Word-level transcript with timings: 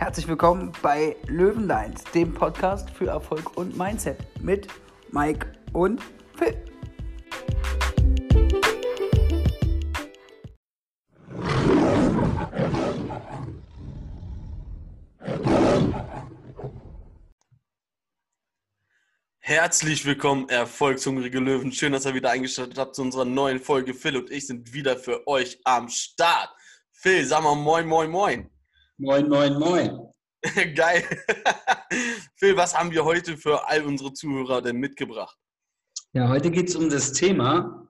Herzlich 0.00 0.28
willkommen 0.28 0.72
bei 0.80 1.14
Löwenlines, 1.26 2.04
dem 2.14 2.32
Podcast 2.32 2.88
für 2.88 3.08
Erfolg 3.08 3.58
und 3.58 3.76
Mindset 3.76 4.16
mit 4.42 4.66
Mike 5.10 5.52
und 5.74 6.00
Phil. 6.38 6.56
Herzlich 19.40 20.06
willkommen, 20.06 20.48
erfolgshungrige 20.48 21.40
Löwen. 21.40 21.72
Schön, 21.72 21.92
dass 21.92 22.06
ihr 22.06 22.14
wieder 22.14 22.30
eingeschaltet 22.30 22.78
habt 22.78 22.94
zu 22.94 23.02
unserer 23.02 23.26
neuen 23.26 23.60
Folge. 23.60 23.92
Phil 23.92 24.16
und 24.16 24.30
ich 24.30 24.46
sind 24.46 24.72
wieder 24.72 24.96
für 24.96 25.28
euch 25.28 25.60
am 25.64 25.90
Start. 25.90 26.48
Phil, 26.90 27.26
sag 27.26 27.42
mal 27.42 27.54
moin, 27.54 27.86
moin, 27.86 28.10
moin. 28.10 28.50
Moin, 29.02 29.30
moin, 29.30 29.58
moin. 29.58 29.98
Geil. 30.74 31.02
Phil, 32.36 32.54
was 32.54 32.76
haben 32.76 32.90
wir 32.90 33.02
heute 33.02 33.38
für 33.38 33.66
all 33.66 33.82
unsere 33.82 34.12
Zuhörer 34.12 34.60
denn 34.60 34.76
mitgebracht? 34.76 35.38
Ja, 36.12 36.28
heute 36.28 36.50
geht 36.50 36.68
es 36.68 36.76
um 36.76 36.90
das 36.90 37.14
Thema, 37.14 37.88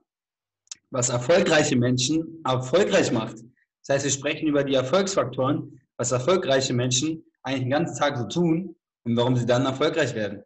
was 0.89 1.09
erfolgreiche 1.09 1.75
Menschen 1.75 2.41
erfolgreich 2.45 3.11
macht. 3.11 3.35
Das 3.81 3.95
heißt, 3.95 4.05
wir 4.05 4.11
sprechen 4.11 4.47
über 4.47 4.63
die 4.63 4.73
Erfolgsfaktoren, 4.73 5.81
was 5.97 6.13
erfolgreiche 6.13 6.71
Menschen 6.71 7.25
eigentlich 7.43 7.63
den 7.63 7.71
ganzen 7.71 7.97
Tag 7.97 8.17
so 8.17 8.29
tun 8.29 8.77
und 9.03 9.17
warum 9.17 9.35
sie 9.35 9.45
dann 9.45 9.65
erfolgreich 9.65 10.15
werden. 10.15 10.43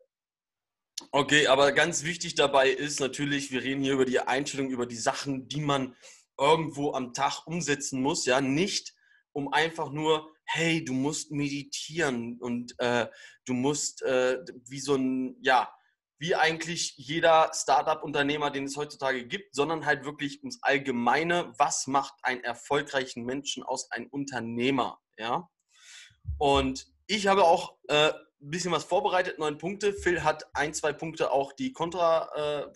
Okay, 1.12 1.46
aber 1.46 1.74
ganz 1.74 2.04
wichtig 2.04 2.34
dabei 2.34 2.72
ist 2.72 3.00
natürlich, 3.00 3.52
wir 3.52 3.62
reden 3.62 3.84
hier 3.84 3.94
über 3.94 4.06
die 4.06 4.20
Einstellung, 4.20 4.72
über 4.72 4.88
die 4.88 4.96
Sachen, 4.96 5.48
die 5.48 5.62
man 5.62 5.96
irgendwo 6.40 6.94
am 6.94 7.14
Tag 7.14 7.46
umsetzen 7.46 8.02
muss, 8.02 8.26
ja, 8.26 8.42
nicht 8.42 8.96
um 9.32 9.54
einfach 9.54 9.92
nur, 9.92 10.35
hey, 10.46 10.84
du 10.84 10.94
musst 10.94 11.32
meditieren 11.32 12.38
und 12.40 12.74
äh, 12.80 13.08
du 13.46 13.54
musst 13.54 14.02
äh, 14.04 14.40
wie 14.68 14.80
so 14.80 14.96
ein, 14.96 15.38
ja, 15.42 15.70
wie 16.18 16.36
eigentlich 16.36 16.94
jeder 16.98 17.52
Startup-Unternehmer, 17.54 18.50
den 18.50 18.66
es 18.66 18.78
heutzutage 18.78 19.26
gibt, 19.26 19.54
sondern 19.54 19.86
halt 19.86 20.06
wirklich 20.06 20.40
ums 20.40 20.60
Allgemeine, 20.62 21.54
was 21.58 21.88
macht 21.88 22.14
einen 22.24 22.44
erfolgreichen 22.44 23.26
Menschen 23.26 23.64
aus 23.64 23.92
einem 23.92 24.08
Unternehmer, 24.08 25.00
ja. 25.18 25.50
Und 26.38 26.88
ich 27.08 27.28
habe 27.28 27.44
auch 27.44 27.78
äh, 27.88 28.12
ein 28.46 28.52
bisschen 28.52 28.72
was 28.72 28.84
vorbereitet, 28.84 29.40
neun 29.40 29.58
Punkte. 29.58 29.92
Phil 29.92 30.24
hat 30.24 30.46
ein, 30.54 30.74
zwei 30.74 30.94
Punkte 30.94 31.32
auch, 31.32 31.52
die 31.54 31.74
kontra, 31.74 32.30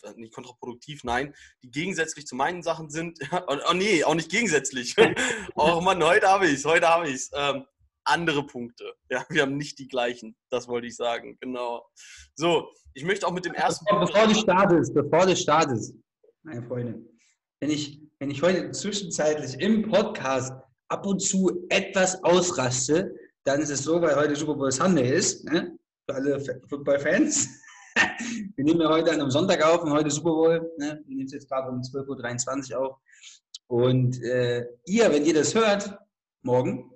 äh, 0.03 0.13
nicht 0.15 0.33
kontraproduktiv, 0.33 1.03
nein, 1.03 1.35
die 1.63 1.69
gegensätzlich 1.69 2.25
zu 2.25 2.35
meinen 2.35 2.63
Sachen 2.63 2.89
sind. 2.89 3.19
oh, 3.47 3.73
nee, 3.73 4.03
auch 4.03 4.15
nicht 4.15 4.31
gegensätzlich. 4.31 4.95
oh 5.55 5.79
Mann, 5.81 6.03
heute 6.03 6.27
habe 6.27 6.47
ich 6.47 6.53
es, 6.53 6.65
heute 6.65 6.87
habe 6.87 7.07
ich 7.07 7.15
es. 7.15 7.31
Ähm, 7.33 7.65
andere 8.05 8.43
Punkte. 8.43 8.93
Ja, 9.11 9.23
wir 9.29 9.43
haben 9.43 9.57
nicht 9.57 9.77
die 9.77 9.87
gleichen. 9.87 10.35
Das 10.49 10.67
wollte 10.67 10.87
ich 10.87 10.95
sagen, 10.95 11.37
genau. 11.39 11.85
So, 12.35 12.71
ich 12.95 13.03
möchte 13.03 13.27
auch 13.27 13.31
mit 13.31 13.45
dem 13.45 13.53
ersten 13.53 13.85
bevor. 13.85 14.07
Bevor 14.07 14.27
du 14.27 14.35
startest, 14.35 14.93
bevor 14.95 15.25
du 15.27 15.35
startest, 15.35 15.93
meine 16.41 16.63
Freunde, 16.63 16.99
wenn 17.59 17.69
ich, 17.69 18.01
wenn 18.17 18.31
ich 18.31 18.41
heute 18.41 18.71
zwischenzeitlich 18.71 19.59
im 19.59 19.83
Podcast 19.83 20.53
ab 20.87 21.05
und 21.05 21.19
zu 21.19 21.67
etwas 21.69 22.23
ausraste, 22.23 23.13
dann 23.43 23.61
ist 23.61 23.69
es 23.69 23.83
so, 23.83 24.01
weil 24.01 24.15
heute 24.15 24.35
Super 24.35 24.55
Bowl 24.55 24.71
Sunday 24.71 25.15
ist, 25.15 25.45
ne? 25.45 25.77
für 26.09 26.15
alle 26.15 26.39
Football-Fans. 26.67 27.47
Wir 28.55 28.65
nehmen 28.65 28.81
ja 28.81 28.89
heute 28.89 29.11
an 29.11 29.21
einem 29.21 29.31
Sonntag 29.31 29.63
auf 29.63 29.83
und 29.83 29.91
heute 29.91 30.09
Super 30.09 30.31
Bowl. 30.31 30.71
Ne? 30.77 31.01
Wir 31.05 31.15
nehmen 31.15 31.25
es 31.25 31.33
jetzt 31.33 31.49
gerade 31.49 31.69
um 31.69 31.81
12.23 31.81 32.73
Uhr 32.73 32.79
auf. 32.79 32.97
Und 33.67 34.21
äh, 34.23 34.65
ihr, 34.85 35.11
wenn 35.11 35.25
ihr 35.25 35.33
das 35.33 35.53
hört, 35.55 35.97
morgen, 36.41 36.91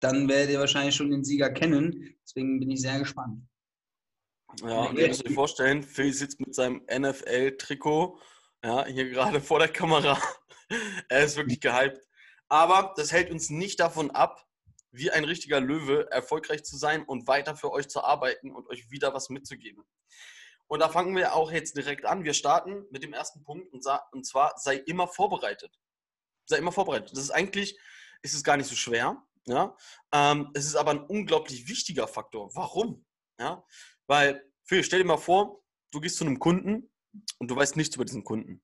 dann 0.00 0.28
werdet 0.28 0.50
ihr 0.50 0.60
wahrscheinlich 0.60 0.94
schon 0.94 1.10
den 1.10 1.24
Sieger 1.24 1.50
kennen. 1.50 2.14
Deswegen 2.22 2.60
bin 2.60 2.70
ich 2.70 2.82
sehr 2.82 2.98
gespannt. 2.98 3.42
Ja, 4.62 4.90
ihr 4.90 5.08
müsst 5.08 5.26
euch 5.26 5.34
vorstellen, 5.34 5.82
Phil 5.82 6.12
sitzt 6.12 6.40
mit 6.40 6.54
seinem 6.54 6.82
NFL-Trikot, 6.90 8.18
ja, 8.64 8.86
hier 8.86 9.10
gerade 9.10 9.40
vor 9.40 9.58
der 9.58 9.68
Kamera. 9.68 10.18
er 11.08 11.24
ist 11.24 11.36
wirklich 11.36 11.60
gehypt. 11.60 12.00
Aber 12.48 12.94
das 12.96 13.12
hält 13.12 13.30
uns 13.30 13.50
nicht 13.50 13.78
davon 13.80 14.10
ab, 14.10 14.47
wie 14.90 15.10
ein 15.10 15.24
richtiger 15.24 15.60
Löwe 15.60 16.10
erfolgreich 16.10 16.64
zu 16.64 16.76
sein 16.76 17.04
und 17.04 17.26
weiter 17.26 17.56
für 17.56 17.72
euch 17.72 17.88
zu 17.88 18.02
arbeiten 18.02 18.54
und 18.54 18.68
euch 18.68 18.90
wieder 18.90 19.14
was 19.14 19.28
mitzugeben. 19.28 19.84
Und 20.66 20.80
da 20.80 20.88
fangen 20.88 21.16
wir 21.16 21.34
auch 21.34 21.50
jetzt 21.50 21.76
direkt 21.76 22.04
an. 22.04 22.24
Wir 22.24 22.34
starten 22.34 22.84
mit 22.90 23.02
dem 23.02 23.12
ersten 23.12 23.42
Punkt 23.42 23.72
und, 23.72 23.84
und 24.12 24.26
zwar 24.26 24.58
sei 24.58 24.76
immer 24.76 25.08
vorbereitet. 25.08 25.78
Sei 26.46 26.58
immer 26.58 26.72
vorbereitet. 26.72 27.12
Das 27.12 27.18
ist 27.18 27.30
eigentlich, 27.30 27.78
ist 28.22 28.34
es 28.34 28.44
gar 28.44 28.56
nicht 28.56 28.68
so 28.68 28.76
schwer. 28.76 29.22
Ja? 29.46 29.76
Ähm, 30.12 30.50
es 30.54 30.66
ist 30.66 30.76
aber 30.76 30.90
ein 30.92 31.04
unglaublich 31.04 31.68
wichtiger 31.68 32.06
Faktor. 32.06 32.54
Warum? 32.54 33.06
Ja? 33.38 33.64
Weil, 34.06 34.46
Phil, 34.64 34.84
stell 34.84 35.00
dir 35.00 35.06
mal 35.06 35.16
vor, 35.16 35.62
du 35.90 36.00
gehst 36.00 36.16
zu 36.16 36.24
einem 36.24 36.38
Kunden 36.38 36.90
und 37.38 37.50
du 37.50 37.56
weißt 37.56 37.76
nichts 37.76 37.96
über 37.96 38.04
diesen 38.04 38.24
Kunden. 38.24 38.62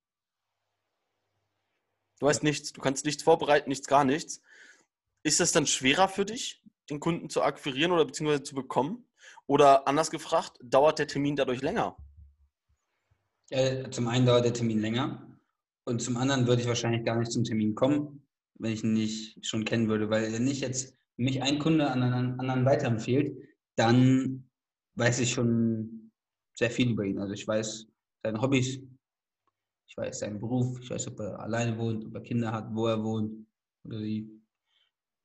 Du 2.21 2.27
weißt 2.27 2.43
nichts, 2.43 2.73
du 2.73 2.81
kannst 2.81 3.05
nichts 3.05 3.23
vorbereiten, 3.23 3.69
nichts, 3.69 3.87
gar 3.87 4.05
nichts. 4.05 4.41
Ist 5.25 5.41
das 5.41 5.53
dann 5.53 5.67
schwerer 5.67 6.09
für 6.09 6.27
dich, 6.27 6.63
den 6.91 7.01
Kunden 7.01 7.31
zu 7.31 7.43
akquirieren 7.43 7.93
oder 7.93 8.05
beziehungsweise 8.05 8.43
zu 8.43 8.55
bekommen? 8.55 9.09
Oder 9.47 9.89
anders 9.89 10.11
gefragt, 10.11 10.59
dauert 10.63 10.99
der 10.99 11.07
Termin 11.07 11.35
dadurch 11.35 11.63
länger? 11.63 11.97
Ja, 13.51 13.91
zum 13.91 14.09
einen 14.09 14.27
dauert 14.27 14.45
der 14.45 14.53
Termin 14.53 14.81
länger 14.81 15.39
und 15.85 16.01
zum 16.01 16.17
anderen 16.19 16.47
würde 16.47 16.63
ich 16.63 16.69
wahrscheinlich 16.69 17.05
gar 17.05 17.19
nicht 17.19 17.33
zum 17.33 17.45
Termin 17.45 17.75
kommen, 17.75 18.27
wenn 18.55 18.73
ich 18.73 18.85
ihn 18.85 18.93
nicht 18.93 19.45
schon 19.45 19.65
kennen 19.65 19.89
würde. 19.89 20.11
Weil 20.11 20.33
wenn 20.33 20.47
ich 20.47 20.61
jetzt 20.61 20.95
mich 21.17 21.43
ein 21.43 21.59
Kunde 21.59 21.91
an 21.91 22.03
einen 22.03 22.41
anderen 22.41 22.67
weiterempfiehlt, 22.67 23.37
dann 23.77 24.51
weiß 24.97 25.21
ich 25.21 25.33
schon 25.33 26.11
sehr 26.55 26.71
viel 26.71 26.91
über 26.91 27.05
ihn. 27.05 27.19
Also 27.19 27.33
ich 27.33 27.47
weiß 27.47 27.87
seine 28.23 28.41
Hobbys, 28.41 28.79
ich 29.87 29.97
weiß 29.97 30.19
seinen 30.19 30.41
Beruf, 30.41 30.79
ich 30.81 30.91
weiß, 30.91 31.09
ob 31.09 31.21
er 31.21 31.41
alleine 31.41 31.79
wohnt, 31.79 32.05
ob 32.05 32.15
er 32.15 32.21
Kinder 32.21 32.53
hat, 32.53 32.75
wo 32.75 32.87
er 32.87 33.03
wohnt 33.03 33.47
oder 33.85 33.99
sie. 33.99 34.31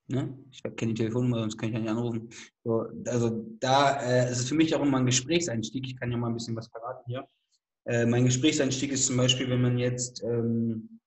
Ne? 0.10 0.36
Ich 0.52 0.64
habe 0.64 0.76
keine 0.76 0.96
Telefonnummer, 0.96 1.42
sonst 1.42 1.58
kann 1.58 1.70
ich 1.70 1.76
ja 1.76 1.82
nicht 1.82 1.90
anrufen. 1.90 2.30
So, 2.64 2.88
also 3.06 3.46
da 3.60 4.02
äh, 4.02 4.32
ist 4.32 4.40
es 4.40 4.50
für 4.50 4.56
mich 4.56 4.74
auch 4.74 4.82
immer 4.82 4.98
ein 4.98 5.06
Gesprächseinstieg. 5.06 5.86
Ich 5.86 6.00
kann 6.00 6.12
ja 6.12 6.18
mal 6.18 6.28
ein 6.28 6.34
bisschen 6.34 6.56
was 6.56 6.68
verraten 6.68 7.04
hier. 7.06 7.28
Äh, 7.86 8.08
mein 8.08 8.26
Gesprächseinstieg 8.26 8.92
ist 8.92 9.06
zum 9.06 9.18
Beispiel, 9.18 9.50
wenn 9.50 9.62
man 9.62 9.78
jetzt, 9.78 10.24
ähm, 10.24 11.00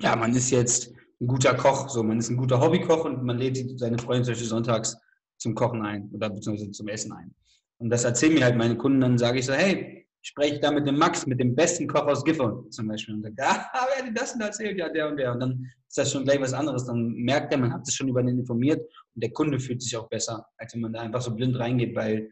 ja, 0.00 0.14
man 0.14 0.36
ist 0.36 0.50
jetzt 0.50 0.92
ein 1.20 1.26
guter 1.26 1.54
Koch, 1.54 1.88
so 1.88 2.02
man 2.04 2.18
ist 2.18 2.28
ein 2.28 2.36
guter 2.36 2.60
Hobbykoch 2.60 3.04
und 3.04 3.24
man 3.24 3.38
lädt 3.38 3.78
seine 3.78 3.98
Freunde 3.98 4.24
zum 4.24 4.32
Beispiel 4.32 4.48
sonntags 4.48 4.96
zum 5.38 5.54
Kochen 5.54 5.82
ein 5.82 6.08
oder 6.12 6.30
beziehungsweise 6.30 6.70
zum 6.70 6.86
Essen 6.88 7.12
ein. 7.12 7.34
Und 7.78 7.90
das 7.90 8.04
erzählen 8.04 8.34
mir 8.34 8.44
halt 8.44 8.56
meine 8.56 8.76
Kunden, 8.76 9.00
dann 9.00 9.18
sage 9.18 9.40
ich 9.40 9.46
so, 9.46 9.52
hey, 9.52 10.05
spreche 10.26 10.58
da 10.58 10.72
mit 10.72 10.86
dem 10.86 10.98
Max, 10.98 11.26
mit 11.26 11.38
dem 11.38 11.54
besten 11.54 11.86
Koch 11.86 12.06
aus 12.06 12.24
Gifhorn 12.24 12.70
zum 12.70 12.88
Beispiel 12.88 13.14
und 13.14 13.22
sagt, 13.22 13.40
ah, 13.40 13.70
wer 13.72 14.06
hat 14.06 14.18
das 14.18 14.32
denn 14.32 14.40
erzählt? 14.42 14.76
Ja, 14.76 14.88
der 14.88 15.08
und 15.08 15.16
der. 15.16 15.32
Und 15.32 15.40
dann 15.40 15.70
ist 15.86 15.96
das 15.96 16.10
schon 16.10 16.24
gleich 16.24 16.40
was 16.40 16.52
anderes. 16.52 16.84
Dann 16.84 17.12
merkt 17.12 17.52
er, 17.52 17.58
man 17.58 17.72
hat 17.72 17.86
sich 17.86 17.94
schon 17.94 18.08
über 18.08 18.22
den 18.22 18.40
informiert 18.40 18.80
und 19.14 19.22
der 19.22 19.30
Kunde 19.30 19.60
fühlt 19.60 19.80
sich 19.80 19.96
auch 19.96 20.08
besser, 20.08 20.44
als 20.58 20.74
wenn 20.74 20.80
man 20.80 20.92
da 20.92 21.00
einfach 21.00 21.20
so 21.20 21.32
blind 21.32 21.56
reingeht, 21.56 21.94
weil 21.94 22.28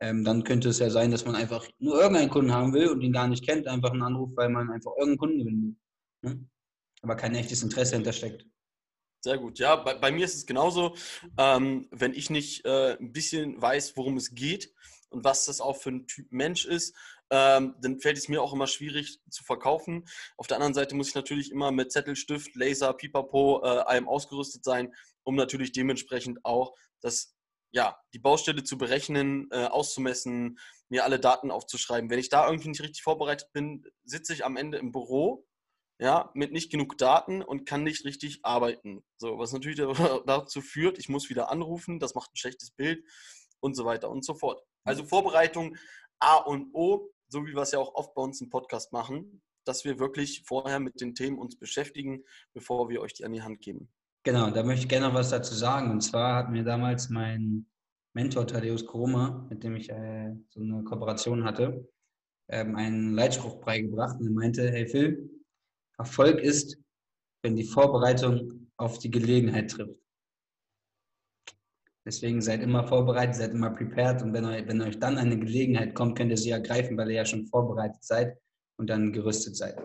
ähm, 0.00 0.24
dann 0.24 0.44
könnte 0.44 0.68
es 0.68 0.78
ja 0.78 0.90
sein, 0.90 1.10
dass 1.10 1.24
man 1.24 1.34
einfach 1.34 1.66
nur 1.78 1.98
irgendeinen 1.98 2.28
Kunden 2.28 2.52
haben 2.52 2.74
will 2.74 2.88
und 2.88 3.00
ihn 3.00 3.12
gar 3.12 3.26
nicht 3.26 3.46
kennt, 3.46 3.66
einfach 3.66 3.92
einen 3.92 4.02
Anruf, 4.02 4.30
weil 4.36 4.50
man 4.50 4.70
einfach 4.70 4.92
irgendeinen 4.98 5.18
Kunden 5.18 5.44
will. 5.46 5.76
Ne? 6.22 6.48
Aber 7.00 7.16
kein 7.16 7.34
echtes 7.34 7.62
Interesse 7.62 7.96
hintersteckt. 7.96 8.44
Sehr 9.24 9.38
gut. 9.38 9.58
Ja, 9.58 9.76
bei, 9.76 9.94
bei, 9.94 10.12
mir 10.12 10.24
ist 10.26 10.34
es 10.34 10.46
genauso. 10.46 10.94
Ähm, 11.38 11.88
wenn 11.90 12.12
ich 12.12 12.30
nicht 12.30 12.64
äh, 12.66 12.96
ein 12.98 13.12
bisschen 13.12 13.60
weiß, 13.60 13.96
worum 13.96 14.16
es 14.16 14.34
geht 14.34 14.72
und 15.08 15.24
was 15.24 15.46
das 15.46 15.60
auch 15.60 15.76
für 15.76 15.90
ein 15.90 16.06
Typ 16.06 16.30
Mensch 16.30 16.66
ist, 16.66 16.94
ähm, 17.30 17.76
dann 17.80 17.98
fällt 18.00 18.18
es 18.18 18.28
mir 18.28 18.42
auch 18.42 18.52
immer 18.52 18.66
schwierig 18.66 19.20
zu 19.28 19.44
verkaufen. 19.44 20.06
Auf 20.36 20.46
der 20.46 20.56
anderen 20.56 20.74
Seite 20.74 20.94
muss 20.94 21.08
ich 21.08 21.14
natürlich 21.14 21.50
immer 21.50 21.70
mit 21.70 21.92
Zettel, 21.92 22.16
Stift, 22.16 22.54
Laser, 22.54 22.92
Pipapo, 22.94 23.62
äh, 23.62 23.66
allem 23.66 24.08
ausgerüstet 24.08 24.64
sein, 24.64 24.94
um 25.24 25.34
natürlich 25.34 25.72
dementsprechend 25.72 26.44
auch 26.44 26.74
das, 27.00 27.36
ja, 27.70 27.98
die 28.14 28.18
Baustelle 28.18 28.64
zu 28.64 28.78
berechnen, 28.78 29.48
äh, 29.50 29.64
auszumessen, 29.66 30.58
mir 30.88 31.04
alle 31.04 31.20
Daten 31.20 31.50
aufzuschreiben. 31.50 32.08
Wenn 32.08 32.18
ich 32.18 32.30
da 32.30 32.46
irgendwie 32.46 32.68
nicht 32.68 32.82
richtig 32.82 33.02
vorbereitet 33.02 33.52
bin, 33.52 33.84
sitze 34.04 34.32
ich 34.32 34.44
am 34.44 34.56
Ende 34.56 34.78
im 34.78 34.90
Büro 34.90 35.46
ja, 36.00 36.30
mit 36.34 36.52
nicht 36.52 36.70
genug 36.70 36.96
Daten 36.96 37.42
und 37.42 37.66
kann 37.66 37.82
nicht 37.82 38.04
richtig 38.04 38.40
arbeiten. 38.44 39.04
So, 39.16 39.38
was 39.38 39.52
natürlich 39.52 39.78
dazu 40.26 40.60
führt, 40.60 40.98
ich 40.98 41.08
muss 41.08 41.28
wieder 41.28 41.50
anrufen, 41.50 41.98
das 41.98 42.14
macht 42.14 42.32
ein 42.32 42.36
schlechtes 42.36 42.70
Bild 42.70 43.04
und 43.60 43.74
so 43.74 43.84
weiter 43.84 44.08
und 44.08 44.24
so 44.24 44.34
fort. 44.34 44.62
Also 44.84 45.04
Vorbereitung 45.04 45.76
A 46.20 46.36
und 46.36 46.72
O 46.72 47.10
so 47.28 47.46
wie 47.46 47.54
wir 47.54 47.62
es 47.62 47.72
ja 47.72 47.78
auch 47.78 47.94
oft 47.94 48.14
bei 48.14 48.22
uns 48.22 48.40
im 48.40 48.50
Podcast 48.50 48.92
machen, 48.92 49.42
dass 49.64 49.84
wir 49.84 49.98
wirklich 49.98 50.42
vorher 50.46 50.80
mit 50.80 51.00
den 51.00 51.14
Themen 51.14 51.38
uns 51.38 51.58
beschäftigen, 51.58 52.24
bevor 52.54 52.88
wir 52.88 53.00
euch 53.00 53.12
die 53.12 53.24
an 53.24 53.32
die 53.32 53.42
Hand 53.42 53.60
geben. 53.60 53.90
Genau, 54.24 54.50
da 54.50 54.62
möchte 54.62 54.82
ich 54.82 54.88
gerne 54.88 55.08
noch 55.08 55.14
was 55.14 55.30
dazu 55.30 55.54
sagen. 55.54 55.90
Und 55.90 56.00
zwar 56.00 56.36
hat 56.36 56.50
mir 56.50 56.64
damals 56.64 57.08
mein 57.08 57.66
Mentor 58.14 58.46
Thaddeus 58.46 58.84
Kroma, 58.86 59.46
mit 59.48 59.62
dem 59.62 59.76
ich 59.76 59.90
äh, 59.90 60.34
so 60.48 60.60
eine 60.60 60.82
Kooperation 60.84 61.44
hatte, 61.44 61.88
ähm, 62.50 62.76
einen 62.76 63.14
Leitspruch 63.14 63.60
beigebracht 63.60 64.18
und 64.18 64.26
er 64.26 64.32
meinte, 64.32 64.70
hey 64.70 64.86
Phil, 64.86 65.30
Erfolg 65.98 66.40
ist, 66.40 66.78
wenn 67.42 67.56
die 67.56 67.64
Vorbereitung 67.64 68.70
auf 68.76 68.98
die 68.98 69.10
Gelegenheit 69.10 69.70
trifft. 69.70 69.98
Deswegen 72.08 72.40
seid 72.40 72.62
immer 72.62 72.88
vorbereitet, 72.88 73.36
seid 73.36 73.50
immer 73.50 73.68
prepared 73.68 74.22
und 74.22 74.32
wenn 74.32 74.46
euch, 74.46 74.66
wenn 74.66 74.80
euch 74.80 74.98
dann 74.98 75.18
eine 75.18 75.38
Gelegenheit 75.38 75.94
kommt, 75.94 76.16
könnt 76.16 76.30
ihr 76.30 76.38
sie 76.38 76.48
ergreifen, 76.48 76.96
weil 76.96 77.10
ihr 77.10 77.16
ja 77.16 77.26
schon 77.26 77.46
vorbereitet 77.46 78.02
seid 78.02 78.38
und 78.78 78.88
dann 78.88 79.12
gerüstet 79.12 79.54
seid. 79.54 79.78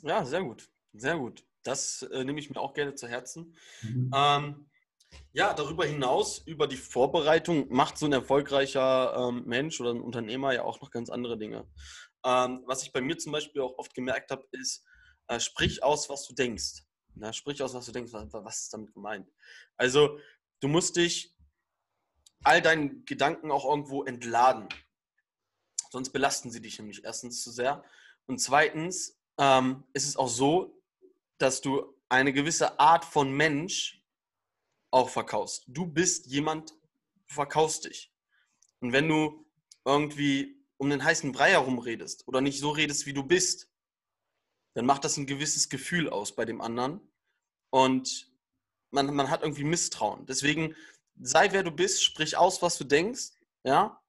Ja, 0.00 0.24
sehr 0.24 0.42
gut. 0.42 0.66
Sehr 0.94 1.18
gut. 1.18 1.44
Das 1.62 2.00
äh, 2.10 2.24
nehme 2.24 2.40
ich 2.40 2.48
mir 2.48 2.58
auch 2.58 2.72
gerne 2.72 2.94
zu 2.94 3.06
Herzen. 3.06 3.54
Mhm. 3.82 4.10
Ähm, 4.16 4.70
ja, 5.32 5.52
darüber 5.52 5.84
hinaus, 5.84 6.38
über 6.38 6.66
die 6.66 6.78
Vorbereitung, 6.78 7.66
macht 7.68 7.98
so 7.98 8.06
ein 8.06 8.12
erfolgreicher 8.14 9.28
ähm, 9.28 9.44
Mensch 9.44 9.78
oder 9.78 9.90
ein 9.90 10.00
Unternehmer 10.00 10.54
ja 10.54 10.62
auch 10.62 10.80
noch 10.80 10.90
ganz 10.90 11.10
andere 11.10 11.36
Dinge. 11.36 11.68
Ähm, 12.24 12.62
was 12.64 12.82
ich 12.82 12.94
bei 12.94 13.02
mir 13.02 13.18
zum 13.18 13.32
Beispiel 13.32 13.60
auch 13.60 13.76
oft 13.76 13.94
gemerkt 13.94 14.30
habe, 14.30 14.46
ist, 14.52 14.86
äh, 15.26 15.38
sprich 15.38 15.82
aus, 15.82 16.08
was 16.08 16.26
du 16.26 16.34
denkst. 16.34 16.87
Na, 17.18 17.32
sprich 17.32 17.62
aus, 17.62 17.74
was 17.74 17.86
du 17.86 17.92
denkst, 17.92 18.12
was, 18.12 18.32
was 18.32 18.62
ist 18.62 18.72
damit 18.72 18.92
gemeint. 18.94 19.28
Also, 19.76 20.18
du 20.60 20.68
musst 20.68 20.96
dich 20.96 21.34
all 22.44 22.62
deinen 22.62 23.04
Gedanken 23.04 23.50
auch 23.50 23.64
irgendwo 23.64 24.04
entladen. 24.04 24.68
Sonst 25.90 26.10
belasten 26.10 26.50
sie 26.50 26.60
dich 26.60 26.78
nämlich 26.78 27.04
erstens 27.04 27.42
zu 27.42 27.50
sehr. 27.50 27.82
Und 28.26 28.38
zweitens 28.38 29.18
ähm, 29.38 29.84
ist 29.92 30.06
es 30.06 30.16
auch 30.16 30.28
so, 30.28 30.80
dass 31.38 31.60
du 31.60 31.94
eine 32.08 32.32
gewisse 32.32 32.78
Art 32.78 33.04
von 33.04 33.32
Mensch 33.32 34.04
auch 34.90 35.08
verkaufst. 35.08 35.64
Du 35.66 35.86
bist 35.86 36.26
jemand, 36.26 36.70
du 36.70 37.34
verkaufst 37.34 37.84
dich. 37.84 38.12
Und 38.80 38.92
wenn 38.92 39.08
du 39.08 39.46
irgendwie 39.84 40.64
um 40.76 40.90
den 40.90 41.02
heißen 41.02 41.32
Brei 41.32 41.50
herum 41.50 41.78
redest 41.78 42.26
oder 42.28 42.40
nicht 42.40 42.60
so 42.60 42.70
redest, 42.70 43.06
wie 43.06 43.12
du 43.12 43.24
bist, 43.24 43.70
dann 44.74 44.86
macht 44.86 45.04
das 45.04 45.16
ein 45.16 45.26
gewisses 45.26 45.68
Gefühl 45.68 46.08
aus 46.08 46.34
bei 46.34 46.44
dem 46.44 46.60
anderen. 46.60 47.00
Und 47.70 48.30
man, 48.90 49.14
man 49.14 49.30
hat 49.30 49.42
irgendwie 49.42 49.64
Misstrauen. 49.64 50.26
Deswegen 50.26 50.74
sei 51.20 51.52
wer 51.52 51.62
du 51.62 51.70
bist, 51.70 52.02
sprich 52.02 52.36
aus, 52.36 52.62
was 52.62 52.78
du 52.78 52.84
denkst, 52.84 53.30
ja. 53.64 54.00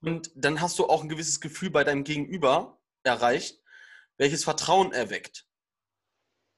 Und 0.00 0.30
dann 0.34 0.60
hast 0.60 0.78
du 0.78 0.86
auch 0.86 1.02
ein 1.02 1.08
gewisses 1.08 1.40
Gefühl 1.40 1.70
bei 1.70 1.82
deinem 1.84 2.04
Gegenüber 2.04 2.80
erreicht, 3.02 3.60
welches 4.18 4.44
Vertrauen 4.44 4.92
erweckt. 4.92 5.46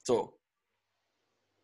So. 0.02 0.38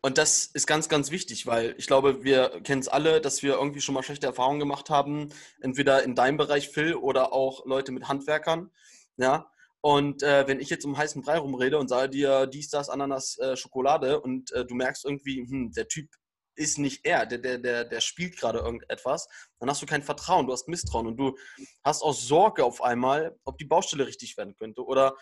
Und 0.03 0.19
das 0.19 0.47
ist 0.47 0.67
ganz, 0.67 0.89
ganz 0.89 1.11
wichtig, 1.11 1.47
weil 1.47 1.75
ich 1.79 1.87
glaube, 1.87 2.25
wir 2.25 2.61
kennen 2.63 2.81
es 2.81 2.89
alle, 2.89 3.21
dass 3.21 3.43
wir 3.43 3.55
irgendwie 3.55 3.81
schon 3.81 3.95
mal 3.95 4.03
schlechte 4.03 4.27
Erfahrungen 4.27 4.61
gemacht 4.61 4.91
haben, 4.91 5.31
entweder 5.61 6.03
in 6.03 6.15
deinem 6.15 6.37
Bereich, 6.37 6.69
Phil, 6.69 6.95
oder 6.95 7.33
auch 7.33 7.65
Leute 7.65 7.91
mit 7.91 8.07
Handwerkern. 8.07 8.71
Ja. 9.17 9.51
Und 9.85 10.23
äh, 10.23 10.49
wenn 10.49 10.61
ich 10.61 10.71
jetzt 10.71 10.87
um 10.87 10.97
heißen 10.97 11.21
Brei 11.21 11.37
rumrede 11.37 11.79
und 11.79 11.89
sage 11.89 12.09
dir 12.09 12.47
dies, 12.47 12.71
das, 12.71 12.89
Ananas, 12.89 13.37
äh, 13.37 13.55
Schokolade 13.55 14.19
und 14.19 14.51
äh, 14.53 14.65
du 14.65 14.75
merkst 14.75 15.05
irgendwie, 15.05 15.47
hm, 15.47 15.73
der 15.73 15.89
Typ 15.89 16.09
ist 16.55 16.79
nicht 16.79 17.05
er, 17.05 17.27
der, 17.27 17.37
der, 17.37 17.59
der, 17.59 17.85
der 17.85 18.01
spielt 18.01 18.39
gerade 18.39 18.61
irgendetwas, 18.61 19.29
dann 19.59 19.69
hast 19.69 19.83
du 19.83 19.87
kein 19.87 20.03
Vertrauen, 20.03 20.47
du 20.47 20.55
hast 20.55 20.69
Misstrauen 20.69 21.07
und 21.07 21.19
du 21.19 21.37
hast 21.85 22.01
auch 22.01 22.15
Sorge 22.15 22.65
auf 22.65 22.81
einmal, 22.81 23.39
ob 23.45 23.59
die 23.59 23.67
Baustelle 23.67 24.07
richtig 24.07 24.39
werden 24.39 24.55
könnte. 24.55 24.83
Oder 24.87 25.19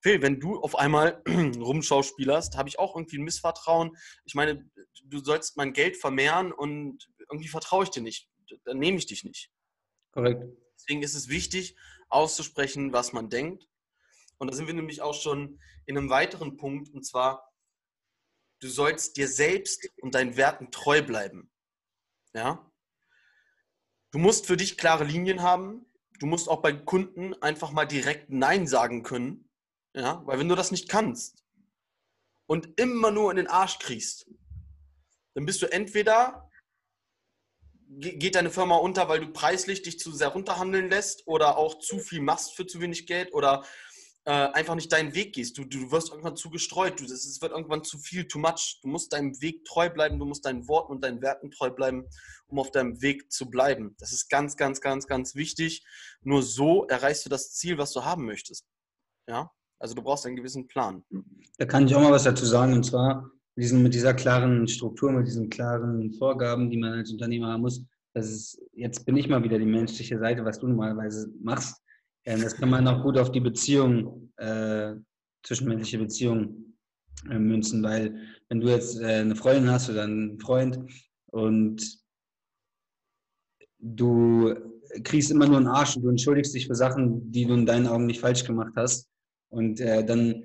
Phil, 0.00 0.22
wenn 0.22 0.40
du 0.40 0.60
auf 0.60 0.78
einmal 0.78 1.22
rumschauspielerst, 1.28 2.56
habe 2.56 2.70
ich 2.70 2.78
auch 2.78 2.96
irgendwie 2.96 3.18
ein 3.18 3.24
Missvertrauen. 3.24 3.98
Ich 4.24 4.34
meine, 4.34 4.66
du 5.04 5.18
sollst 5.18 5.58
mein 5.58 5.74
Geld 5.74 5.98
vermehren 5.98 6.52
und 6.52 7.06
irgendwie 7.30 7.48
vertraue 7.48 7.84
ich 7.84 7.90
dir 7.90 8.02
nicht. 8.02 8.30
Dann 8.64 8.78
nehme 8.78 8.96
ich 8.96 9.04
dich 9.04 9.24
nicht. 9.24 9.50
Korrekt. 10.12 10.42
Deswegen 10.74 11.02
ist 11.02 11.14
es 11.14 11.28
wichtig, 11.28 11.76
auszusprechen, 12.08 12.94
was 12.94 13.12
man 13.12 13.28
denkt. 13.28 13.66
Und 14.38 14.50
da 14.50 14.56
sind 14.56 14.66
wir 14.66 14.74
nämlich 14.74 15.02
auch 15.02 15.14
schon 15.14 15.60
in 15.86 15.96
einem 15.96 16.10
weiteren 16.10 16.56
Punkt, 16.56 16.90
und 16.90 17.04
zwar, 17.04 17.52
du 18.60 18.68
sollst 18.68 19.16
dir 19.16 19.28
selbst 19.28 19.88
und 20.00 20.14
deinen 20.14 20.36
Werten 20.36 20.70
treu 20.70 21.02
bleiben. 21.02 21.50
Ja? 22.34 22.70
Du 24.10 24.18
musst 24.18 24.46
für 24.46 24.56
dich 24.56 24.78
klare 24.78 25.04
Linien 25.04 25.42
haben. 25.42 25.86
Du 26.18 26.26
musst 26.26 26.48
auch 26.48 26.62
bei 26.62 26.72
Kunden 26.72 27.34
einfach 27.42 27.72
mal 27.72 27.84
direkt 27.84 28.30
Nein 28.30 28.66
sagen 28.66 29.02
können 29.02 29.46
ja, 29.96 30.22
weil 30.26 30.38
wenn 30.38 30.48
du 30.48 30.54
das 30.54 30.70
nicht 30.70 30.88
kannst 30.88 31.42
und 32.46 32.78
immer 32.78 33.10
nur 33.10 33.30
in 33.30 33.38
den 33.38 33.46
Arsch 33.46 33.78
kriegst, 33.78 34.30
dann 35.34 35.46
bist 35.46 35.62
du 35.62 35.72
entweder 35.72 36.50
geht 37.88 38.34
deine 38.34 38.50
Firma 38.50 38.76
unter, 38.76 39.08
weil 39.08 39.20
du 39.20 39.32
preislich 39.32 39.80
dich 39.82 39.98
zu 39.98 40.12
sehr 40.12 40.28
runterhandeln 40.28 40.90
lässt 40.90 41.26
oder 41.26 41.56
auch 41.56 41.78
zu 41.78 41.98
viel 41.98 42.20
machst 42.20 42.56
für 42.56 42.66
zu 42.66 42.80
wenig 42.80 43.06
Geld 43.06 43.32
oder 43.32 43.64
äh, 44.26 44.48
einfach 44.54 44.74
nicht 44.74 44.92
deinen 44.92 45.14
Weg 45.14 45.34
gehst. 45.34 45.56
Du, 45.56 45.64
du 45.64 45.92
wirst 45.92 46.10
irgendwann 46.10 46.34
zu 46.34 46.50
gestreut. 46.50 46.98
Du, 46.98 47.04
es 47.04 47.40
wird 47.40 47.52
irgendwann 47.52 47.84
zu 47.84 47.96
viel, 47.96 48.26
too 48.26 48.40
much. 48.40 48.80
Du 48.82 48.88
musst 48.88 49.12
deinem 49.12 49.40
Weg 49.40 49.64
treu 49.64 49.88
bleiben, 49.88 50.18
du 50.18 50.26
musst 50.26 50.44
deinen 50.44 50.66
Worten 50.66 50.92
und 50.92 51.04
deinen 51.04 51.22
Werten 51.22 51.52
treu 51.52 51.70
bleiben, 51.70 52.04
um 52.48 52.58
auf 52.58 52.72
deinem 52.72 53.00
Weg 53.00 53.30
zu 53.30 53.48
bleiben. 53.48 53.94
Das 54.00 54.12
ist 54.12 54.28
ganz, 54.28 54.56
ganz, 54.56 54.80
ganz, 54.80 55.06
ganz 55.06 55.36
wichtig. 55.36 55.86
Nur 56.22 56.42
so 56.42 56.86
erreichst 56.86 57.24
du 57.24 57.30
das 57.30 57.52
Ziel, 57.52 57.78
was 57.78 57.92
du 57.92 58.04
haben 58.04 58.26
möchtest. 58.26 58.66
Ja? 59.28 59.52
Also 59.78 59.94
du 59.94 60.02
brauchst 60.02 60.26
einen 60.26 60.36
gewissen 60.36 60.66
Plan. 60.66 61.04
Da 61.58 61.66
kann 61.66 61.86
ich 61.86 61.94
auch 61.94 62.00
mal 62.00 62.10
was 62.10 62.24
dazu 62.24 62.46
sagen. 62.46 62.72
Und 62.72 62.82
zwar 62.82 63.30
mit, 63.54 63.64
diesen, 63.64 63.82
mit 63.84 63.94
dieser 63.94 64.14
klaren 64.14 64.66
Struktur, 64.66 65.12
mit 65.12 65.28
diesen 65.28 65.50
klaren 65.50 66.12
Vorgaben, 66.14 66.68
die 66.68 66.78
man 66.78 66.94
als 66.94 67.12
Unternehmer 67.12 67.52
haben 67.52 67.60
muss. 67.60 67.84
Das 68.12 68.28
ist, 68.28 68.60
jetzt 68.72 69.06
bin 69.06 69.16
ich 69.16 69.28
mal 69.28 69.44
wieder 69.44 69.58
die 69.58 69.66
menschliche 69.66 70.18
Seite, 70.18 70.44
was 70.44 70.58
du 70.58 70.66
normalerweise 70.66 71.32
machst. 71.40 71.80
Ähm, 72.26 72.42
das 72.42 72.56
kann 72.56 72.70
man 72.70 72.86
auch 72.86 73.02
gut 73.02 73.16
auf 73.18 73.32
die 73.32 73.40
Beziehung, 73.40 74.30
äh, 74.36 74.94
zwischenmenschliche 75.44 75.98
Beziehung 75.98 76.74
äh, 77.30 77.38
münzen, 77.38 77.82
weil 77.82 78.14
wenn 78.48 78.60
du 78.60 78.68
jetzt 78.68 79.00
äh, 79.00 79.20
eine 79.20 79.36
Freundin 79.36 79.70
hast 79.70 79.88
oder 79.88 80.02
einen 80.02 80.38
Freund 80.40 80.78
und 81.26 81.82
du 83.78 84.54
kriegst 85.04 85.30
immer 85.30 85.46
nur 85.46 85.58
einen 85.58 85.68
Arsch 85.68 85.96
und 85.96 86.02
du 86.02 86.10
entschuldigst 86.10 86.54
dich 86.54 86.66
für 86.66 86.74
Sachen, 86.74 87.30
die 87.30 87.46
du 87.46 87.54
in 87.54 87.66
deinen 87.66 87.86
Augen 87.86 88.06
nicht 88.06 88.20
falsch 88.20 88.44
gemacht 88.44 88.72
hast, 88.76 89.08
und 89.48 89.80
äh, 89.80 90.04
dann, 90.04 90.42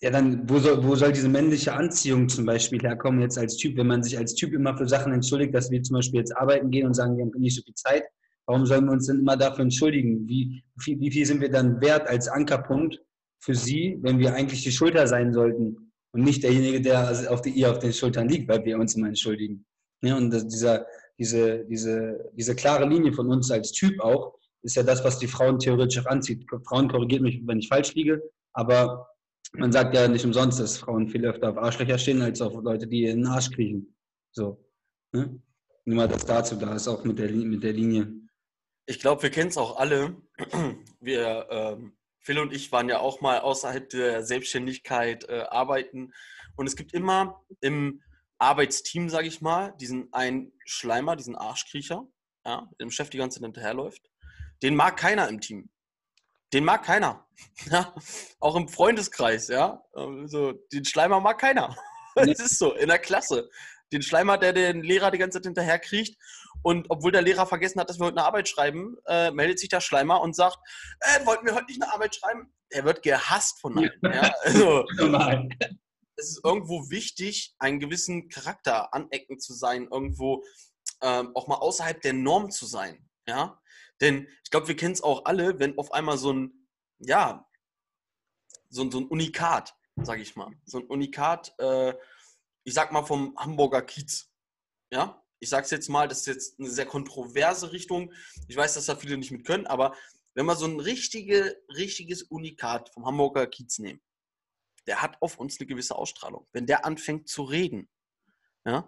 ja, 0.00 0.10
dann, 0.10 0.48
wo 0.48 0.58
soll, 0.58 0.84
wo 0.84 0.94
soll 0.94 1.12
diese 1.12 1.28
männliche 1.28 1.72
Anziehung 1.72 2.28
zum 2.28 2.46
Beispiel 2.46 2.80
herkommen 2.80 3.20
jetzt 3.20 3.38
als 3.38 3.56
Typ, 3.56 3.76
wenn 3.76 3.86
man 3.86 4.02
sich 4.02 4.16
als 4.16 4.34
Typ 4.34 4.52
immer 4.52 4.76
für 4.76 4.88
Sachen 4.88 5.12
entschuldigt, 5.12 5.54
dass 5.54 5.70
wir 5.70 5.82
zum 5.82 5.94
Beispiel 5.94 6.20
jetzt 6.20 6.36
arbeiten 6.36 6.70
gehen 6.70 6.86
und 6.86 6.94
sagen, 6.94 7.16
wir 7.16 7.24
haben 7.24 7.32
nicht 7.38 7.56
so 7.56 7.62
viel 7.62 7.74
Zeit, 7.74 8.04
warum 8.50 8.66
sollen 8.66 8.86
wir 8.86 8.92
uns 8.92 9.06
denn 9.06 9.20
immer 9.20 9.36
dafür 9.36 9.62
entschuldigen? 9.62 10.26
Wie, 10.28 10.64
wie, 10.84 10.98
wie 10.98 11.10
viel 11.12 11.24
sind 11.24 11.40
wir 11.40 11.50
dann 11.50 11.80
wert 11.80 12.08
als 12.08 12.26
Ankerpunkt 12.26 13.00
für 13.38 13.54
sie, 13.54 13.96
wenn 14.02 14.18
wir 14.18 14.34
eigentlich 14.34 14.64
die 14.64 14.72
Schulter 14.72 15.06
sein 15.06 15.32
sollten 15.32 15.92
und 16.12 16.24
nicht 16.24 16.42
derjenige, 16.42 16.80
der 16.80 17.30
auf 17.30 17.42
die, 17.42 17.50
ihr 17.50 17.70
auf 17.70 17.78
den 17.78 17.92
Schultern 17.92 18.28
liegt, 18.28 18.48
weil 18.48 18.64
wir 18.64 18.76
uns 18.76 18.96
immer 18.96 19.06
entschuldigen. 19.06 19.64
Ja, 20.02 20.16
und 20.16 20.32
dieser, 20.32 20.84
diese, 21.16 21.64
diese, 21.66 22.28
diese 22.32 22.56
klare 22.56 22.88
Linie 22.88 23.12
von 23.12 23.28
uns 23.28 23.52
als 23.52 23.70
Typ 23.70 24.00
auch, 24.00 24.34
ist 24.62 24.74
ja 24.74 24.82
das, 24.82 25.04
was 25.04 25.20
die 25.20 25.28
Frauen 25.28 25.60
theoretisch 25.60 26.04
auch 26.04 26.10
anzieht. 26.10 26.44
Frauen 26.66 26.88
korrigiert 26.88 27.22
mich, 27.22 27.40
wenn 27.46 27.60
ich 27.60 27.68
falsch 27.68 27.94
liege, 27.94 28.20
aber 28.52 29.06
man 29.52 29.70
sagt 29.70 29.94
ja 29.94 30.08
nicht 30.08 30.24
umsonst, 30.24 30.58
dass 30.58 30.78
Frauen 30.78 31.08
viel 31.08 31.24
öfter 31.24 31.50
auf 31.50 31.56
Arschlöcher 31.56 31.98
stehen, 31.98 32.20
als 32.20 32.40
auf 32.40 32.60
Leute, 32.60 32.88
die 32.88 33.04
in 33.04 33.18
den 33.18 33.26
Arsch 33.26 33.50
kriechen. 33.52 33.94
So. 34.32 34.58
Ne? 35.12 35.40
Nur 35.84 35.96
mal 35.96 36.08
das 36.08 36.24
dazu, 36.24 36.56
da 36.56 36.74
ist 36.74 36.88
auch 36.88 37.04
mit 37.04 37.18
der, 37.18 37.30
mit 37.30 37.62
der 37.62 37.72
Linie. 37.72 38.12
Ich 38.90 38.98
glaube, 38.98 39.22
wir 39.22 39.30
kennen 39.30 39.50
es 39.50 39.56
auch 39.56 39.76
alle. 39.76 40.16
Wir, 41.00 41.46
ähm, 41.48 41.96
Phil 42.18 42.40
und 42.40 42.52
ich 42.52 42.72
waren 42.72 42.88
ja 42.88 42.98
auch 42.98 43.20
mal 43.20 43.38
außerhalb 43.38 43.88
der 43.88 44.24
Selbstständigkeit 44.24 45.28
äh, 45.28 45.42
arbeiten. 45.48 46.12
Und 46.56 46.66
es 46.66 46.74
gibt 46.74 46.92
immer 46.92 47.40
im 47.60 48.02
Arbeitsteam, 48.38 49.08
sage 49.08 49.28
ich 49.28 49.40
mal, 49.40 49.76
diesen 49.80 50.12
einen 50.12 50.52
Schleimer, 50.64 51.14
diesen 51.14 51.36
Arschkriecher, 51.36 52.04
ja, 52.44 52.68
der 52.80 52.86
dem 52.86 52.90
Chef 52.90 53.10
die 53.10 53.18
ganze 53.18 53.38
Zeit 53.38 53.44
hinterherläuft. 53.44 54.10
Den 54.60 54.74
mag 54.74 54.96
keiner 54.96 55.28
im 55.28 55.40
Team. 55.40 55.70
Den 56.52 56.64
mag 56.64 56.82
keiner. 56.82 57.28
Ja, 57.70 57.94
auch 58.40 58.56
im 58.56 58.66
Freundeskreis, 58.66 59.46
ja. 59.46 59.84
Also, 59.92 60.52
den 60.72 60.84
Schleimer 60.84 61.20
mag 61.20 61.38
keiner. 61.38 61.76
Das 62.16 62.40
ist 62.40 62.58
so, 62.58 62.74
in 62.74 62.88
der 62.88 62.98
Klasse. 62.98 63.48
Den 63.92 64.02
Schleimer, 64.02 64.36
der 64.36 64.52
den 64.52 64.82
Lehrer 64.82 65.12
die 65.12 65.18
ganze 65.18 65.38
Zeit 65.38 65.46
hinterher 65.46 65.78
kriegt. 65.78 66.16
Und 66.62 66.86
obwohl 66.90 67.12
der 67.12 67.22
Lehrer 67.22 67.46
vergessen 67.46 67.80
hat, 67.80 67.88
dass 67.88 67.98
wir 67.98 68.06
heute 68.06 68.18
eine 68.18 68.26
Arbeit 68.26 68.48
schreiben, 68.48 68.96
äh, 69.06 69.30
meldet 69.30 69.58
sich 69.58 69.68
der 69.68 69.80
Schleimer 69.80 70.20
und 70.20 70.36
sagt, 70.36 70.58
äh, 71.00 71.24
wollten 71.26 71.46
wir 71.46 71.54
heute 71.54 71.66
nicht 71.66 71.82
eine 71.82 71.92
Arbeit 71.92 72.14
schreiben? 72.14 72.52
Er 72.68 72.84
wird 72.84 73.02
gehasst 73.02 73.60
von 73.60 73.78
allen. 73.78 74.00
Ja. 74.02 74.32
Also, 74.42 74.84
es 76.16 76.30
ist 76.30 76.44
irgendwo 76.44 76.90
wichtig, 76.90 77.54
einen 77.58 77.80
gewissen 77.80 78.28
Charakter 78.28 78.92
anecken 78.94 79.40
zu 79.40 79.54
sein, 79.54 79.88
irgendwo 79.90 80.44
ähm, 81.02 81.34
auch 81.34 81.48
mal 81.48 81.56
außerhalb 81.56 82.00
der 82.00 82.12
Norm 82.12 82.50
zu 82.50 82.66
sein. 82.66 83.08
Ja? 83.26 83.60
Denn 84.00 84.28
ich 84.44 84.50
glaube, 84.50 84.68
wir 84.68 84.76
kennen 84.76 84.92
es 84.92 85.02
auch 85.02 85.24
alle, 85.24 85.58
wenn 85.58 85.78
auf 85.78 85.92
einmal 85.92 86.18
so 86.18 86.32
ein, 86.32 86.68
ja, 86.98 87.46
so, 88.68 88.88
so 88.90 89.00
ein 89.00 89.06
Unikat, 89.06 89.74
sage 89.96 90.22
ich 90.22 90.36
mal, 90.36 90.52
so 90.64 90.78
ein 90.78 90.86
Unikat, 90.86 91.54
äh, 91.58 91.94
ich 92.64 92.74
sag 92.74 92.92
mal 92.92 93.02
vom 93.02 93.34
Hamburger 93.36 93.82
Kiez, 93.82 94.30
ja, 94.92 95.19
ich 95.40 95.48
sage 95.48 95.64
es 95.64 95.70
jetzt 95.70 95.88
mal, 95.88 96.06
das 96.06 96.20
ist 96.20 96.26
jetzt 96.26 96.60
eine 96.60 96.70
sehr 96.70 96.86
kontroverse 96.86 97.72
Richtung. 97.72 98.12
Ich 98.46 98.56
weiß, 98.56 98.74
dass 98.74 98.86
da 98.86 98.94
viele 98.94 99.16
nicht 99.16 99.30
mit 99.30 99.46
können, 99.46 99.66
aber 99.66 99.96
wenn 100.34 100.46
wir 100.46 100.54
so 100.54 100.66
ein 100.66 100.78
richtige, 100.78 101.60
richtiges 101.74 102.22
Unikat 102.22 102.90
vom 102.90 103.06
Hamburger 103.06 103.46
Kiez 103.46 103.78
nehmen, 103.78 104.00
der 104.86 105.02
hat 105.02 105.16
auf 105.20 105.38
uns 105.38 105.58
eine 105.58 105.66
gewisse 105.66 105.96
Ausstrahlung. 105.96 106.46
Wenn 106.52 106.66
der 106.66 106.84
anfängt 106.84 107.28
zu 107.28 107.42
reden, 107.42 107.88
ja, 108.64 108.86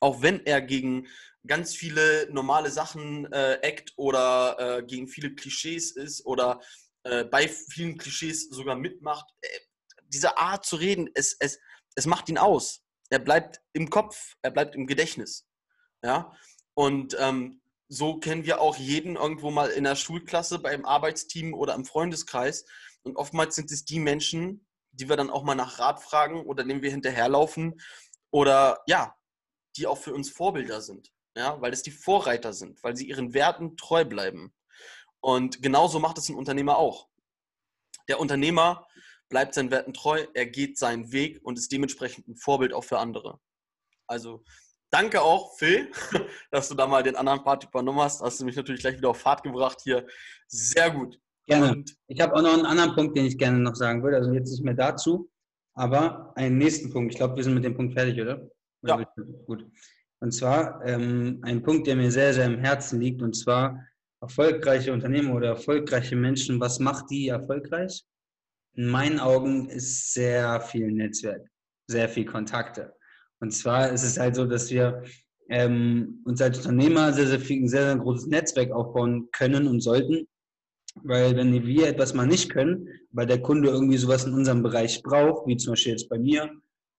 auch 0.00 0.22
wenn 0.22 0.44
er 0.44 0.60
gegen 0.60 1.08
ganz 1.46 1.74
viele 1.74 2.28
normale 2.30 2.70
Sachen 2.70 3.30
äh, 3.32 3.58
ackt 3.62 3.92
oder 3.96 4.78
äh, 4.78 4.82
gegen 4.82 5.08
viele 5.08 5.34
Klischees 5.34 5.92
ist 5.92 6.24
oder 6.26 6.60
äh, 7.04 7.24
bei 7.24 7.48
vielen 7.48 7.96
Klischees 7.96 8.48
sogar 8.50 8.76
mitmacht. 8.76 9.26
Äh, 9.40 9.48
diese 10.08 10.36
Art 10.36 10.66
zu 10.66 10.76
reden, 10.76 11.08
es, 11.14 11.36
es, 11.40 11.58
es 11.94 12.06
macht 12.06 12.28
ihn 12.28 12.38
aus. 12.38 12.82
Er 13.10 13.18
bleibt 13.18 13.60
im 13.72 13.90
Kopf, 13.90 14.34
er 14.42 14.50
bleibt 14.50 14.74
im 14.74 14.86
Gedächtnis. 14.86 15.46
Ja? 16.06 16.32
Und 16.74 17.16
ähm, 17.18 17.60
so 17.88 18.18
kennen 18.18 18.44
wir 18.44 18.60
auch 18.60 18.76
jeden 18.76 19.16
irgendwo 19.16 19.50
mal 19.50 19.70
in 19.70 19.84
der 19.84 19.96
Schulklasse, 19.96 20.60
beim 20.60 20.84
Arbeitsteam 20.84 21.52
oder 21.52 21.74
im 21.74 21.84
Freundeskreis. 21.84 22.64
Und 23.02 23.16
oftmals 23.16 23.56
sind 23.56 23.72
es 23.72 23.84
die 23.84 23.98
Menschen, 23.98 24.66
die 24.92 25.08
wir 25.08 25.16
dann 25.16 25.30
auch 25.30 25.42
mal 25.42 25.56
nach 25.56 25.80
Rat 25.80 26.00
fragen 26.00 26.46
oder 26.46 26.62
denen 26.62 26.82
wir 26.82 26.90
hinterherlaufen 26.90 27.80
oder 28.30 28.82
ja, 28.86 29.16
die 29.76 29.86
auch 29.86 29.98
für 29.98 30.14
uns 30.14 30.30
Vorbilder 30.30 30.80
sind. 30.80 31.12
Ja, 31.36 31.60
weil 31.60 31.72
es 31.72 31.82
die 31.82 31.90
Vorreiter 31.90 32.52
sind, 32.52 32.82
weil 32.82 32.96
sie 32.96 33.08
ihren 33.08 33.34
Werten 33.34 33.76
treu 33.76 34.04
bleiben. 34.04 34.54
Und 35.20 35.60
genauso 35.60 35.98
macht 35.98 36.18
es 36.18 36.28
ein 36.28 36.36
Unternehmer 36.36 36.78
auch. 36.78 37.08
Der 38.08 38.20
Unternehmer 38.20 38.86
bleibt 39.28 39.54
seinen 39.54 39.70
Werten 39.70 39.92
treu, 39.92 40.24
er 40.34 40.46
geht 40.46 40.78
seinen 40.78 41.10
Weg 41.12 41.40
und 41.42 41.58
ist 41.58 41.72
dementsprechend 41.72 42.28
ein 42.28 42.36
Vorbild 42.36 42.72
auch 42.72 42.84
für 42.84 42.98
andere. 42.98 43.40
Also 44.06 44.44
danke 44.96 45.20
auch, 45.20 45.56
Phil, 45.56 45.90
dass 46.50 46.68
du 46.68 46.74
da 46.74 46.86
mal 46.86 47.02
den 47.02 47.16
anderen 47.16 47.42
Part 47.42 47.64
übernommen 47.64 48.00
hast. 48.00 48.22
Hast 48.22 48.40
du 48.40 48.44
mich 48.44 48.56
natürlich 48.56 48.80
gleich 48.80 48.96
wieder 48.96 49.10
auf 49.10 49.20
Fahrt 49.20 49.42
gebracht 49.42 49.80
hier. 49.82 50.06
Sehr 50.48 50.90
gut. 50.90 51.18
Gerne. 51.46 51.72
Und 51.72 51.96
ich 52.08 52.20
habe 52.20 52.34
auch 52.34 52.42
noch 52.42 52.54
einen 52.54 52.66
anderen 52.66 52.94
Punkt, 52.94 53.16
den 53.16 53.26
ich 53.26 53.38
gerne 53.38 53.58
noch 53.58 53.74
sagen 53.74 54.02
würde. 54.02 54.16
Also 54.16 54.32
jetzt 54.32 54.50
nicht 54.50 54.64
mehr 54.64 54.74
dazu, 54.74 55.30
aber 55.74 56.32
einen 56.36 56.58
nächsten 56.58 56.92
Punkt. 56.92 57.12
Ich 57.12 57.18
glaube, 57.18 57.36
wir 57.36 57.44
sind 57.44 57.54
mit 57.54 57.64
dem 57.64 57.76
Punkt 57.76 57.94
fertig, 57.94 58.20
oder? 58.20 58.50
Ja. 58.82 59.02
Gut. 59.46 59.66
Und 60.20 60.32
zwar 60.32 60.84
ähm, 60.84 61.40
ein 61.42 61.62
Punkt, 61.62 61.86
der 61.86 61.96
mir 61.96 62.10
sehr, 62.10 62.32
sehr 62.32 62.46
im 62.46 62.58
Herzen 62.58 63.00
liegt, 63.00 63.22
und 63.22 63.34
zwar 63.34 63.84
erfolgreiche 64.20 64.92
Unternehmen 64.92 65.32
oder 65.32 65.48
erfolgreiche 65.48 66.16
Menschen. 66.16 66.58
Was 66.58 66.80
macht 66.80 67.10
die 67.10 67.28
erfolgreich? 67.28 68.04
In 68.74 68.88
meinen 68.88 69.20
Augen 69.20 69.68
ist 69.68 70.14
sehr 70.14 70.60
viel 70.60 70.90
Netzwerk, 70.90 71.46
sehr 71.86 72.08
viel 72.08 72.24
Kontakte. 72.24 72.95
Und 73.40 73.52
zwar 73.52 73.90
ist 73.92 74.02
es 74.02 74.18
halt 74.18 74.34
so, 74.34 74.46
dass 74.46 74.70
wir 74.70 75.02
ähm, 75.48 76.22
uns 76.24 76.40
als 76.40 76.58
Unternehmer 76.58 77.12
sehr, 77.12 77.26
sehr 77.26 77.40
viel, 77.40 77.62
ein 77.62 77.68
sehr, 77.68 77.84
sehr 77.84 77.96
großes 77.96 78.26
Netzwerk 78.26 78.72
aufbauen 78.72 79.28
können 79.32 79.66
und 79.66 79.80
sollten. 79.80 80.26
Weil 81.02 81.36
wenn 81.36 81.66
wir 81.66 81.88
etwas 81.88 82.14
mal 82.14 82.26
nicht 82.26 82.50
können, 82.50 82.88
weil 83.10 83.26
der 83.26 83.42
Kunde 83.42 83.68
irgendwie 83.68 83.98
sowas 83.98 84.24
in 84.24 84.32
unserem 84.32 84.62
Bereich 84.62 85.02
braucht, 85.02 85.46
wie 85.46 85.56
zum 85.56 85.72
Beispiel 85.72 85.92
jetzt 85.92 86.08
bei 86.08 86.18
mir, 86.18 86.50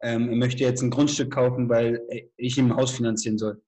ähm, 0.02 0.30
er 0.30 0.36
möchte 0.36 0.64
jetzt 0.64 0.84
ein 0.84 0.92
Grundstück 0.92 1.32
kaufen, 1.32 1.68
weil 1.68 2.02
ich 2.38 2.58
ihm 2.58 2.72
ein 2.72 2.78
Haus 2.78 2.92
finanzieren 2.92 3.40
soll. 3.40 3.62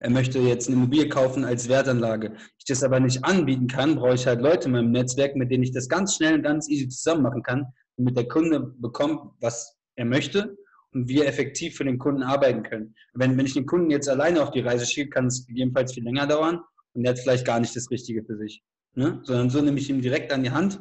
Er 0.00 0.10
möchte 0.10 0.38
jetzt 0.40 0.66
eine 0.66 0.76
Immobilie 0.76 1.08
kaufen 1.08 1.44
als 1.44 1.68
Wertanlage. 1.68 2.34
Ich 2.58 2.64
das 2.64 2.82
aber 2.82 2.98
nicht 2.98 3.24
anbieten 3.24 3.68
kann, 3.68 3.94
brauche 3.94 4.14
ich 4.14 4.26
halt 4.26 4.40
Leute 4.40 4.66
in 4.66 4.72
meinem 4.72 4.90
Netzwerk, 4.90 5.36
mit 5.36 5.50
denen 5.50 5.62
ich 5.62 5.72
das 5.72 5.88
ganz 5.88 6.16
schnell 6.16 6.34
und 6.34 6.42
ganz 6.42 6.68
easy 6.68 6.88
zusammen 6.88 7.22
machen 7.22 7.42
kann, 7.42 7.66
damit 7.96 8.16
der 8.16 8.26
Kunde 8.26 8.74
bekommt, 8.78 9.20
was 9.40 9.78
er 9.94 10.06
möchte 10.06 10.56
wir 10.92 11.26
effektiv 11.26 11.76
für 11.76 11.84
den 11.84 11.98
Kunden 11.98 12.22
arbeiten 12.22 12.62
können. 12.62 12.94
Wenn, 13.14 13.36
wenn 13.36 13.46
ich 13.46 13.54
den 13.54 13.66
Kunden 13.66 13.90
jetzt 13.90 14.08
alleine 14.08 14.42
auf 14.42 14.50
die 14.50 14.60
Reise 14.60 14.86
schicke, 14.86 15.10
kann 15.10 15.26
es 15.26 15.46
gegebenenfalls 15.46 15.94
viel 15.94 16.04
länger 16.04 16.26
dauern 16.26 16.60
und 16.92 17.04
er 17.04 17.10
hat 17.10 17.18
vielleicht 17.18 17.46
gar 17.46 17.60
nicht 17.60 17.74
das 17.74 17.90
Richtige 17.90 18.24
für 18.24 18.36
sich. 18.36 18.62
Ne? 18.94 19.20
Sondern 19.24 19.50
so 19.50 19.60
nehme 19.60 19.78
ich 19.78 19.88
ihm 19.88 20.02
direkt 20.02 20.32
an 20.32 20.42
die 20.42 20.50
Hand 20.50 20.80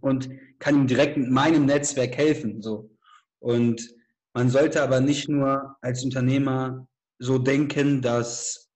und 0.00 0.28
kann 0.58 0.76
ihm 0.76 0.86
direkt 0.86 1.16
mit 1.16 1.30
meinem 1.30 1.66
Netzwerk 1.66 2.16
helfen. 2.16 2.60
So. 2.60 2.90
Und 3.38 3.94
man 4.34 4.50
sollte 4.50 4.82
aber 4.82 5.00
nicht 5.00 5.28
nur 5.28 5.76
als 5.80 6.04
Unternehmer 6.04 6.86
so 7.18 7.38
denken, 7.38 8.02
dass 8.02 8.70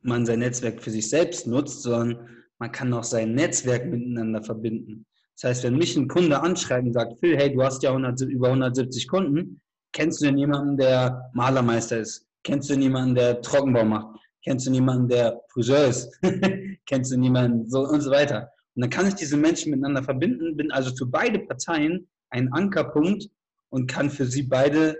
man 0.00 0.26
sein 0.26 0.40
Netzwerk 0.40 0.82
für 0.82 0.90
sich 0.90 1.08
selbst 1.08 1.46
nutzt, 1.46 1.82
sondern 1.82 2.28
man 2.58 2.72
kann 2.72 2.92
auch 2.92 3.04
sein 3.04 3.34
Netzwerk 3.34 3.86
miteinander 3.86 4.42
verbinden. 4.42 5.06
Das 5.36 5.50
heißt, 5.50 5.64
wenn 5.64 5.76
mich 5.76 5.96
ein 5.96 6.08
Kunde 6.08 6.40
anschreibt 6.40 6.86
und 6.86 6.92
sagt, 6.92 7.18
Phil, 7.20 7.36
hey, 7.36 7.52
du 7.52 7.62
hast 7.62 7.82
ja 7.82 7.90
100, 7.90 8.20
über 8.22 8.48
170 8.48 9.08
Kunden, 9.08 9.60
kennst 9.92 10.20
du 10.20 10.26
denn 10.26 10.38
jemanden, 10.38 10.76
der 10.76 11.30
Malermeister 11.32 11.98
ist? 11.98 12.26
Kennst 12.44 12.70
du 12.70 12.74
jemanden, 12.74 13.14
der 13.14 13.40
Trockenbau 13.40 13.84
macht? 13.84 14.18
Kennst 14.44 14.66
du 14.66 14.72
jemanden, 14.72 15.08
der 15.08 15.40
Friseur 15.52 15.86
ist? 15.86 16.10
kennst 16.86 17.12
du 17.12 17.20
jemanden, 17.20 17.68
so 17.70 17.86
und 17.86 18.00
so 18.00 18.10
weiter. 18.10 18.50
Und 18.74 18.82
dann 18.82 18.90
kann 18.90 19.06
ich 19.06 19.14
diese 19.14 19.36
Menschen 19.36 19.70
miteinander 19.70 20.02
verbinden, 20.02 20.56
bin 20.56 20.70
also 20.72 20.94
für 20.96 21.06
beide 21.06 21.38
Parteien 21.40 22.08
ein 22.30 22.52
Ankerpunkt 22.52 23.28
und 23.68 23.86
kann 23.86 24.10
für 24.10 24.24
sie 24.24 24.42
beide 24.42 24.96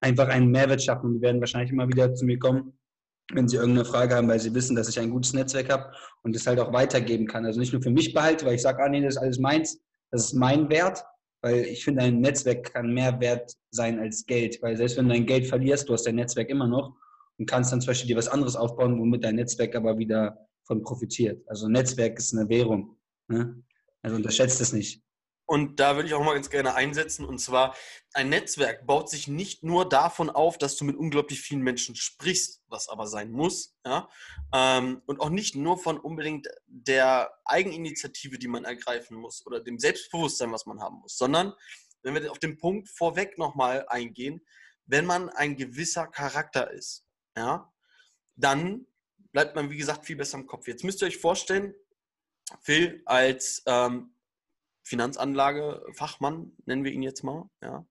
einfach 0.00 0.28
einen 0.28 0.50
Mehrwert 0.50 0.82
schaffen. 0.82 1.14
Die 1.14 1.20
werden 1.20 1.40
wahrscheinlich 1.40 1.72
immer 1.72 1.88
wieder 1.88 2.14
zu 2.14 2.24
mir 2.24 2.38
kommen, 2.38 2.78
wenn 3.32 3.48
sie 3.48 3.56
irgendeine 3.56 3.84
Frage 3.84 4.14
haben, 4.14 4.28
weil 4.28 4.40
sie 4.40 4.54
wissen, 4.54 4.76
dass 4.76 4.88
ich 4.88 4.98
ein 5.00 5.10
gutes 5.10 5.32
Netzwerk 5.32 5.70
habe 5.70 5.92
und 6.22 6.34
das 6.34 6.46
halt 6.46 6.58
auch 6.58 6.72
weitergeben 6.72 7.26
kann. 7.26 7.46
Also 7.46 7.58
nicht 7.58 7.72
nur 7.72 7.82
für 7.82 7.90
mich 7.90 8.12
behalte, 8.12 8.44
weil 8.44 8.54
ich 8.54 8.62
sage, 8.62 8.82
ah 8.82 8.88
nee, 8.88 9.00
das 9.00 9.14
ist 9.14 9.22
alles 9.22 9.38
meins, 9.38 9.80
das 10.10 10.26
ist 10.26 10.34
mein 10.34 10.68
Wert, 10.68 11.04
weil 11.40 11.64
ich 11.64 11.84
finde, 11.84 12.02
ein 12.02 12.20
Netzwerk 12.20 12.72
kann 12.72 12.92
mehr 12.92 13.20
wert 13.20 13.52
sein 13.70 13.98
als 13.98 14.26
Geld, 14.26 14.60
weil 14.62 14.76
selbst 14.76 14.96
wenn 14.96 15.08
du 15.08 15.14
dein 15.14 15.26
Geld 15.26 15.46
verlierst, 15.46 15.88
du 15.88 15.92
hast 15.92 16.06
dein 16.06 16.16
Netzwerk 16.16 16.48
immer 16.50 16.66
noch 16.66 16.96
und 17.38 17.46
kannst 17.46 17.72
dann 17.72 17.80
zum 17.80 17.88
Beispiel 17.88 18.08
dir 18.08 18.16
was 18.16 18.28
anderes 18.28 18.56
aufbauen, 18.56 18.98
womit 18.98 19.24
dein 19.24 19.36
Netzwerk 19.36 19.74
aber 19.74 19.98
wieder 19.98 20.38
von 20.64 20.82
profitiert. 20.82 21.42
Also 21.48 21.68
Netzwerk 21.68 22.18
ist 22.18 22.34
eine 22.34 22.48
Währung. 22.48 22.96
Ne? 23.28 23.62
Also 24.02 24.16
unterschätzt 24.16 24.60
es 24.60 24.72
nicht. 24.72 25.03
Und 25.46 25.78
da 25.78 25.96
würde 25.96 26.08
ich 26.08 26.14
auch 26.14 26.24
mal 26.24 26.34
ganz 26.34 26.48
gerne 26.48 26.74
einsetzen. 26.74 27.24
Und 27.26 27.38
zwar, 27.38 27.76
ein 28.14 28.30
Netzwerk 28.30 28.86
baut 28.86 29.10
sich 29.10 29.28
nicht 29.28 29.62
nur 29.62 29.86
davon 29.88 30.30
auf, 30.30 30.56
dass 30.56 30.76
du 30.76 30.84
mit 30.84 30.96
unglaublich 30.96 31.40
vielen 31.40 31.60
Menschen 31.60 31.96
sprichst, 31.96 32.62
was 32.68 32.88
aber 32.88 33.06
sein 33.06 33.30
muss, 33.30 33.76
ja, 33.84 34.08
ähm, 34.54 35.02
und 35.06 35.20
auch 35.20 35.28
nicht 35.28 35.54
nur 35.54 35.78
von 35.78 35.98
unbedingt 35.98 36.48
der 36.66 37.30
Eigeninitiative, 37.44 38.38
die 38.38 38.48
man 38.48 38.64
ergreifen 38.64 39.16
muss 39.18 39.44
oder 39.46 39.60
dem 39.60 39.78
Selbstbewusstsein, 39.78 40.52
was 40.52 40.64
man 40.64 40.80
haben 40.80 41.00
muss, 41.00 41.18
sondern 41.18 41.52
wenn 42.02 42.14
wir 42.14 42.30
auf 42.30 42.38
den 42.38 42.56
Punkt 42.58 42.88
vorweg 42.88 43.36
nochmal 43.36 43.86
eingehen, 43.88 44.46
wenn 44.86 45.06
man 45.06 45.28
ein 45.30 45.56
gewisser 45.56 46.06
Charakter 46.06 46.70
ist, 46.70 47.04
ja, 47.36 47.72
dann 48.36 48.86
bleibt 49.32 49.56
man, 49.56 49.70
wie 49.70 49.76
gesagt, 49.76 50.06
viel 50.06 50.16
besser 50.16 50.38
im 50.38 50.46
Kopf. 50.46 50.68
Jetzt 50.68 50.84
müsst 50.84 51.02
ihr 51.02 51.08
euch 51.08 51.18
vorstellen, 51.18 51.74
Phil 52.60 53.02
als 53.06 53.62
ähm, 53.66 54.13
Finanzanlagefachmann, 54.84 56.52
nennen 56.66 56.84
wir 56.84 56.92
ihn 56.92 57.02
jetzt 57.02 57.24
mal, 57.24 57.48
ja, 57.62 57.86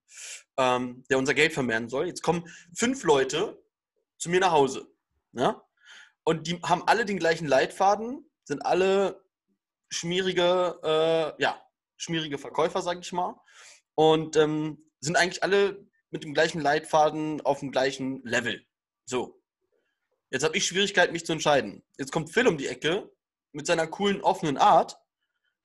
ähm, 0.58 1.04
der 1.10 1.18
unser 1.18 1.34
Geld 1.34 1.54
vermehren 1.54 1.90
soll. 1.90 2.08
Jetzt 2.08 2.22
kommen 2.22 2.48
fünf 2.76 3.04
Leute 3.04 3.62
zu 4.18 4.30
mir 4.30 4.40
nach 4.40 4.52
Hause. 4.52 4.88
Ja, 5.34 5.64
und 6.24 6.48
die 6.48 6.60
haben 6.62 6.84
alle 6.88 7.06
den 7.06 7.18
gleichen 7.18 7.48
Leitfaden, 7.48 8.30
sind 8.44 8.66
alle 8.66 9.24
schmierige, 9.90 10.80
äh, 10.84 11.42
ja, 11.42 11.62
schmierige 11.98 12.38
Verkäufer, 12.38 12.82
sage 12.82 13.02
ich 13.02 13.12
mal. 13.12 13.36
Und 13.96 14.36
ähm, 14.38 14.78
sind 15.00 15.18
eigentlich 15.18 15.44
alle 15.44 15.86
mit 16.12 16.24
dem 16.24 16.34
gleichen 16.34 16.62
Leitfaden 16.62 17.42
auf 17.42 17.60
dem 17.60 17.72
gleichen 17.72 18.24
Level. 18.24 18.66
So. 19.06 19.42
Jetzt 20.30 20.44
habe 20.44 20.58
ich 20.58 20.66
Schwierigkeiten, 20.66 21.14
mich 21.14 21.26
zu 21.26 21.34
entscheiden. 21.34 21.84
Jetzt 21.98 22.12
kommt 22.12 22.32
Phil 22.32 22.48
um 22.48 22.58
die 22.58 22.68
Ecke 22.68 23.12
mit 23.52 23.68
seiner 23.68 23.86
coolen, 23.88 24.22
offenen 24.22 24.58
Art. 24.58 24.98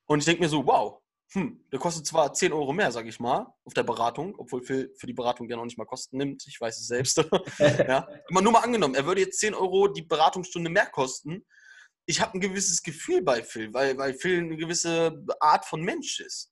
Und 0.06 0.18
ich 0.18 0.24
denke 0.26 0.42
mir 0.42 0.48
so, 0.48 0.66
wow, 0.66 1.00
hm, 1.32 1.62
der 1.70 1.78
kostet 1.78 2.06
zwar 2.06 2.32
10 2.32 2.52
Euro 2.52 2.72
mehr, 2.72 2.90
sage 2.90 3.08
ich 3.08 3.20
mal, 3.20 3.52
auf 3.64 3.74
der 3.74 3.82
Beratung, 3.82 4.34
obwohl 4.38 4.62
für, 4.62 4.88
für 4.96 5.06
die 5.06 5.12
Beratung 5.12 5.46
der 5.46 5.58
noch 5.58 5.64
nicht 5.64 5.76
mal 5.76 5.84
Kosten 5.84 6.16
nimmt. 6.16 6.46
Ich 6.46 6.58
weiß 6.58 6.78
es 6.78 6.86
selbst. 6.86 7.18
ja. 7.58 8.08
Aber 8.30 8.42
nur 8.42 8.52
mal 8.52 8.60
angenommen, 8.60 8.94
er 8.94 9.04
würde 9.04 9.20
jetzt 9.20 9.40
10 9.40 9.54
Euro 9.54 9.88
die 9.88 10.02
Beratungsstunde 10.02 10.70
mehr 10.70 10.86
kosten. 10.86 11.44
Ich 12.06 12.22
habe 12.22 12.34
ein 12.34 12.40
gewisses 12.40 12.82
Gefühl 12.82 13.22
bei 13.22 13.42
Phil, 13.42 13.74
weil, 13.74 13.98
weil 13.98 14.14
Phil 14.14 14.38
eine 14.38 14.56
gewisse 14.56 15.22
Art 15.40 15.66
von 15.66 15.82
Mensch 15.82 16.20
ist. 16.20 16.50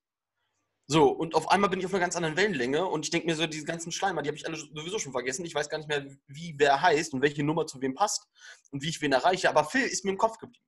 So, 0.88 1.08
und 1.08 1.34
auf 1.34 1.50
einmal 1.50 1.70
bin 1.70 1.80
ich 1.80 1.86
auf 1.86 1.92
einer 1.94 2.00
ganz 2.00 2.14
anderen 2.14 2.36
Wellenlänge 2.36 2.86
und 2.86 3.04
ich 3.04 3.10
denke 3.10 3.26
mir 3.26 3.34
so, 3.34 3.46
diese 3.46 3.64
ganzen 3.64 3.90
Schleimer, 3.90 4.22
die 4.22 4.28
habe 4.28 4.36
ich 4.36 4.46
alle 4.46 4.56
sowieso 4.56 5.00
schon 5.00 5.10
vergessen. 5.10 5.44
Ich 5.44 5.54
weiß 5.54 5.68
gar 5.68 5.78
nicht 5.78 5.88
mehr, 5.88 6.06
wie 6.28 6.54
wer 6.58 6.80
heißt 6.80 7.12
und 7.14 7.22
welche 7.22 7.42
Nummer 7.42 7.66
zu 7.66 7.80
wem 7.80 7.94
passt 7.94 8.28
und 8.70 8.82
wie 8.82 8.90
ich 8.90 9.00
wen 9.00 9.12
erreiche. 9.12 9.48
Aber 9.48 9.64
Phil 9.64 9.82
ist 9.82 10.04
mir 10.04 10.12
im 10.12 10.18
Kopf 10.18 10.38
geblieben. 10.38 10.64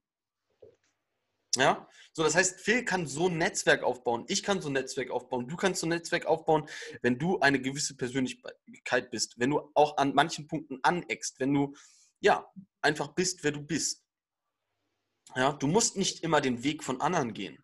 Ja, 1.59 1.89
so 2.13 2.23
das 2.23 2.35
heißt, 2.35 2.61
Phil 2.61 2.85
kann 2.85 3.07
so 3.07 3.29
ein 3.29 3.37
Netzwerk 3.37 3.83
aufbauen, 3.83 4.25
ich 4.29 4.43
kann 4.43 4.61
so 4.61 4.69
ein 4.69 4.75
Netzwerk 4.75 5.11
aufbauen, 5.11 5.49
du 5.49 5.57
kannst 5.57 5.81
so 5.81 5.87
ein 5.87 5.91
Netzwerk 5.91 6.27
aufbauen, 6.27 6.69
wenn 7.03 7.19
du 7.19 7.41
eine 7.41 7.61
gewisse 7.61 7.97
Persönlichkeit 7.97 9.11
bist, 9.11 9.39
wenn 9.39 9.51
du 9.51 9.71
auch 9.75 9.97
an 9.97 10.15
manchen 10.15 10.47
Punkten 10.47 10.79
aneckst, 10.83 11.41
wenn 11.41 11.53
du 11.53 11.75
ja 12.21 12.49
einfach 12.81 13.09
bist, 13.09 13.43
wer 13.43 13.53
du 13.53 13.61
bist. 13.61 14.05
Ja, 15.35 15.53
du 15.53 15.67
musst 15.67 15.97
nicht 15.97 16.23
immer 16.23 16.41
den 16.41 16.63
Weg 16.63 16.85
von 16.85 17.01
anderen 17.01 17.35
gehen. 17.35 17.63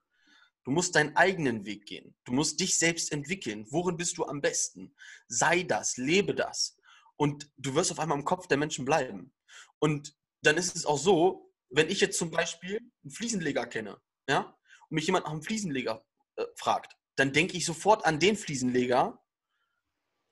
Du 0.64 0.70
musst 0.70 0.94
deinen 0.94 1.14
eigenen 1.16 1.64
Weg 1.66 1.86
gehen. 1.86 2.16
Du 2.24 2.32
musst 2.32 2.58
dich 2.60 2.78
selbst 2.78 3.12
entwickeln. 3.12 3.66
Worin 3.70 3.96
bist 3.96 4.18
du 4.18 4.24
am 4.24 4.40
besten? 4.40 4.94
Sei 5.28 5.62
das, 5.62 5.96
lebe 5.96 6.34
das. 6.34 6.76
Und 7.16 7.50
du 7.58 7.74
wirst 7.74 7.92
auf 7.92 7.98
einmal 7.98 8.18
im 8.18 8.24
Kopf 8.24 8.46
der 8.48 8.56
Menschen 8.56 8.84
bleiben. 8.84 9.32
Und 9.78 10.16
dann 10.42 10.56
ist 10.56 10.74
es 10.74 10.86
auch 10.86 10.98
so, 10.98 11.53
wenn 11.74 11.90
ich 11.90 12.00
jetzt 12.00 12.18
zum 12.18 12.30
Beispiel 12.30 12.78
einen 13.02 13.10
Fliesenleger 13.10 13.66
kenne, 13.66 14.00
ja, 14.28 14.56
und 14.88 14.94
mich 14.94 15.06
jemand 15.06 15.26
nach 15.26 15.32
einem 15.32 15.42
Fliesenleger 15.42 16.04
äh, 16.36 16.44
fragt, 16.56 16.96
dann 17.16 17.32
denke 17.32 17.56
ich 17.56 17.64
sofort 17.64 18.04
an 18.04 18.18
den 18.18 18.36
Fliesenleger, 18.36 19.20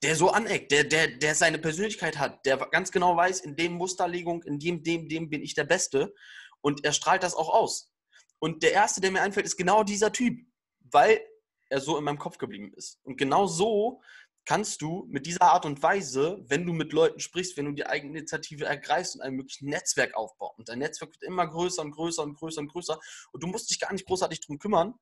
der 0.02 0.16
so 0.16 0.30
aneckt, 0.30 0.72
der, 0.72 0.84
der, 0.84 1.08
der 1.08 1.34
seine 1.34 1.58
Persönlichkeit 1.58 2.18
hat, 2.18 2.44
der 2.44 2.56
ganz 2.56 2.90
genau 2.90 3.16
weiß, 3.16 3.40
in 3.40 3.54
dem 3.54 3.72
Musterlegung, 3.74 4.42
in 4.42 4.58
dem, 4.58 4.82
dem, 4.82 5.08
dem 5.08 5.30
bin 5.30 5.42
ich 5.42 5.54
der 5.54 5.64
Beste. 5.64 6.12
Und 6.60 6.84
er 6.84 6.92
strahlt 6.92 7.22
das 7.22 7.34
auch 7.34 7.48
aus. 7.48 7.92
Und 8.40 8.62
der 8.62 8.72
erste, 8.72 9.00
der 9.00 9.12
mir 9.12 9.22
einfällt, 9.22 9.46
ist 9.46 9.56
genau 9.56 9.84
dieser 9.84 10.12
Typ, 10.12 10.40
weil 10.80 11.20
er 11.68 11.80
so 11.80 11.96
in 11.96 12.04
meinem 12.04 12.18
Kopf 12.18 12.38
geblieben 12.38 12.72
ist. 12.74 13.00
Und 13.04 13.16
genau 13.16 13.46
so 13.46 14.02
kannst 14.44 14.82
du 14.82 15.06
mit 15.08 15.26
dieser 15.26 15.42
Art 15.42 15.64
und 15.64 15.82
Weise, 15.82 16.42
wenn 16.48 16.66
du 16.66 16.72
mit 16.72 16.92
Leuten 16.92 17.20
sprichst, 17.20 17.56
wenn 17.56 17.66
du 17.66 17.72
die 17.72 17.86
Eigeninitiative 17.86 18.64
ergreifst 18.64 19.14
und 19.14 19.22
ein 19.22 19.34
mögliches 19.34 19.62
Netzwerk 19.62 20.14
aufbaust. 20.14 20.58
Und 20.58 20.68
dein 20.68 20.80
Netzwerk 20.80 21.12
wird 21.12 21.22
immer 21.22 21.46
größer 21.46 21.82
und 21.82 21.92
größer 21.92 22.22
und 22.22 22.34
größer 22.34 22.60
und 22.60 22.68
größer. 22.68 22.98
Und 23.32 23.42
du 23.42 23.46
musst 23.46 23.70
dich 23.70 23.78
gar 23.78 23.92
nicht 23.92 24.06
großartig 24.06 24.40
drum 24.40 24.58
kümmern, 24.58 24.94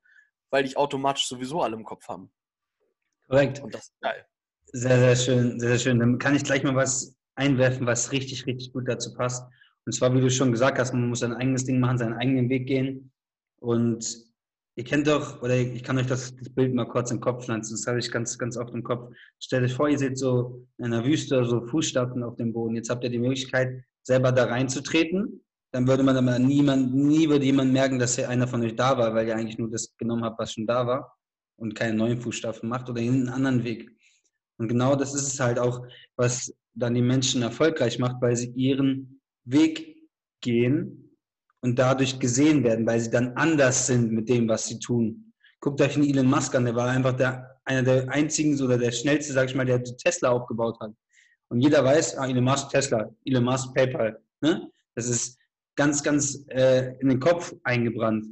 weil 0.51 0.63
dich 0.63 0.77
automatisch 0.77 1.27
sowieso 1.27 1.61
alle 1.61 1.75
im 1.75 1.83
Kopf 1.83 2.07
haben. 2.07 2.31
Korrekt. 3.27 3.59
Und 3.61 3.73
das 3.73 3.85
ist 3.85 3.99
geil. 4.01 4.25
Sehr, 4.73 4.99
sehr 4.99 5.15
schön, 5.15 5.59
sehr, 5.59 5.69
sehr 5.69 5.79
schön. 5.79 5.99
Dann 5.99 6.19
kann 6.19 6.35
ich 6.35 6.43
gleich 6.43 6.63
mal 6.63 6.75
was 6.75 7.15
einwerfen, 7.35 7.87
was 7.87 8.11
richtig, 8.11 8.45
richtig 8.45 8.71
gut 8.71 8.87
dazu 8.87 9.13
passt. 9.13 9.45
Und 9.85 9.93
zwar, 9.93 10.13
wie 10.13 10.21
du 10.21 10.29
schon 10.29 10.51
gesagt 10.51 10.77
hast, 10.77 10.93
man 10.93 11.09
muss 11.09 11.19
sein 11.19 11.33
eigenes 11.33 11.65
Ding 11.65 11.79
machen, 11.79 11.97
seinen 11.97 12.13
eigenen 12.13 12.49
Weg 12.49 12.67
gehen. 12.67 13.11
Und 13.59 14.30
ihr 14.75 14.83
kennt 14.83 15.07
doch, 15.07 15.41
oder 15.41 15.57
ich 15.57 15.83
kann 15.83 15.97
euch 15.97 16.07
das, 16.07 16.33
Bild 16.55 16.73
mal 16.73 16.87
kurz 16.87 17.09
den 17.09 17.19
Kopf 17.19 17.45
pflanzen, 17.45 17.73
das 17.73 17.87
habe 17.87 17.99
ich 17.99 18.11
ganz, 18.11 18.37
ganz 18.37 18.57
oft 18.57 18.73
im 18.73 18.83
Kopf. 18.83 19.13
Stellt 19.39 19.63
euch 19.63 19.73
vor, 19.73 19.89
ihr 19.89 19.97
seht 19.97 20.17
so 20.17 20.65
in 20.77 20.85
einer 20.85 21.03
Wüste 21.05 21.43
so 21.45 21.65
Fußstapfen 21.67 22.23
auf 22.23 22.35
dem 22.35 22.53
Boden. 22.53 22.75
Jetzt 22.75 22.89
habt 22.89 23.03
ihr 23.03 23.09
die 23.09 23.19
Möglichkeit, 23.19 23.83
selber 24.03 24.31
da 24.31 24.45
reinzutreten. 24.45 25.43
Dann 25.71 25.87
würde 25.87 26.03
man 26.03 26.17
aber 26.17 26.39
niemand, 26.39 26.93
nie 26.93 27.29
würde 27.29 27.45
jemand 27.45 27.71
merken, 27.71 27.99
dass 27.99 28.15
hier 28.15 28.29
einer 28.29 28.47
von 28.47 28.61
euch 28.61 28.75
da 28.75 28.97
war, 28.97 29.13
weil 29.13 29.27
ihr 29.27 29.35
eigentlich 29.35 29.57
nur 29.57 29.69
das 29.69 29.95
genommen 29.97 30.23
habt, 30.23 30.39
was 30.39 30.53
schon 30.53 30.67
da 30.67 30.85
war 30.85 31.17
und 31.57 31.75
keine 31.75 31.95
neuen 31.95 32.19
Fußstapfen 32.19 32.67
macht 32.67 32.89
oder 32.89 33.01
einen 33.01 33.29
anderen 33.29 33.63
Weg. 33.63 33.89
Und 34.57 34.67
genau 34.67 34.95
das 34.95 35.13
ist 35.13 35.27
es 35.27 35.39
halt 35.39 35.59
auch, 35.59 35.85
was 36.17 36.53
dann 36.73 36.93
die 36.93 37.01
Menschen 37.01 37.41
erfolgreich 37.41 37.99
macht, 37.99 38.21
weil 38.21 38.35
sie 38.35 38.51
ihren 38.51 39.21
Weg 39.45 40.07
gehen 40.41 41.10
und 41.61 41.77
dadurch 41.77 42.19
gesehen 42.19 42.63
werden, 42.63 42.85
weil 42.85 42.99
sie 42.99 43.11
dann 43.11 43.33
anders 43.37 43.87
sind 43.87 44.11
mit 44.11 44.29
dem, 44.29 44.47
was 44.49 44.67
sie 44.67 44.79
tun. 44.79 45.33
Guckt 45.59 45.79
euch 45.81 45.95
einen 45.95 46.09
Elon 46.09 46.27
Musk 46.27 46.55
an, 46.55 46.65
der 46.65 46.75
war 46.75 46.89
einfach 46.89 47.15
der, 47.15 47.59
einer 47.65 47.83
der 47.83 48.09
einzigen 48.09 48.59
oder 48.61 48.77
der 48.77 48.91
schnellste, 48.91 49.33
sag 49.33 49.49
ich 49.49 49.55
mal, 49.55 49.65
der 49.65 49.83
Tesla 49.83 50.29
aufgebaut 50.29 50.79
hat. 50.79 50.91
Und 51.49 51.61
jeder 51.61 51.83
weiß, 51.83 52.17
ah, 52.17 52.27
Elon 52.27 52.43
Musk, 52.43 52.69
Tesla, 52.69 53.09
Elon 53.25 53.43
Musk, 53.43 53.73
PayPal. 53.75 54.19
Ne? 54.41 54.69
Das 54.95 55.07
ist 55.07 55.37
ganz, 55.75 56.01
ganz 56.01 56.45
äh, 56.49 56.95
in 56.99 57.09
den 57.09 57.19
Kopf 57.19 57.53
eingebrannt. 57.63 58.25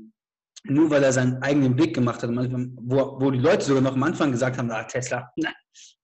Nur 0.63 0.89
weil 0.89 1.03
er 1.03 1.13
seinen 1.13 1.41
eigenen 1.41 1.77
Weg 1.77 1.93
gemacht 1.93 2.21
hat, 2.23 2.31
wo, 2.31 3.19
wo 3.19 3.31
die 3.31 3.39
Leute 3.39 3.63
sogar 3.63 3.81
noch 3.81 3.93
am 3.93 4.03
Anfang 4.03 4.31
gesagt 4.31 4.57
haben, 4.57 4.71
ah, 4.71 4.83
Tesla, 4.83 5.31
na, 5.37 5.49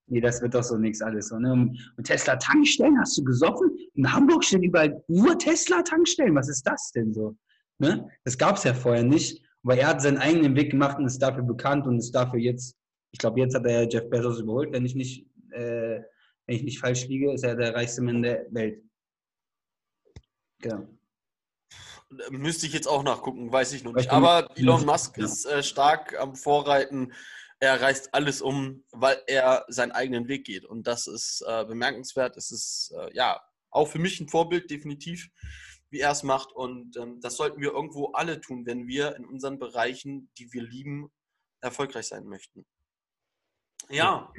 nee, 0.08 0.22
das 0.22 0.42
wird 0.42 0.54
doch 0.54 0.64
so 0.64 0.78
nichts 0.78 1.02
alles. 1.02 1.30
So, 1.30 1.38
ne? 1.38 1.52
Und 1.52 2.04
Tesla 2.04 2.36
Tankstellen, 2.36 3.00
hast 3.00 3.18
du 3.18 3.24
gesoffen? 3.24 3.78
In 3.94 4.12
Hamburg 4.12 4.44
stehen 4.44 4.64
überall 4.64 5.04
nur 5.08 5.38
Tesla 5.38 5.82
Tankstellen. 5.82 6.36
Was 6.36 6.50
ist 6.50 6.64
das 6.64 6.92
denn 6.92 7.14
so? 7.14 7.36
Ne? 7.80 8.10
Das 8.24 8.38
gab 8.38 8.58
es 8.58 8.64
ja 8.64 8.74
vorher 8.74 9.04
nicht. 9.04 9.44
Aber 9.64 9.78
er 9.78 9.88
hat 9.88 10.02
seinen 10.02 10.20
eigenen 10.20 10.56
Weg 10.56 10.72
gemacht 10.72 11.00
und 11.00 11.06
ist 11.06 11.22
dafür 11.22 11.44
bekannt 11.44 11.88
und 11.88 11.98
ist 11.98 12.12
dafür 12.12 12.40
jetzt, 12.40 12.78
ich 13.12 13.20
glaube, 13.20 13.40
jetzt 13.40 13.56
hat 13.56 13.66
er 13.66 13.90
Jeff 13.90 14.10
Bezos 14.10 14.40
überholt, 14.40 14.72
wenn 14.72 14.86
ich 14.86 14.94
nicht, 14.94 15.26
äh, 15.52 16.02
wenn 16.46 16.56
ich 16.56 16.64
nicht 16.64 16.80
falsch 16.80 17.08
liege, 17.08 17.34
ist 17.34 17.44
er 17.44 17.56
der 17.56 17.74
reichste 17.74 18.04
Mann 18.04 18.22
der 18.22 18.46
Welt. 18.52 18.84
Genau. 20.62 20.88
Müsste 22.30 22.68
ich 22.68 22.74
jetzt 22.74 22.88
auch 22.88 23.04
nachgucken, 23.04 23.52
weiß 23.52 23.74
ich 23.74 23.84
noch 23.84 23.94
nicht. 23.94 24.12
Aber 24.12 24.50
Elon 24.56 24.86
Musk 24.86 25.18
ist 25.18 25.46
äh, 25.46 25.64
stark 25.64 26.18
am 26.20 26.36
Vorreiten 26.36 27.12
er 27.60 27.82
reißt 27.82 28.14
alles 28.14 28.42
um, 28.42 28.84
weil 28.92 29.22
er 29.28 29.66
seinen 29.70 29.92
eigenen 29.92 30.28
Weg 30.28 30.46
geht. 30.46 30.66
Und 30.66 30.88
das 30.88 31.08
ist 31.08 31.44
äh, 31.48 31.66
bemerkenswert. 31.66 32.38
Es 32.38 32.52
ist 32.52 32.94
äh, 32.98 33.16
ja 33.16 33.42
auch 33.70 33.88
für 33.88 34.00
mich 34.00 34.20
ein 34.20 34.30
Vorbild, 34.30 34.70
definitiv, 34.70 35.30
wie 35.90 36.00
er 36.00 36.12
es 36.12 36.24
macht. 36.24 36.52
Und 36.52 36.98
ähm, 36.98 37.22
das 37.22 37.38
sollten 37.38 37.62
wir 37.62 37.72
irgendwo 37.72 38.12
alle 38.12 38.42
tun, 38.42 38.66
wenn 38.66 38.88
wir 38.88 39.16
in 39.16 39.26
unseren 39.26 39.60
Bereichen, 39.60 40.30
die 40.38 40.52
wir 40.52 40.64
lieben, 40.64 41.12
erfolgreich 41.62 42.08
sein 42.08 42.26
möchten. 42.26 42.66
Ja, 43.90 44.32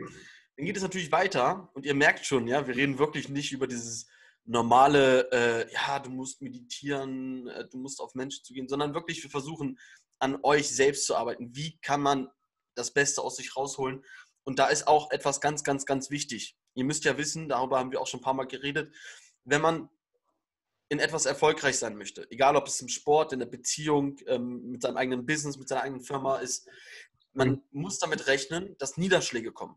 dann 0.57 0.67
geht 0.67 0.77
es 0.77 0.83
natürlich 0.83 1.13
weiter. 1.13 1.71
Und 1.75 1.87
ihr 1.87 1.95
merkt 1.95 2.27
schon, 2.27 2.47
ja, 2.47 2.67
wir 2.67 2.77
reden 2.77 2.99
wirklich 2.99 3.29
nicht 3.29 3.53
über 3.53 3.67
dieses 3.67 4.07
normale, 4.45 5.31
äh, 5.33 5.73
ja, 5.73 5.99
du 5.99 6.11
musst 6.11 6.41
meditieren, 6.41 7.49
äh, 7.49 7.67
du 7.69 7.79
musst 7.79 8.01
auf 8.01 8.15
Menschen 8.15 8.45
zu 8.45 8.53
gehen, 8.53 8.69
sondern 8.69 8.95
wirklich, 8.95 9.23
wir 9.23 9.31
versuchen 9.31 9.79
an 10.19 10.39
euch 10.43 10.69
selbst 10.69 11.07
zu 11.07 11.17
arbeiten. 11.17 11.55
Wie 11.55 11.79
kann 11.81 12.01
man 12.01 12.29
das 12.77 12.93
Beste 12.93 13.23
aus 13.23 13.37
sich 13.37 13.57
rausholen. 13.57 14.05
Und 14.45 14.59
da 14.59 14.69
ist 14.69 14.87
auch 14.87 15.11
etwas 15.11 15.41
ganz, 15.41 15.65
ganz, 15.65 15.87
ganz 15.87 16.11
wichtig. 16.11 16.57
Ihr 16.75 16.85
müsst 16.85 17.05
ja 17.05 17.19
wissen, 17.19 17.49
darüber 17.49 17.79
haben 17.79 17.91
wir 17.91 18.01
auch 18.01 18.07
schon 18.07 18.21
ein 18.21 18.25
paar 18.25 18.35
Mal 18.35 18.47
geredet, 18.47 18.95
wenn 19.45 19.61
man 19.61 19.89
in 20.89 21.01
etwas 21.01 21.27
erfolgreich 21.27 21.79
sein 21.79 21.97
möchte, 21.97 22.31
egal 22.31 22.55
ob 22.55 22.69
es 22.69 22.81
im 22.81 22.89
Sport, 22.89 23.33
in 23.33 23.41
der 23.41 23.47
Beziehung, 23.47 24.19
ähm, 24.27 24.71
mit 24.71 24.83
seinem 24.83 24.97
eigenen 24.97 25.27
Business, 25.27 25.57
mit 25.59 25.69
seiner 25.69 25.83
eigenen 25.83 26.05
Firma 26.05 26.37
ist, 26.37 26.69
man 27.33 27.63
muss 27.71 27.99
damit 27.99 28.29
rechnen, 28.29 28.77
dass 28.79 28.97
Niederschläge 28.97 29.53
kommen. 29.53 29.77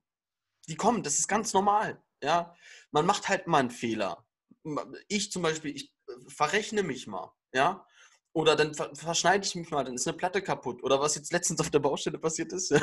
Die 0.68 0.76
kommen, 0.76 1.04
das 1.04 1.20
ist 1.20 1.28
ganz 1.28 1.54
normal. 1.54 2.02
Ja? 2.24 2.56
Man 2.92 3.06
macht 3.06 3.28
halt 3.28 3.48
mal 3.48 3.60
einen 3.60 3.72
Fehler. 3.72 4.26
Ich 5.08 5.32
zum 5.32 5.42
Beispiel, 5.42 5.76
ich 5.76 5.94
verrechne 6.28 6.84
mich 6.84 7.08
mal. 7.08 7.34
Ja? 7.54 7.86
Oder 8.34 8.56
dann 8.56 8.74
verschneide 8.74 9.46
ich 9.46 9.56
mich 9.56 9.72
mal, 9.72 9.84
dann 9.84 9.96
ist 9.96 10.08
eine 10.08 10.15
Platte 10.15 10.42
kaputt. 10.42 10.84
Oder 10.84 11.00
was 11.00 11.15
jetzt 11.15 11.34
letztens 11.34 11.60
auf 11.60 11.72
der 11.72 11.80
Baustelle 11.80 12.20
passiert 12.20 12.54
ist. 12.54 12.70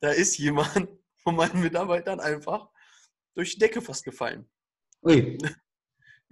da 0.00 0.10
ist 0.10 0.38
jemand 0.38 0.88
von 1.22 1.36
meinen 1.36 1.60
Mitarbeitern 1.60 2.20
einfach 2.20 2.68
durch 3.34 3.54
die 3.54 3.58
Decke 3.58 3.82
fast 3.82 4.04
gefallen. 4.04 4.48
Ui. 5.02 5.38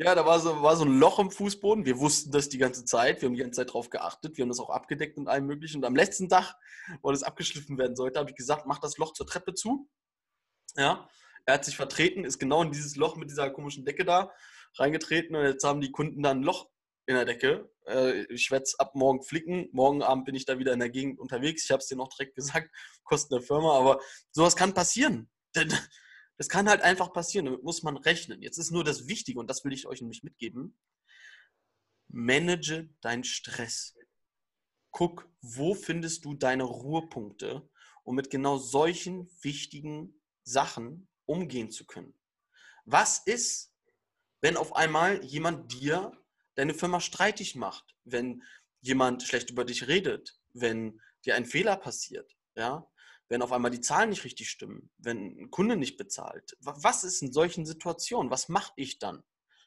Ja, 0.00 0.14
da 0.14 0.24
war 0.24 0.38
so, 0.38 0.62
war 0.62 0.76
so 0.76 0.84
ein 0.84 1.00
Loch 1.00 1.18
im 1.18 1.28
Fußboden. 1.28 1.84
Wir 1.84 1.98
wussten 1.98 2.30
das 2.30 2.48
die 2.48 2.58
ganze 2.58 2.84
Zeit. 2.84 3.20
Wir 3.20 3.26
haben 3.26 3.34
die 3.34 3.40
ganze 3.40 3.56
Zeit 3.56 3.70
darauf 3.70 3.90
geachtet. 3.90 4.36
Wir 4.36 4.42
haben 4.42 4.48
das 4.48 4.60
auch 4.60 4.70
abgedeckt 4.70 5.18
und 5.18 5.26
allem 5.26 5.46
möglichen. 5.46 5.78
Und 5.78 5.84
am 5.84 5.96
letzten 5.96 6.28
Tag, 6.28 6.54
wo 7.02 7.10
das 7.10 7.24
abgeschliffen 7.24 7.76
werden 7.78 7.96
sollte, 7.96 8.20
habe 8.20 8.30
ich 8.30 8.36
gesagt, 8.36 8.64
mach 8.64 8.78
das 8.78 8.96
Loch 8.96 9.12
zur 9.12 9.26
Treppe 9.26 9.54
zu. 9.54 9.90
Ja, 10.76 11.08
er 11.46 11.54
hat 11.54 11.64
sich 11.64 11.74
vertreten, 11.74 12.24
ist 12.24 12.38
genau 12.38 12.62
in 12.62 12.70
dieses 12.70 12.94
Loch 12.94 13.16
mit 13.16 13.28
dieser 13.28 13.50
komischen 13.50 13.84
Decke 13.84 14.04
da 14.04 14.30
reingetreten 14.76 15.36
und 15.36 15.44
jetzt 15.44 15.64
haben 15.64 15.80
die 15.80 15.90
Kunden 15.90 16.22
da 16.22 16.30
ein 16.30 16.42
Loch 16.42 16.70
in 17.06 17.14
der 17.14 17.24
Decke. 17.24 17.70
Äh, 17.86 18.24
ich 18.32 18.50
werde 18.50 18.64
es 18.64 18.78
ab 18.78 18.94
morgen 18.94 19.22
flicken. 19.22 19.68
Morgen 19.72 20.02
Abend 20.02 20.26
bin 20.26 20.34
ich 20.34 20.44
da 20.44 20.58
wieder 20.58 20.72
in 20.72 20.78
der 20.78 20.90
Gegend 20.90 21.18
unterwegs. 21.18 21.64
Ich 21.64 21.70
habe 21.70 21.80
es 21.80 21.88
dir 21.88 21.96
noch 21.96 22.08
direkt 22.08 22.34
gesagt, 22.36 22.70
Kosten 23.04 23.34
der 23.34 23.42
Firma, 23.42 23.78
aber 23.78 24.00
sowas 24.30 24.56
kann 24.56 24.74
passieren. 24.74 25.30
Das 26.40 26.48
kann 26.48 26.68
halt 26.68 26.82
einfach 26.82 27.12
passieren, 27.12 27.46
damit 27.46 27.64
muss 27.64 27.82
man 27.82 27.96
rechnen. 27.96 28.42
Jetzt 28.42 28.58
ist 28.58 28.70
nur 28.70 28.84
das 28.84 29.08
Wichtige, 29.08 29.40
und 29.40 29.50
das 29.50 29.64
will 29.64 29.72
ich 29.72 29.88
euch 29.88 30.00
nämlich 30.00 30.22
mitgeben, 30.22 30.78
manage 32.06 32.88
deinen 33.00 33.24
Stress. 33.24 33.96
Guck, 34.92 35.28
wo 35.42 35.74
findest 35.74 36.24
du 36.24 36.34
deine 36.34 36.62
Ruhepunkte, 36.62 37.68
um 38.04 38.14
mit 38.14 38.30
genau 38.30 38.56
solchen 38.56 39.28
wichtigen 39.42 40.22
Sachen 40.44 41.08
umgehen 41.26 41.72
zu 41.72 41.84
können. 41.86 42.14
Was 42.84 43.18
ist, 43.26 43.74
wenn 44.40 44.56
auf 44.56 44.74
einmal 44.76 45.24
jemand 45.24 45.72
dir 45.72 46.12
deine 46.54 46.74
Firma 46.74 47.00
streitig 47.00 47.54
macht, 47.54 47.94
wenn 48.04 48.42
jemand 48.80 49.22
schlecht 49.22 49.50
über 49.50 49.64
dich 49.64 49.88
redet, 49.88 50.38
wenn 50.52 51.00
dir 51.24 51.34
ein 51.34 51.46
Fehler 51.46 51.76
passiert, 51.76 52.36
ja, 52.56 52.86
wenn 53.28 53.42
auf 53.42 53.52
einmal 53.52 53.70
die 53.70 53.80
Zahlen 53.80 54.10
nicht 54.10 54.24
richtig 54.24 54.48
stimmen, 54.48 54.90
wenn 54.98 55.38
ein 55.38 55.50
Kunde 55.50 55.76
nicht 55.76 55.96
bezahlt. 55.96 56.56
Was 56.60 57.04
ist 57.04 57.22
in 57.22 57.32
solchen 57.32 57.66
Situationen? 57.66 58.30
Was 58.30 58.48
mache 58.48 58.72
ich 58.76 58.98
dann? 58.98 59.22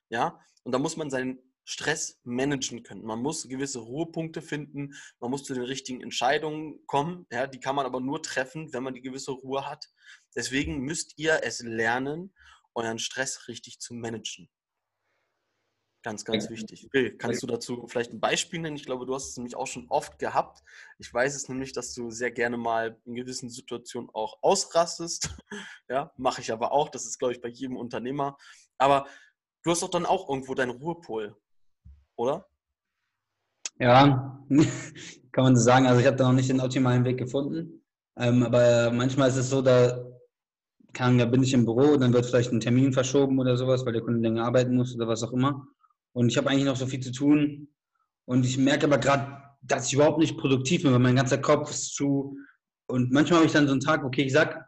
Ja, 0.09 0.39
und 0.63 0.71
da 0.71 0.79
muss 0.79 0.97
man 0.97 1.09
seinen 1.09 1.39
Stress 1.63 2.19
managen 2.23 2.83
können. 2.83 3.05
Man 3.05 3.21
muss 3.21 3.47
gewisse 3.47 3.79
Ruhepunkte 3.79 4.41
finden, 4.41 4.95
man 5.19 5.29
muss 5.29 5.43
zu 5.43 5.53
den 5.53 5.63
richtigen 5.63 6.01
Entscheidungen 6.01 6.85
kommen. 6.87 7.27
Ja, 7.31 7.47
die 7.47 7.59
kann 7.59 7.75
man 7.75 7.85
aber 7.85 8.01
nur 8.01 8.21
treffen, 8.23 8.73
wenn 8.73 8.83
man 8.83 8.95
die 8.95 9.01
gewisse 9.01 9.31
Ruhe 9.31 9.69
hat. 9.69 9.85
Deswegen 10.35 10.79
müsst 10.79 11.13
ihr 11.17 11.41
es 11.43 11.59
lernen, 11.59 12.33
euren 12.73 12.99
Stress 12.99 13.47
richtig 13.47 13.79
zu 13.79 13.93
managen. 13.93 14.49
Ganz, 16.03 16.25
ganz 16.25 16.49
wichtig. 16.49 16.87
Okay, 16.87 17.15
kannst 17.15 17.43
du 17.43 17.47
dazu 17.47 17.85
vielleicht 17.87 18.11
ein 18.11 18.19
Beispiel 18.19 18.59
nennen? 18.59 18.75
Ich 18.75 18.85
glaube, 18.85 19.05
du 19.05 19.13
hast 19.13 19.29
es 19.29 19.37
nämlich 19.37 19.55
auch 19.55 19.67
schon 19.67 19.85
oft 19.89 20.17
gehabt. 20.17 20.63
Ich 20.97 21.13
weiß 21.13 21.35
es 21.35 21.47
nämlich, 21.47 21.73
dass 21.73 21.93
du 21.93 22.09
sehr 22.09 22.31
gerne 22.31 22.57
mal 22.57 22.97
in 23.05 23.13
gewissen 23.13 23.49
Situationen 23.49 24.09
auch 24.13 24.37
ausrastest. 24.41 25.29
Ja, 25.89 26.13
mache 26.15 26.39
ich 26.39 26.53
aber 26.53 26.71
auch. 26.71 26.87
Das 26.87 27.05
ist, 27.05 27.19
glaube 27.19 27.33
ich, 27.33 27.41
bei 27.41 27.49
jedem 27.49 27.75
Unternehmer. 27.75 28.37
Aber 28.77 29.07
du 29.61 29.71
hast 29.71 29.83
doch 29.83 29.89
dann 29.89 30.05
auch 30.05 30.29
irgendwo 30.29 30.55
deinen 30.55 30.71
Ruhepol, 30.71 31.35
oder? 32.15 32.47
Ja, 33.77 34.41
kann 35.33 35.43
man 35.43 35.57
so 35.57 35.61
sagen. 35.61 35.87
Also 35.87 35.99
ich 35.99 36.07
habe 36.07 36.15
da 36.15 36.27
noch 36.27 36.33
nicht 36.33 36.49
den 36.49 36.61
optimalen 36.61 37.03
Weg 37.03 37.17
gefunden. 37.17 37.83
Ähm, 38.15 38.43
aber 38.43 38.91
manchmal 38.91 39.27
ist 39.27 39.35
es 39.35 39.49
so, 39.49 39.61
da 39.61 40.01
kann, 40.93 41.17
da 41.17 41.25
bin 41.25 41.43
ich 41.43 41.53
im 41.53 41.65
Büro, 41.65 41.97
dann 41.97 42.13
wird 42.13 42.25
vielleicht 42.25 42.53
ein 42.53 42.61
Termin 42.61 42.93
verschoben 42.93 43.37
oder 43.37 43.57
sowas, 43.57 43.85
weil 43.85 43.93
der 43.93 44.01
Kunde 44.01 44.21
länger 44.21 44.45
arbeiten 44.45 44.77
muss 44.77 44.95
oder 44.95 45.09
was 45.09 45.23
auch 45.23 45.33
immer. 45.33 45.67
Und 46.13 46.29
ich 46.29 46.37
habe 46.37 46.49
eigentlich 46.49 46.65
noch 46.65 46.75
so 46.75 46.85
viel 46.85 46.99
zu 46.99 47.11
tun. 47.11 47.69
Und 48.25 48.45
ich 48.45 48.57
merke 48.57 48.85
aber 48.85 48.97
gerade, 48.97 49.41
dass 49.61 49.87
ich 49.87 49.93
überhaupt 49.93 50.19
nicht 50.19 50.37
produktiv 50.37 50.83
bin, 50.83 50.91
weil 50.91 50.99
mein 50.99 51.15
ganzer 51.15 51.37
Kopf 51.37 51.69
ist 51.69 51.95
zu 51.95 52.37
Und 52.87 53.11
manchmal 53.11 53.39
habe 53.39 53.47
ich 53.47 53.53
dann 53.53 53.67
so 53.67 53.73
einen 53.73 53.81
Tag, 53.81 54.03
okay, 54.03 54.23
ich 54.23 54.33
sag, 54.33 54.67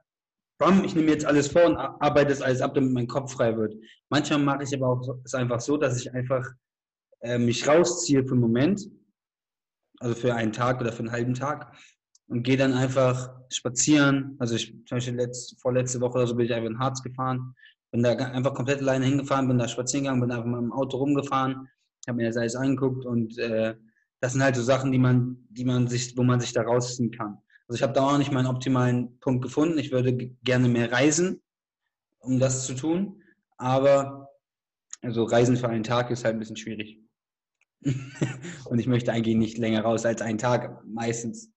bam, 0.58 0.84
ich 0.84 0.96
nehme 0.96 1.12
jetzt 1.12 1.26
alles 1.26 1.48
vor 1.48 1.66
und 1.66 1.76
arbeite 1.76 2.32
es 2.32 2.42
alles 2.42 2.62
ab, 2.62 2.74
damit 2.74 2.92
mein 2.92 3.08
Kopf 3.08 3.34
frei 3.34 3.58
wird. 3.58 3.76
Manchmal 4.10 4.40
mache 4.40 4.64
ich 4.64 4.74
aber 4.74 4.88
auch 4.88 5.20
es 5.24 5.34
einfach 5.34 5.60
so, 5.60 5.78
dass 5.78 6.00
ich 6.00 6.14
einfach 6.14 6.46
äh, 7.22 7.38
mich 7.38 7.68
rausziehe 7.68 8.24
für 8.24 8.32
einen 8.32 8.42
Moment, 8.42 8.82
also 10.00 10.16
für 10.16 10.36
einen 10.36 10.52
Tag 10.52 10.80
oder 10.80 10.92
für 10.92 11.00
einen 11.00 11.12
halben 11.12 11.34
Tag 11.34 11.76
und 12.28 12.44
gehe 12.44 12.58
dann 12.58 12.74
einfach 12.74 13.34
spazieren. 13.50 14.36
Also 14.40 14.56
ich 14.56 14.72
zum 14.86 14.98
Beispiel 14.98 15.16
letzte, 15.16 15.56
vorletzte 15.58 16.02
Woche 16.02 16.18
oder 16.18 16.28
so 16.28 16.36
bin 16.36 16.46
ich 16.46 16.54
einfach 16.54 16.70
in 16.70 16.80
Harz 16.80 17.02
gefahren, 17.04 17.56
bin 17.94 18.02
da 18.02 18.14
einfach 18.14 18.56
komplett 18.56 18.82
alleine 18.82 19.06
hingefahren, 19.06 19.48
bin 19.48 19.60
da 19.60 19.68
spazieren 19.68 20.06
gegangen, 20.06 20.22
bin 20.22 20.32
einfach 20.32 20.46
mit 20.46 20.60
dem 20.60 20.74
Auto 20.74 20.98
rumgefahren, 20.98 21.70
habe 22.08 22.18
mir 22.18 22.28
das 22.28 22.38
alles 22.38 22.56
angeguckt 22.56 23.06
und 23.06 23.38
äh, 23.38 23.76
das 24.20 24.34
sind 24.34 24.42
halt 24.42 24.56
so 24.56 24.64
Sachen, 24.64 24.92
die 24.92 24.98
man, 24.98 25.46
die 25.52 25.64
man 25.64 25.88
sich, 25.88 26.18
wo 26.18 26.24
man 26.24 26.40
sich 26.40 26.54
da 26.54 26.64
rausziehen 26.64 27.12
kann. 27.12 27.38
Also 27.68 27.78
ich 27.78 27.84
habe 27.84 27.94
da 27.94 28.02
auch 28.02 28.18
nicht 28.18 28.32
meinen 28.32 28.48
optimalen 28.48 29.20
Punkt 29.20 29.44
gefunden. 29.44 29.78
Ich 29.78 29.92
würde 29.92 30.12
gerne 30.44 30.70
mehr 30.70 30.92
reisen, 30.92 31.40
um 32.18 32.40
das 32.40 32.66
zu 32.66 32.74
tun, 32.74 33.22
aber 33.58 34.28
also 35.04 35.24
Reisen 35.26 35.56
für 35.56 35.70
einen 35.70 35.84
Tag 35.84 36.10
ist 36.10 36.26
halt 36.26 36.36
ein 36.36 36.40
bisschen 36.40 36.58
schwierig. 36.58 37.00
und 38.66 38.80
ich 38.80 38.88
möchte 38.88 39.12
eigentlich 39.12 39.36
nicht 39.36 39.60
länger 39.60 39.82
raus 39.82 40.04
als 40.04 40.24
einen 40.24 40.40
Tag, 40.40 40.84
meistens. 40.84 41.52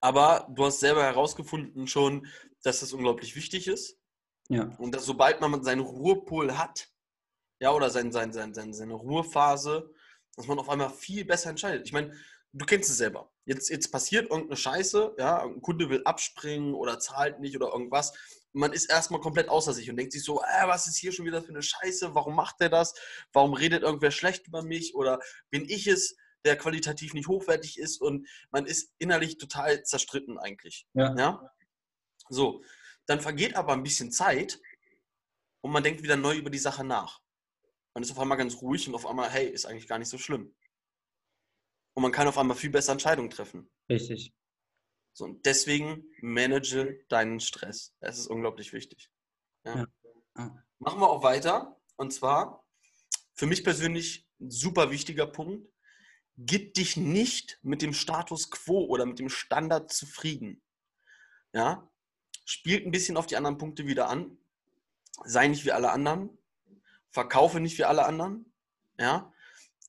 Aber 0.00 0.46
du 0.54 0.66
hast 0.66 0.78
selber 0.78 1.02
herausgefunden 1.02 1.88
schon, 1.88 2.28
dass 2.62 2.78
das 2.78 2.92
unglaublich 2.92 3.34
wichtig 3.34 3.66
ist. 3.66 3.97
Ja. 4.48 4.74
Und 4.78 4.94
dass 4.94 5.04
sobald 5.04 5.40
man 5.40 5.62
seinen 5.62 5.80
Ruhepol 5.80 6.56
hat, 6.56 6.88
ja, 7.60 7.72
oder 7.72 7.90
sein, 7.90 8.12
sein, 8.12 8.32
sein, 8.32 8.54
sein, 8.54 8.72
seine 8.72 8.94
Ruhephase, 8.94 9.90
dass 10.36 10.46
man 10.46 10.58
auf 10.58 10.68
einmal 10.68 10.90
viel 10.90 11.24
besser 11.24 11.50
entscheidet. 11.50 11.86
Ich 11.86 11.92
meine, 11.92 12.14
du 12.52 12.64
kennst 12.64 12.90
es 12.90 12.98
selber. 12.98 13.30
Jetzt, 13.44 13.68
jetzt 13.68 13.90
passiert 13.90 14.30
irgendeine 14.30 14.56
Scheiße, 14.56 15.16
ja, 15.18 15.42
ein 15.42 15.60
Kunde 15.60 15.90
will 15.90 16.02
abspringen 16.04 16.74
oder 16.74 16.98
zahlt 16.98 17.40
nicht 17.40 17.56
oder 17.56 17.72
irgendwas. 17.72 18.12
Man 18.52 18.72
ist 18.72 18.90
erstmal 18.90 19.20
komplett 19.20 19.48
außer 19.48 19.72
sich 19.72 19.90
und 19.90 19.96
denkt 19.96 20.12
sich 20.12 20.24
so, 20.24 20.40
äh, 20.40 20.66
was 20.66 20.86
ist 20.86 20.96
hier 20.96 21.12
schon 21.12 21.26
wieder 21.26 21.42
für 21.42 21.50
eine 21.50 21.62
Scheiße? 21.62 22.14
Warum 22.14 22.34
macht 22.34 22.60
der 22.60 22.68
das? 22.68 22.94
Warum 23.32 23.54
redet 23.54 23.82
irgendwer 23.82 24.10
schlecht 24.10 24.46
über 24.46 24.62
mich? 24.62 24.94
Oder 24.94 25.18
bin 25.50 25.68
ich 25.68 25.86
es, 25.86 26.16
der 26.44 26.56
qualitativ 26.56 27.14
nicht 27.14 27.28
hochwertig 27.28 27.78
ist? 27.78 28.00
Und 28.00 28.28
man 28.50 28.66
ist 28.66 28.92
innerlich 28.98 29.38
total 29.38 29.82
zerstritten 29.82 30.38
eigentlich. 30.38 30.86
Ja. 30.94 31.14
ja? 31.16 31.50
So, 32.28 32.62
dann 33.08 33.20
vergeht 33.20 33.56
aber 33.56 33.72
ein 33.72 33.82
bisschen 33.82 34.12
Zeit 34.12 34.60
und 35.62 35.72
man 35.72 35.82
denkt 35.82 36.02
wieder 36.02 36.16
neu 36.16 36.36
über 36.36 36.50
die 36.50 36.58
Sache 36.58 36.84
nach. 36.84 37.22
Man 37.94 38.02
ist 38.02 38.10
auf 38.10 38.18
einmal 38.18 38.38
ganz 38.38 38.60
ruhig 38.60 38.86
und 38.86 38.94
auf 38.94 39.06
einmal, 39.06 39.30
hey, 39.30 39.48
ist 39.48 39.64
eigentlich 39.64 39.88
gar 39.88 39.98
nicht 39.98 40.10
so 40.10 40.18
schlimm. 40.18 40.54
Und 41.94 42.02
man 42.02 42.12
kann 42.12 42.28
auf 42.28 42.38
einmal 42.38 42.56
viel 42.56 42.70
besser 42.70 42.92
Entscheidungen 42.92 43.30
treffen. 43.30 43.70
Richtig. 43.88 44.34
So, 45.14 45.24
und 45.24 45.46
deswegen 45.46 46.04
manage 46.20 47.04
deinen 47.08 47.40
Stress. 47.40 47.96
Das 48.00 48.18
ist 48.18 48.28
unglaublich 48.28 48.72
wichtig. 48.72 49.10
Ja. 49.64 49.88
Ja. 50.36 50.64
Machen 50.78 51.00
wir 51.00 51.08
auch 51.08 51.22
weiter. 51.22 51.80
Und 51.96 52.12
zwar, 52.12 52.64
für 53.34 53.46
mich 53.46 53.64
persönlich 53.64 54.28
ein 54.38 54.50
super 54.50 54.90
wichtiger 54.90 55.26
Punkt, 55.26 55.66
gib 56.36 56.74
dich 56.74 56.96
nicht 56.96 57.58
mit 57.62 57.80
dem 57.80 57.94
Status 57.94 58.50
quo 58.50 58.84
oder 58.84 59.06
mit 59.06 59.18
dem 59.18 59.30
Standard 59.30 59.90
zufrieden. 59.90 60.62
Ja, 61.52 61.90
spielt 62.48 62.86
ein 62.86 62.90
bisschen 62.90 63.16
auf 63.16 63.26
die 63.26 63.36
anderen 63.36 63.58
Punkte 63.58 63.86
wieder 63.86 64.08
an. 64.08 64.38
Sei 65.24 65.48
nicht 65.48 65.64
wie 65.64 65.72
alle 65.72 65.90
anderen. 65.90 66.30
Verkaufe 67.10 67.60
nicht 67.60 67.78
wie 67.78 67.84
alle 67.84 68.04
anderen. 68.04 68.52
Ja, 68.98 69.32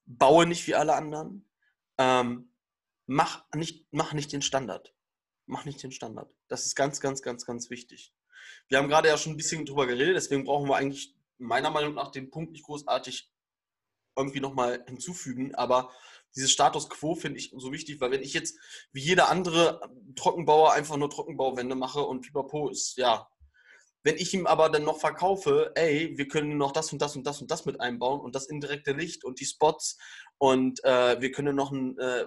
baue 0.06 0.46
nicht 0.46 0.68
wie 0.68 0.76
alle 0.76 0.94
anderen 0.96 1.46
ähm, 2.00 2.50
mach, 3.06 3.44
nicht, 3.54 3.86
mach 3.92 4.14
nicht 4.14 4.32
den 4.32 4.42
Standard. 4.42 4.96
Mach 5.46 5.66
nicht 5.66 5.84
den 5.84 5.92
Standard. 5.92 6.34
Das 6.48 6.66
ist 6.66 6.76
ganz, 6.76 7.02
ganz, 7.02 7.22
ganz, 7.22 7.46
ganz 7.46 7.70
wichtig. 7.70 8.14
Wir 8.70 8.78
haben 8.78 8.88
gerade 8.88 9.10
ja 9.10 9.18
schon 9.18 9.34
ein 9.34 9.38
bisschen 9.38 9.66
drüber 9.66 9.86
geredet, 9.86 10.16
deswegen 10.16 10.46
brauchen 10.46 10.70
wir 10.70 10.78
eigentlich 10.78 11.14
meiner 11.38 11.70
Meinung 11.70 11.94
nach 11.96 12.12
den 12.12 12.32
Punkt 12.32 12.54
nicht 12.54 12.64
großartig 12.64 13.32
irgendwie 14.16 14.40
nochmal 14.40 14.84
hinzufügen, 14.88 15.56
aber 15.56 15.92
dieses 16.36 16.52
Status 16.52 16.90
Quo 16.90 17.16
finde 17.16 17.40
ich 17.40 17.54
so 17.58 17.72
wichtig, 17.72 18.00
weil 18.02 18.12
wenn 18.12 18.22
ich 18.22 18.34
jetzt 18.34 18.58
wie 18.92 19.02
jeder 19.02 19.30
andere 19.30 19.82
Trockenbauer 20.16 20.74
einfach 20.74 20.98
nur 20.98 21.10
Trockenbauwände 21.10 21.76
mache 21.76 22.02
und 22.02 22.22
Pipapo 22.22 22.70
ist, 22.70 22.98
ja, 22.98 23.28
wenn 24.04 24.16
ich 24.16 24.34
ihm 24.34 24.48
aber 24.48 24.70
dann 24.70 24.84
noch 24.84 25.00
verkaufe, 25.00 25.72
ey, 25.76 26.18
wir 26.18 26.28
können 26.28 26.58
noch 26.58 26.72
das 26.72 26.94
und 26.94 27.02
das 27.02 27.16
und 27.16 27.28
das 27.28 27.42
und 27.42 27.52
das 27.52 27.66
mit 27.66 27.82
einbauen 27.82 28.22
und 28.22 28.34
das 28.34 28.48
indirekte 28.48 28.94
Licht 28.94 29.26
und 29.26 29.40
die 29.40 29.46
Spots 29.46 29.98
und 30.38 30.84
äh, 30.86 31.20
wir 31.20 31.32
können 31.32 31.56
noch 31.56 31.72
ein, 31.72 31.98
äh, 31.98 32.26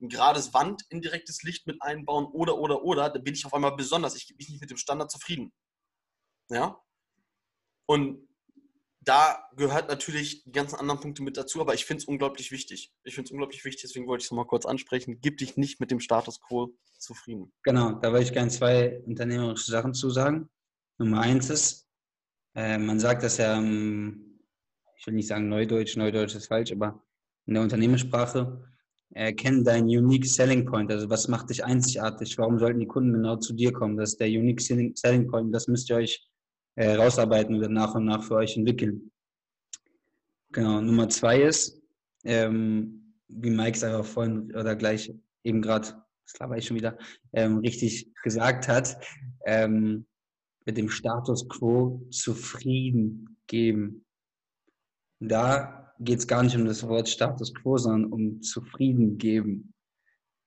ein 0.00 0.08
gerades 0.08 0.52
Wand 0.52 0.82
indirektes 0.90 1.42
Licht 1.42 1.66
mit 1.66 1.80
einbauen 1.80 2.26
oder, 2.26 2.58
oder, 2.58 2.82
oder, 2.82 3.10
dann 3.10 3.24
bin 3.24 3.34
ich 3.34 3.46
auf 3.46 3.54
einmal 3.54 3.76
besonders. 3.76 4.14
Ich 4.14 4.28
bin 4.28 4.36
nicht 4.38 4.60
mit 4.60 4.70
dem 4.70 4.76
Standard 4.76 5.10
zufrieden. 5.10 5.52
Ja? 6.48 6.80
Und 7.86 8.29
da 9.02 9.42
gehört 9.56 9.88
natürlich 9.88 10.44
die 10.44 10.52
ganzen 10.52 10.76
anderen 10.76 11.00
Punkte 11.00 11.22
mit 11.22 11.36
dazu, 11.36 11.60
aber 11.60 11.74
ich 11.74 11.86
finde 11.86 12.02
es 12.02 12.08
unglaublich 12.08 12.50
wichtig. 12.50 12.92
Ich 13.04 13.14
finde 13.14 13.28
es 13.28 13.32
unglaublich 13.32 13.64
wichtig, 13.64 13.82
deswegen 13.82 14.06
wollte 14.06 14.22
ich 14.22 14.26
es 14.26 14.30
nochmal 14.30 14.46
kurz 14.46 14.66
ansprechen. 14.66 15.18
Gib 15.20 15.38
dich 15.38 15.56
nicht 15.56 15.80
mit 15.80 15.90
dem 15.90 16.00
Status 16.00 16.40
quo 16.40 16.74
zufrieden. 16.98 17.52
Genau, 17.62 17.92
da 17.92 18.12
würde 18.12 18.24
ich 18.24 18.32
gerne 18.32 18.50
zwei 18.50 19.00
unternehmerische 19.06 19.70
Sachen 19.70 19.94
zu 19.94 20.10
sagen. 20.10 20.50
Nummer 20.98 21.20
eins 21.22 21.48
ist, 21.48 21.88
äh, 22.54 22.76
man 22.76 23.00
sagt 23.00 23.22
das 23.22 23.38
ja, 23.38 23.58
ich 23.58 25.06
will 25.06 25.14
nicht 25.14 25.28
sagen 25.28 25.48
Neudeutsch, 25.48 25.96
Neudeutsch 25.96 26.34
ist 26.34 26.48
falsch, 26.48 26.72
aber 26.72 27.02
in 27.46 27.54
der 27.54 27.62
Unternehmenssprache, 27.62 28.70
erkennen 29.12 29.64
deinen 29.64 29.88
Unique 29.88 30.26
Selling 30.26 30.66
Point. 30.66 30.90
Also 30.90 31.10
was 31.10 31.26
macht 31.26 31.50
dich 31.50 31.64
einzigartig? 31.64 32.38
Warum 32.38 32.58
sollten 32.58 32.80
die 32.80 32.86
Kunden 32.86 33.12
genau 33.12 33.36
zu 33.36 33.54
dir 33.54 33.72
kommen? 33.72 33.96
Das 33.96 34.10
ist 34.10 34.20
der 34.20 34.28
Unique 34.28 34.60
Selling 34.60 35.28
Point. 35.28 35.54
Das 35.54 35.66
müsst 35.66 35.90
ihr 35.90 35.96
euch 35.96 36.29
äh, 36.76 36.94
rausarbeiten 36.94 37.62
und 37.62 37.72
nach 37.72 37.94
und 37.94 38.04
nach 38.04 38.22
für 38.22 38.36
euch 38.36 38.56
entwickeln. 38.56 39.10
Genau. 40.52 40.80
Nummer 40.80 41.08
zwei 41.08 41.42
ist, 41.42 41.80
ähm, 42.24 43.14
wie 43.28 43.50
Mike 43.50 43.76
es 43.76 43.84
einfach 43.84 44.04
vorhin 44.04 44.54
oder 44.54 44.74
gleich 44.74 45.12
eben 45.44 45.62
gerade, 45.62 45.88
das 46.24 46.32
glaube 46.34 46.58
ich 46.58 46.66
schon 46.66 46.76
wieder, 46.76 46.98
ähm, 47.32 47.58
richtig 47.58 48.12
gesagt 48.22 48.68
hat, 48.68 48.98
ähm, 49.44 50.06
mit 50.66 50.76
dem 50.76 50.88
Status 50.88 51.48
quo 51.48 52.06
zufrieden 52.10 53.36
geben. 53.46 54.04
Da 55.20 55.94
geht 56.00 56.18
es 56.18 56.26
gar 56.26 56.42
nicht 56.42 56.56
um 56.56 56.64
das 56.64 56.86
Wort 56.86 57.08
Status 57.08 57.54
quo, 57.54 57.76
sondern 57.76 58.12
um 58.12 58.42
zufrieden 58.42 59.18
geben. 59.18 59.74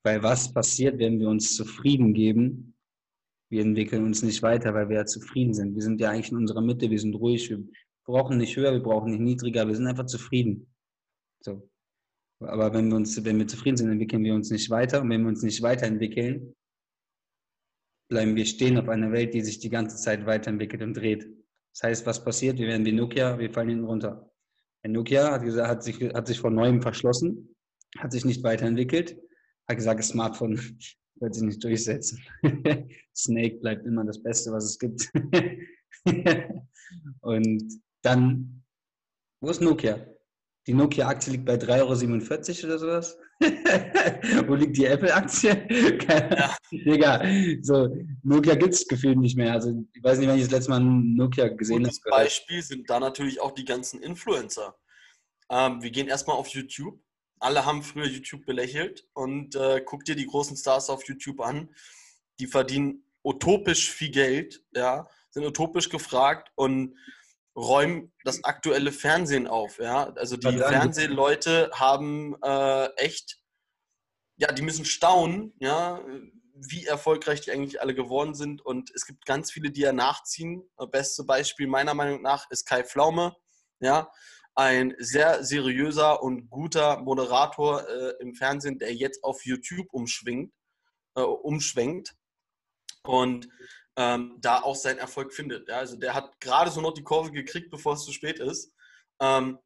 Weil 0.03 0.21
was 0.21 0.51
passiert, 0.51 0.99
wenn 0.99 1.19
wir 1.19 1.29
uns 1.29 1.55
zufrieden 1.55 2.13
geben? 2.13 2.72
Wir 3.53 3.61
entwickeln 3.61 4.03
uns 4.03 4.23
nicht 4.23 4.41
weiter, 4.41 4.73
weil 4.73 4.89
wir 4.89 4.95
ja 4.95 5.05
zufrieden 5.05 5.53
sind. 5.53 5.75
Wir 5.75 5.83
sind 5.83 6.01
ja 6.01 6.09
eigentlich 6.09 6.31
in 6.31 6.37
unserer 6.37 6.61
Mitte, 6.61 6.89
wir 6.89 6.99
sind 6.99 7.13
ruhig, 7.13 7.51
wir 7.51 7.63
brauchen 8.03 8.39
nicht 8.39 8.55
höher, 8.57 8.73
wir 8.73 8.81
brauchen 8.81 9.11
nicht 9.11 9.19
niedriger, 9.19 9.67
wir 9.67 9.75
sind 9.75 9.85
einfach 9.85 10.07
zufrieden. 10.07 10.73
So. 11.39 11.69
Aber 12.39 12.73
wenn 12.73 12.89
wir, 12.89 12.95
uns, 12.95 13.23
wenn 13.23 13.37
wir 13.37 13.45
zufrieden 13.45 13.77
sind, 13.77 13.91
entwickeln 13.91 14.23
wir 14.23 14.33
uns 14.33 14.49
nicht 14.49 14.71
weiter. 14.71 15.03
Und 15.03 15.11
wenn 15.11 15.21
wir 15.21 15.27
uns 15.27 15.43
nicht 15.43 15.61
weiterentwickeln, 15.61 16.55
bleiben 18.09 18.35
wir 18.35 18.47
stehen 18.47 18.75
auf 18.79 18.89
einer 18.89 19.11
Welt, 19.11 19.35
die 19.35 19.41
sich 19.41 19.59
die 19.59 19.69
ganze 19.69 19.97
Zeit 19.97 20.25
weiterentwickelt 20.25 20.81
und 20.81 20.95
dreht. 20.95 21.29
Das 21.75 21.83
heißt, 21.83 22.05
was 22.07 22.25
passiert? 22.25 22.57
Wir 22.57 22.69
werden 22.69 22.87
wie 22.87 22.91
Nokia, 22.91 23.37
wir 23.37 23.51
fallen 23.51 23.69
hinten 23.69 23.85
runter. 23.85 24.31
Ein 24.81 24.93
Nokia 24.93 25.31
hat, 25.31 25.43
gesagt, 25.43 25.69
hat, 25.69 25.83
sich, 25.83 26.01
hat 26.01 26.25
sich 26.25 26.39
vor 26.39 26.49
Neuem 26.49 26.81
verschlossen, 26.81 27.55
hat 27.99 28.13
sich 28.13 28.25
nicht 28.25 28.41
weiterentwickelt, 28.43 29.15
hat 29.69 29.77
gesagt, 29.77 29.99
das 29.99 30.07
Smartphone 30.07 30.59
wird 31.23 31.33
sich 31.35 31.43
nicht 31.43 31.63
durchsetzen. 31.63 32.21
Snake 33.15 33.57
bleibt 33.57 33.85
immer 33.85 34.03
das 34.05 34.21
Beste, 34.21 34.51
was 34.51 34.65
es 34.65 34.77
gibt. 34.77 35.09
und 37.21 37.81
dann, 38.03 38.63
wo 39.41 39.49
ist 39.49 39.61
Nokia? 39.61 40.05
Die 40.67 40.73
Nokia-Aktie 40.73 41.33
liegt 41.33 41.45
bei 41.45 41.55
3,47 41.55 42.63
Euro 42.63 42.67
oder 42.67 42.79
sowas. 42.79 43.17
Wo 44.47 44.55
liegt 44.55 44.77
die 44.77 44.85
Apple-Aktie? 44.85 45.67
Digga, 46.71 47.21
so, 47.61 47.93
Nokia 48.23 48.55
gibt 48.55 48.73
es 48.73 48.87
gefühlt 48.87 49.17
nicht 49.17 49.35
mehr. 49.35 49.51
Also 49.51 49.85
ich 49.93 50.01
weiß 50.01 50.19
nicht, 50.19 50.29
wann 50.29 50.37
ich 50.37 50.43
das 50.43 50.51
letzte 50.51 50.71
Mal 50.71 50.79
Nokia 50.79 51.49
gesehen 51.49 51.85
habe. 51.85 51.95
Beispiel 52.09 52.61
sind 52.61 52.89
da 52.89 53.01
natürlich 53.01 53.41
auch 53.41 53.51
die 53.51 53.65
ganzen 53.65 54.01
Influencer. 54.01 54.77
Ähm, 55.49 55.81
wir 55.81 55.91
gehen 55.91 56.07
erstmal 56.07 56.37
auf 56.37 56.47
YouTube. 56.47 57.02
Alle 57.43 57.65
haben 57.65 57.83
früher 57.83 58.05
YouTube 58.05 58.45
belächelt 58.45 59.05
und 59.13 59.55
äh, 59.55 59.81
guck 59.85 60.05
dir 60.05 60.15
die 60.15 60.27
großen 60.27 60.55
Stars 60.55 60.89
auf 60.89 61.07
YouTube 61.07 61.41
an. 61.41 61.75
Die 62.39 62.47
verdienen 62.47 63.05
utopisch 63.23 63.91
viel 63.91 64.11
Geld, 64.11 64.63
ja, 64.73 65.07
sind 65.29 65.45
utopisch 65.45 65.89
gefragt 65.89 66.51
und 66.55 66.97
räumen 67.55 68.13
das 68.23 68.43
aktuelle 68.43 68.91
Fernsehen 68.91 69.47
auf. 69.47 69.79
Ja? 69.79 70.05
Also 70.15 70.37
die 70.37 70.57
Fernsehleute 70.57 71.69
haben 71.73 72.35
äh, 72.41 72.87
echt, 72.95 73.39
ja, 74.37 74.51
die 74.51 74.61
müssen 74.61 74.85
staunen, 74.85 75.53
ja, 75.59 76.01
wie 76.55 76.85
erfolgreich 76.85 77.41
die 77.41 77.51
eigentlich 77.51 77.81
alle 77.81 77.93
geworden 77.93 78.35
sind. 78.35 78.61
Und 78.65 78.91
es 78.91 79.05
gibt 79.05 79.25
ganz 79.25 79.51
viele, 79.51 79.71
die 79.71 79.81
ja 79.81 79.91
nachziehen. 79.91 80.63
Das 80.77 80.89
beste 80.91 81.23
Beispiel 81.23 81.67
meiner 81.67 81.93
Meinung 81.93 82.21
nach 82.21 82.49
ist 82.51 82.65
Kai 82.65 82.83
Pflaume, 82.83 83.35
ja, 83.79 84.09
ein 84.55 84.95
sehr 84.99 85.43
seriöser 85.43 86.21
und 86.21 86.49
guter 86.49 86.99
Moderator 86.99 87.87
äh, 87.87 88.13
im 88.19 88.35
Fernsehen, 88.35 88.79
der 88.79 88.93
jetzt 88.93 89.23
auf 89.23 89.45
YouTube 89.45 89.87
umschwingt. 89.91 90.53
äh, 91.15 91.21
umschwenkt 91.21 92.15
und 93.03 93.47
ähm, 93.95 94.37
da 94.39 94.61
auch 94.61 94.75
seinen 94.75 94.97
Erfolg 94.99 95.33
findet. 95.33 95.69
Ja, 95.69 95.77
also 95.77 95.97
der 95.97 96.13
hat 96.13 96.39
gerade 96.39 96.71
so 96.71 96.81
noch 96.81 96.93
die 96.93 97.03
Kurve 97.03 97.31
gekriegt, 97.31 97.69
bevor 97.69 97.93
es 97.93 98.05
zu 98.05 98.11
spät 98.11 98.39
ist. 98.39 98.73
Ähm, 99.19 99.59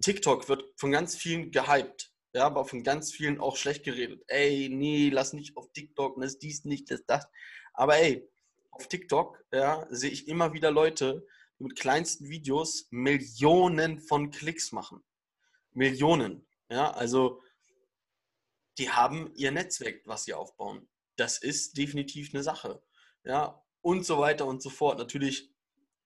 TikTok 0.00 0.48
wird 0.48 0.64
von 0.76 0.92
ganz 0.92 1.16
vielen 1.16 1.50
gehypt, 1.50 2.12
ja, 2.34 2.46
aber 2.46 2.64
von 2.64 2.84
ganz 2.84 3.12
vielen 3.12 3.40
auch 3.40 3.56
schlecht 3.56 3.84
geredet. 3.84 4.22
Ey, 4.28 4.68
nee, 4.70 5.10
lass 5.10 5.32
nicht 5.32 5.56
auf 5.56 5.70
TikTok, 5.72 6.20
das 6.20 6.38
dies 6.38 6.64
nicht, 6.64 6.90
das 6.90 7.04
das. 7.06 7.26
Aber 7.74 7.96
ey, 7.96 8.28
auf 8.70 8.86
TikTok 8.88 9.44
ja, 9.52 9.86
sehe 9.90 10.10
ich 10.10 10.28
immer 10.28 10.52
wieder 10.52 10.70
Leute, 10.70 11.26
mit 11.58 11.76
kleinsten 11.76 12.28
Videos 12.28 12.88
Millionen 12.90 14.00
von 14.00 14.30
Klicks 14.30 14.72
machen. 14.72 15.02
Millionen. 15.72 16.46
Ja, 16.70 16.90
also 16.92 17.42
die 18.78 18.90
haben 18.90 19.32
ihr 19.34 19.52
Netzwerk, 19.52 20.02
was 20.06 20.24
sie 20.24 20.34
aufbauen. 20.34 20.88
Das 21.16 21.38
ist 21.38 21.78
definitiv 21.78 22.34
eine 22.34 22.42
Sache. 22.42 22.82
Ja, 23.24 23.62
und 23.80 24.04
so 24.04 24.18
weiter 24.18 24.46
und 24.46 24.62
so 24.62 24.70
fort. 24.70 24.98
Natürlich, 24.98 25.50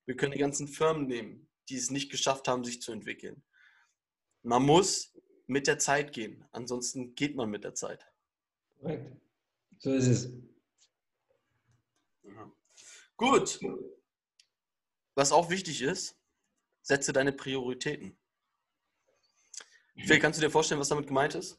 wir 0.06 0.16
können 0.16 0.32
die 0.32 0.38
ganzen 0.38 0.68
Firmen 0.68 1.06
nehmen, 1.06 1.48
die 1.68 1.76
es 1.76 1.90
nicht 1.90 2.10
geschafft 2.10 2.46
haben, 2.46 2.64
sich 2.64 2.80
zu 2.80 2.92
entwickeln. 2.92 3.42
Man 4.42 4.62
muss 4.62 5.16
mit 5.46 5.66
der 5.66 5.78
Zeit 5.78 6.12
gehen. 6.12 6.44
Ansonsten 6.52 7.14
geht 7.14 7.34
man 7.34 7.50
mit 7.50 7.64
der 7.64 7.74
Zeit. 7.74 8.06
Korrekt. 8.78 9.16
So 9.78 9.94
ist 9.94 10.06
es. 10.06 10.32
Ja. 12.22 12.52
Gut. 13.16 13.60
Was 15.14 15.32
auch 15.32 15.50
wichtig 15.50 15.82
ist, 15.82 16.16
setze 16.82 17.12
deine 17.12 17.32
Prioritäten. 17.32 18.16
Phil, 20.06 20.18
kannst 20.18 20.38
du 20.38 20.44
dir 20.44 20.50
vorstellen, 20.50 20.80
was 20.80 20.88
damit 20.88 21.06
gemeint 21.06 21.34
ist? 21.34 21.58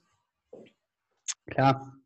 Klar. 1.50 1.98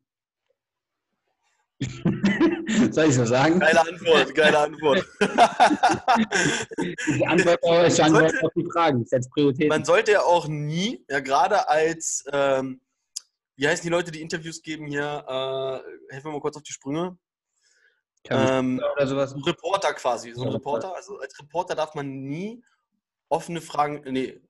Soll 2.90 3.08
ich 3.08 3.14
so 3.14 3.24
sagen? 3.24 3.60
Geile 3.60 3.80
Antwort, 3.80 4.34
geile 4.34 4.58
Antwort. 4.58 5.06
Die 6.78 7.26
Antwort 7.26 7.86
ist 7.86 8.00
Antwort 8.00 8.32
auf 8.42 8.52
die 8.54 8.64
Fragen. 8.72 9.04
Setz 9.04 9.28
Prioritäten. 9.28 9.68
Man 9.68 9.84
sollte 9.84 10.12
ja 10.12 10.22
auch 10.22 10.48
nie, 10.48 11.04
ja 11.08 11.20
gerade 11.20 11.68
als, 11.68 12.24
ähm, 12.32 12.80
wie 13.56 13.68
heißen 13.68 13.82
die 13.82 13.90
Leute, 13.90 14.10
die 14.10 14.22
Interviews 14.22 14.62
geben 14.62 14.86
hier, 14.86 15.02
äh, 15.02 16.12
helfen 16.12 16.28
wir 16.28 16.32
mal 16.32 16.40
kurz 16.40 16.56
auf 16.56 16.62
die 16.62 16.72
Sprünge. 16.72 17.18
Ähm, 18.30 18.80
oder 18.94 19.06
sowas. 19.06 19.34
Reporter 19.46 19.94
quasi, 19.94 20.32
so 20.32 20.42
ein 20.42 20.48
Reporter. 20.48 20.94
Also 20.94 21.18
als 21.18 21.38
Reporter 21.38 21.74
darf 21.74 21.94
man 21.94 22.24
nie 22.24 22.62
offene 23.28 23.60
Fragen, 23.60 24.02
nee, 24.12 24.40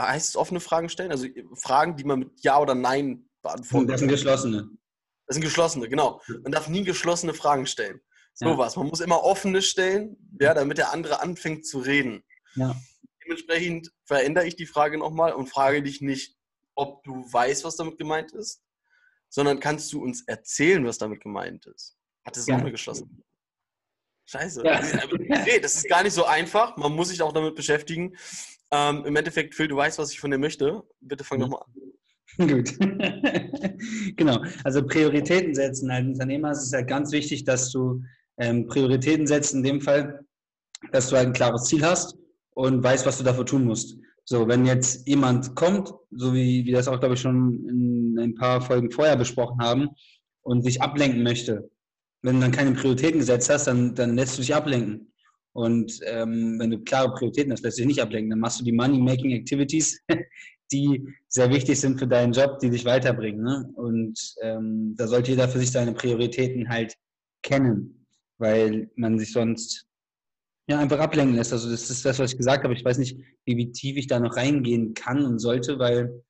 heißt 0.00 0.30
es 0.30 0.36
offene 0.36 0.60
Fragen 0.60 0.88
stellen? 0.88 1.10
Also 1.10 1.26
Fragen, 1.54 1.96
die 1.96 2.04
man 2.04 2.20
mit 2.20 2.30
Ja 2.42 2.60
oder 2.60 2.74
Nein 2.74 3.28
beantworten 3.42 3.88
Das 3.88 4.00
sind 4.00 4.08
geschlossene. 4.08 4.68
Das 5.26 5.34
sind 5.34 5.42
geschlossene, 5.42 5.88
genau. 5.88 6.22
Man 6.42 6.52
darf 6.52 6.68
nie 6.68 6.84
geschlossene 6.84 7.34
Fragen 7.34 7.66
stellen. 7.66 8.00
So 8.34 8.46
ja. 8.46 8.58
was. 8.58 8.76
Man 8.76 8.86
muss 8.86 9.00
immer 9.00 9.24
offene 9.24 9.62
stellen, 9.62 10.16
ja, 10.40 10.54
damit 10.54 10.78
der 10.78 10.92
andere 10.92 11.20
anfängt 11.20 11.66
zu 11.66 11.80
reden. 11.80 12.22
Ja. 12.54 12.74
Dementsprechend 13.24 13.90
verändere 14.04 14.46
ich 14.46 14.56
die 14.56 14.66
Frage 14.66 14.96
nochmal 14.96 15.34
und 15.34 15.48
frage 15.48 15.82
dich 15.82 16.00
nicht, 16.00 16.36
ob 16.74 17.02
du 17.02 17.30
weißt, 17.30 17.64
was 17.64 17.76
damit 17.76 17.98
gemeint 17.98 18.32
ist, 18.32 18.62
sondern 19.28 19.60
kannst 19.60 19.92
du 19.92 20.02
uns 20.02 20.22
erzählen, 20.22 20.86
was 20.86 20.98
damit 20.98 21.20
gemeint 21.20 21.66
ist. 21.66 21.97
Hat 22.28 22.36
es 22.36 22.46
ja. 22.46 22.56
auch 22.56 22.60
eine 22.60 22.70
geschlossene. 22.70 23.08
Scheiße. 24.26 24.62
Ja. 24.62 24.82
Nee, 25.46 25.60
das 25.62 25.76
ist 25.76 25.88
gar 25.88 26.02
nicht 26.02 26.12
so 26.12 26.26
einfach. 26.26 26.76
Man 26.76 26.92
muss 26.92 27.08
sich 27.08 27.22
auch 27.22 27.32
damit 27.32 27.54
beschäftigen. 27.54 28.14
Ähm, 28.70 29.06
Im 29.06 29.16
Endeffekt, 29.16 29.54
Phil, 29.54 29.68
du 29.68 29.76
weißt, 29.76 29.98
was 29.98 30.12
ich 30.12 30.20
von 30.20 30.30
dir 30.30 30.36
möchte. 30.36 30.82
Bitte 31.00 31.24
fang 31.24 31.38
nochmal 31.38 31.62
an. 32.36 32.46
Gut. 32.48 32.78
genau. 34.16 34.44
Also 34.62 34.84
Prioritäten 34.84 35.54
setzen. 35.54 35.90
Als 35.90 36.06
Unternehmer 36.06 36.50
ist 36.50 36.64
es 36.64 36.72
ja 36.72 36.82
ganz 36.82 37.10
wichtig, 37.12 37.44
dass 37.44 37.72
du 37.72 38.02
ähm, 38.36 38.66
Prioritäten 38.66 39.26
setzt, 39.26 39.54
in 39.54 39.62
dem 39.62 39.80
Fall, 39.80 40.20
dass 40.92 41.08
du 41.08 41.16
halt 41.16 41.28
ein 41.28 41.32
klares 41.32 41.64
Ziel 41.64 41.82
hast 41.82 42.14
und 42.50 42.82
weißt, 42.82 43.06
was 43.06 43.16
du 43.16 43.24
dafür 43.24 43.46
tun 43.46 43.64
musst. 43.64 43.96
So, 44.26 44.46
wenn 44.46 44.66
jetzt 44.66 45.08
jemand 45.08 45.56
kommt, 45.56 45.94
so 46.10 46.34
wie 46.34 46.66
wir 46.66 46.74
das 46.74 46.88
auch, 46.88 47.00
glaube 47.00 47.14
ich, 47.14 47.20
schon 47.22 47.66
in 47.66 48.18
ein 48.18 48.34
paar 48.34 48.60
Folgen 48.60 48.90
vorher 48.90 49.16
besprochen 49.16 49.58
haben, 49.58 49.88
und 50.48 50.62
sich 50.62 50.80
ablenken 50.80 51.22
möchte, 51.22 51.70
wenn 52.22 52.36
du 52.36 52.42
dann 52.42 52.52
keine 52.52 52.72
Prioritäten 52.72 53.20
gesetzt 53.20 53.50
hast, 53.50 53.66
dann, 53.66 53.94
dann 53.94 54.16
lässt 54.16 54.36
du 54.36 54.42
dich 54.42 54.54
ablenken. 54.54 55.12
Und 55.52 56.00
ähm, 56.04 56.56
wenn 56.58 56.70
du 56.70 56.78
klare 56.84 57.12
Prioritäten 57.12 57.52
hast, 57.52 57.62
lässt 57.62 57.78
du 57.78 57.82
dich 57.82 57.88
nicht 57.88 58.02
ablenken. 58.02 58.30
Dann 58.30 58.40
machst 58.40 58.60
du 58.60 58.64
die 58.64 58.72
Money-Making 58.72 59.32
Activities, 59.32 60.00
die 60.72 61.04
sehr 61.28 61.50
wichtig 61.50 61.80
sind 61.80 61.98
für 61.98 62.06
deinen 62.06 62.32
Job, 62.32 62.58
die 62.60 62.70
dich 62.70 62.84
weiterbringen. 62.84 63.42
Ne? 63.42 63.70
Und 63.74 64.18
ähm, 64.42 64.94
da 64.96 65.06
sollte 65.06 65.30
jeder 65.30 65.48
für 65.48 65.58
sich 65.58 65.70
seine 65.70 65.92
Prioritäten 65.92 66.68
halt 66.68 66.94
kennen, 67.42 68.06
weil 68.38 68.90
man 68.96 69.18
sich 69.18 69.32
sonst 69.32 69.86
ja, 70.68 70.78
einfach 70.78 70.98
ablenken 70.98 71.36
lässt. 71.36 71.52
Also 71.52 71.70
das 71.70 71.88
ist 71.88 72.04
das, 72.04 72.18
was 72.18 72.32
ich 72.32 72.36
gesagt 72.36 72.64
habe. 72.64 72.74
Ich 72.74 72.84
weiß 72.84 72.98
nicht, 72.98 73.18
wie, 73.46 73.56
wie 73.56 73.72
tief 73.72 73.96
ich 73.96 74.06
da 74.06 74.20
noch 74.20 74.36
reingehen 74.36 74.94
kann 74.94 75.24
und 75.24 75.38
sollte, 75.38 75.78
weil 75.78 76.22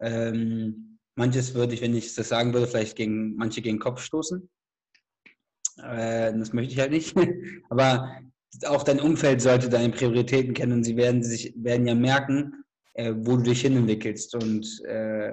ähm, 0.00 0.98
manches 1.16 1.54
würde 1.54 1.74
ich, 1.74 1.82
wenn 1.82 1.94
ich 1.94 2.14
das 2.14 2.28
sagen 2.28 2.54
würde, 2.54 2.66
vielleicht 2.66 2.96
gegen 2.96 3.36
manche 3.36 3.60
gegen 3.60 3.76
den 3.76 3.82
Kopf 3.82 4.00
stoßen. 4.00 4.48
Äh, 5.82 6.36
das 6.36 6.52
möchte 6.52 6.72
ich 6.72 6.78
halt 6.80 6.92
nicht. 6.92 7.14
Aber 7.70 8.10
auch 8.66 8.82
dein 8.82 9.00
Umfeld 9.00 9.40
sollte 9.40 9.68
deine 9.68 9.90
Prioritäten 9.90 10.54
kennen 10.54 10.72
und 10.72 10.84
sie 10.84 10.96
werden 10.96 11.22
sich 11.22 11.52
werden 11.56 11.86
ja 11.86 11.94
merken, 11.94 12.64
äh, 12.94 13.14
wo 13.16 13.36
du 13.36 13.44
dich 13.44 13.62
hin 13.62 13.76
entwickelst. 13.76 14.34
Und 14.34 14.82
äh, 14.86 15.32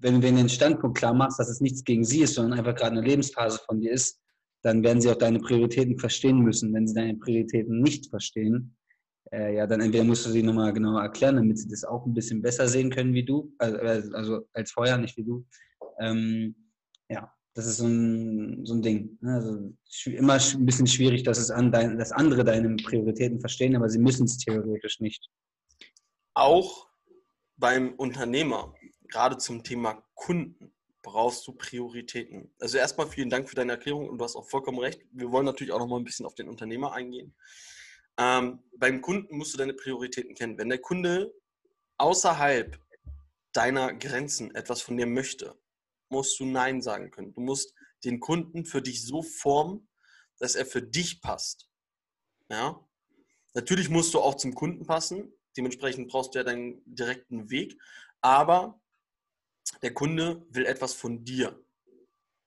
wenn 0.00 0.14
du 0.14 0.20
denen 0.20 0.38
den 0.38 0.48
Standpunkt 0.48 0.98
klar 0.98 1.14
machst, 1.14 1.38
dass 1.38 1.48
es 1.48 1.60
nichts 1.60 1.84
gegen 1.84 2.04
sie 2.04 2.20
ist, 2.20 2.34
sondern 2.34 2.58
einfach 2.58 2.74
gerade 2.74 2.96
eine 2.96 3.06
Lebensphase 3.06 3.58
von 3.66 3.80
dir 3.80 3.92
ist, 3.92 4.20
dann 4.62 4.82
werden 4.82 5.00
sie 5.00 5.10
auch 5.10 5.16
deine 5.16 5.38
Prioritäten 5.38 5.98
verstehen 5.98 6.40
müssen. 6.40 6.72
Wenn 6.72 6.86
sie 6.86 6.94
deine 6.94 7.14
Prioritäten 7.14 7.80
nicht 7.82 8.08
verstehen, 8.08 8.76
äh, 9.32 9.56
ja, 9.56 9.66
dann 9.66 9.80
entweder 9.80 10.04
musst 10.04 10.26
du 10.26 10.30
sie 10.30 10.42
nochmal 10.42 10.72
genauer 10.72 11.02
erklären, 11.02 11.36
damit 11.36 11.58
sie 11.58 11.68
das 11.68 11.84
auch 11.84 12.06
ein 12.06 12.14
bisschen 12.14 12.42
besser 12.42 12.68
sehen 12.68 12.90
können 12.90 13.12
wie 13.12 13.24
du, 13.24 13.52
also, 13.58 13.78
also 14.14 14.48
als 14.52 14.70
vorher, 14.72 14.98
nicht 14.98 15.16
wie 15.16 15.24
du. 15.24 15.44
Ähm, 16.00 16.54
ja, 17.08 17.32
das 17.56 17.66
ist 17.66 17.78
so 17.78 17.86
ein, 17.86 18.64
so 18.64 18.74
ein 18.74 18.82
Ding. 18.82 19.18
Ne? 19.20 19.34
Also 19.34 19.72
immer 20.10 20.34
ein 20.34 20.66
bisschen 20.66 20.86
schwierig, 20.86 21.24
dass, 21.24 21.38
es 21.38 21.50
an 21.50 21.72
dein, 21.72 21.98
dass 21.98 22.12
andere 22.12 22.44
deine 22.44 22.76
Prioritäten 22.76 23.40
verstehen, 23.40 23.74
aber 23.74 23.88
sie 23.88 23.98
müssen 23.98 24.26
es 24.26 24.38
theoretisch 24.38 25.00
nicht 25.00 25.28
auch 26.36 26.86
beim 27.56 27.94
Unternehmer, 27.94 28.74
gerade 29.08 29.38
zum 29.38 29.64
Thema 29.64 30.04
Kunden, 30.14 30.72
brauchst 31.02 31.46
du 31.46 31.52
Prioritäten. 31.52 32.52
Also 32.58 32.78
erstmal 32.78 33.08
vielen 33.08 33.30
Dank 33.30 33.48
für 33.48 33.54
deine 33.54 33.72
Erklärung 33.72 34.08
und 34.08 34.18
du 34.18 34.24
hast 34.24 34.36
auch 34.36 34.48
vollkommen 34.48 34.78
recht. 34.78 35.00
Wir 35.12 35.30
wollen 35.30 35.46
natürlich 35.46 35.72
auch 35.72 35.78
noch 35.78 35.86
mal 35.86 35.96
ein 35.96 36.04
bisschen 36.04 36.26
auf 36.26 36.34
den 36.34 36.48
Unternehmer 36.48 36.92
eingehen. 36.92 37.34
Ähm, 38.18 38.62
beim 38.76 39.00
Kunden 39.00 39.36
musst 39.36 39.54
du 39.54 39.58
deine 39.58 39.72
Prioritäten 39.72 40.34
kennen. 40.34 40.58
Wenn 40.58 40.68
der 40.68 40.78
Kunde 40.78 41.32
außerhalb 41.96 42.78
deiner 43.52 43.94
Grenzen 43.94 44.54
etwas 44.54 44.82
von 44.82 44.96
dir 44.96 45.06
möchte, 45.06 45.56
musst 46.08 46.38
du 46.40 46.44
Nein 46.44 46.82
sagen 46.82 47.10
können. 47.10 47.32
Du 47.32 47.40
musst 47.40 47.74
den 48.04 48.20
Kunden 48.20 48.64
für 48.64 48.82
dich 48.82 49.04
so 49.04 49.22
formen, 49.22 49.88
dass 50.38 50.54
er 50.54 50.66
für 50.66 50.82
dich 50.82 51.20
passt. 51.20 51.68
Ja? 52.48 52.86
Natürlich 53.54 53.88
musst 53.88 54.14
du 54.14 54.20
auch 54.20 54.34
zum 54.34 54.54
Kunden 54.54 54.86
passen, 54.86 55.32
Dementsprechend 55.56 56.08
brauchst 56.08 56.34
du 56.34 56.38
ja 56.38 56.44
deinen 56.44 56.82
direkten 56.84 57.50
Weg. 57.50 57.80
Aber 58.20 58.80
der 59.82 59.94
Kunde 59.94 60.46
will 60.50 60.66
etwas 60.66 60.92
von 60.92 61.24
dir. 61.24 61.62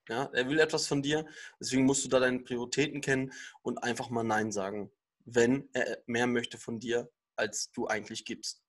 Ja, 0.08 0.26
er 0.34 0.48
will 0.48 0.60
etwas 0.60 0.88
von 0.88 1.02
dir. 1.02 1.26
Deswegen 1.60 1.86
musst 1.86 2.04
du 2.04 2.10
da 2.10 2.20
deine 2.20 2.40
Prioritäten 2.40 3.02
kennen 3.02 3.32
und 3.62 3.78
einfach 3.80 4.10
mal 4.10 4.24
Nein 4.24 4.52
sagen, 4.52 4.92
wenn 5.26 5.70
er 5.74 6.02
mehr 6.08 6.28
möchte 6.28 6.58
von 6.58 6.80
dir, 6.80 7.12
als 7.36 7.72
du 7.72 7.88
eigentlich 7.88 8.26
gibst. 8.26 8.64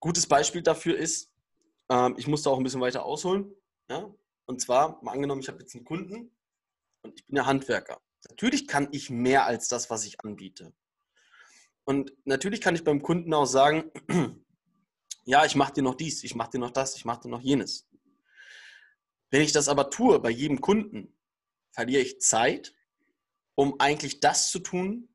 Gutes 0.00 0.26
Beispiel 0.26 0.62
dafür 0.62 0.96
ist, 0.96 1.32
ähm, 1.88 2.14
ich 2.18 2.26
musste 2.26 2.50
auch 2.50 2.58
ein 2.58 2.64
bisschen 2.64 2.80
weiter 2.80 3.04
ausholen. 3.04 3.54
Ja? 3.90 4.14
Und 4.46 4.60
zwar, 4.62 5.02
mal 5.02 5.12
angenommen, 5.12 5.40
ich 5.42 5.48
habe 5.48 5.58
jetzt 5.58 5.74
einen 5.74 5.84
Kunden 5.84 6.30
und 7.02 7.18
ich 7.18 7.26
bin 7.26 7.36
ja 7.36 7.46
Handwerker. 7.46 8.00
Natürlich 8.28 8.66
kann 8.66 8.88
ich 8.92 9.10
mehr 9.10 9.44
als 9.46 9.68
das, 9.68 9.90
was 9.90 10.04
ich 10.04 10.20
anbiete. 10.24 10.72
Und 11.84 12.12
natürlich 12.24 12.60
kann 12.60 12.74
ich 12.74 12.84
beim 12.84 13.02
Kunden 13.02 13.34
auch 13.34 13.46
sagen, 13.46 13.90
ja, 15.24 15.44
ich 15.44 15.56
mache 15.56 15.72
dir 15.72 15.82
noch 15.82 15.96
dies, 15.96 16.22
ich 16.22 16.34
mache 16.34 16.52
dir 16.52 16.58
noch 16.58 16.70
das, 16.70 16.96
ich 16.96 17.04
mache 17.04 17.22
dir 17.22 17.28
noch 17.28 17.40
jenes. 17.40 17.88
Wenn 19.30 19.42
ich 19.42 19.52
das 19.52 19.68
aber 19.68 19.90
tue 19.90 20.20
bei 20.20 20.30
jedem 20.30 20.60
Kunden, 20.60 21.16
verliere 21.72 22.02
ich 22.02 22.20
Zeit, 22.20 22.74
um 23.54 23.78
eigentlich 23.80 24.20
das 24.20 24.50
zu 24.50 24.60
tun, 24.60 25.08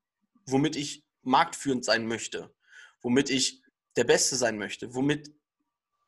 womit 0.45 0.75
ich 0.75 1.05
marktführend 1.21 1.85
sein 1.85 2.07
möchte, 2.07 2.53
womit 3.01 3.29
ich 3.29 3.63
der 3.95 4.03
Beste 4.03 4.35
sein 4.35 4.57
möchte, 4.57 4.93
womit 4.95 5.33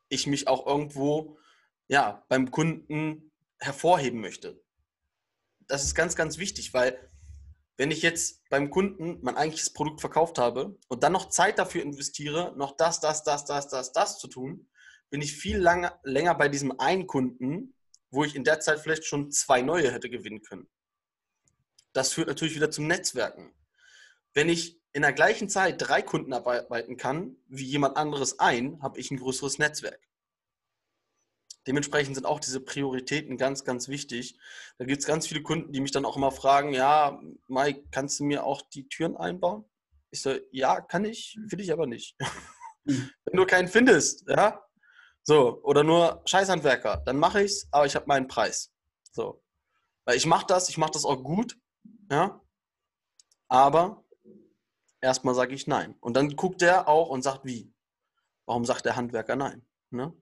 ich 0.09 0.27
mich 0.27 0.47
auch 0.47 0.65
irgendwo 0.65 1.37
ja, 1.87 2.25
beim 2.29 2.51
Kunden 2.51 3.31
hervorheben 3.59 4.21
möchte. 4.21 4.61
Das 5.67 5.83
ist 5.83 5.95
ganz, 5.95 6.15
ganz 6.15 6.37
wichtig, 6.37 6.73
weil 6.73 6.97
wenn 7.77 7.91
ich 7.91 8.01
jetzt 8.01 8.47
beim 8.49 8.69
Kunden 8.69 9.19
mein 9.21 9.37
eigentliches 9.37 9.71
Produkt 9.71 10.01
verkauft 10.01 10.39
habe 10.39 10.77
und 10.87 11.03
dann 11.03 11.13
noch 11.13 11.29
Zeit 11.29 11.59
dafür 11.59 11.83
investiere, 11.83 12.53
noch 12.57 12.75
das, 12.75 12.99
das, 12.99 13.23
das, 13.23 13.45
das, 13.45 13.67
das, 13.67 13.91
das 13.91 14.19
zu 14.19 14.27
tun, 14.27 14.67
bin 15.09 15.21
ich 15.21 15.35
viel 15.35 15.57
lange, 15.57 15.93
länger 16.03 16.35
bei 16.35 16.49
diesem 16.49 16.79
einen 16.79 17.07
Kunden, 17.07 17.75
wo 18.09 18.23
ich 18.23 18.35
in 18.35 18.43
der 18.43 18.59
Zeit 18.59 18.79
vielleicht 18.79 19.05
schon 19.05 19.31
zwei 19.31 19.61
neue 19.61 19.91
hätte 19.91 20.09
gewinnen 20.09 20.41
können. 20.41 20.67
Das 21.93 22.13
führt 22.13 22.27
natürlich 22.27 22.55
wieder 22.55 22.71
zum 22.71 22.87
Netzwerken. 22.87 23.53
Wenn 24.33 24.49
ich 24.49 24.81
in 24.93 25.03
der 25.03 25.13
gleichen 25.13 25.49
Zeit 25.49 25.75
drei 25.79 26.01
Kunden 26.01 26.33
arbeiten 26.33 26.97
kann, 26.97 27.37
wie 27.47 27.65
jemand 27.65 27.97
anderes 27.97 28.39
ein, 28.39 28.81
habe 28.81 28.99
ich 28.99 29.11
ein 29.11 29.17
größeres 29.17 29.59
Netzwerk. 29.59 30.06
Dementsprechend 31.67 32.15
sind 32.15 32.25
auch 32.25 32.39
diese 32.39 32.61
Prioritäten 32.61 33.37
ganz, 33.37 33.65
ganz 33.65 33.89
wichtig. 33.89 34.39
Da 34.77 34.85
gibt 34.85 35.01
es 35.01 35.07
ganz 35.07 35.27
viele 35.27 35.43
Kunden, 35.43 35.73
die 35.73 35.81
mich 35.81 35.91
dann 35.91 36.05
auch 36.05 36.15
immer 36.15 36.31
fragen, 36.31 36.73
ja, 36.73 37.21
Mike, 37.47 37.83
kannst 37.91 38.19
du 38.19 38.23
mir 38.23 38.45
auch 38.45 38.61
die 38.61 38.87
Türen 38.87 39.17
einbauen? 39.17 39.65
Ich 40.09 40.21
so, 40.21 40.33
ja, 40.51 40.79
kann 40.79 41.03
ich, 41.03 41.37
will 41.47 41.59
ich 41.59 41.73
aber 41.73 41.85
nicht. 41.85 42.15
Wenn 42.85 43.11
du 43.33 43.45
keinen 43.45 43.67
findest, 43.67 44.27
ja, 44.29 44.63
so, 45.23 45.61
oder 45.63 45.83
nur 45.83 46.21
Scheißhandwerker, 46.25 47.03
dann 47.05 47.17
mache 47.17 47.43
ich 47.43 47.51
es, 47.51 47.67
aber 47.71 47.85
ich 47.85 47.95
habe 47.95 48.07
meinen 48.07 48.29
Preis. 48.29 48.71
So. 49.11 49.43
Weil 50.05 50.15
ich 50.15 50.25
mache 50.25 50.45
das, 50.47 50.69
ich 50.69 50.77
mache 50.77 50.91
das 50.91 51.03
auch 51.03 51.21
gut, 51.21 51.57
ja, 52.09 52.41
aber 53.49 54.05
erstmal 55.01 55.35
sage 55.35 55.53
ich 55.53 55.67
nein. 55.67 55.95
Und 55.99 56.15
dann 56.15 56.35
guckt 56.37 56.61
der 56.61 56.87
auch 56.87 57.09
und 57.09 57.23
sagt, 57.23 57.43
wie? 57.43 57.73
Warum 58.45 58.63
sagt 58.63 58.85
der 58.85 58.95
Handwerker 58.95 59.35
nein? 59.35 59.67
Ne? 59.89 60.13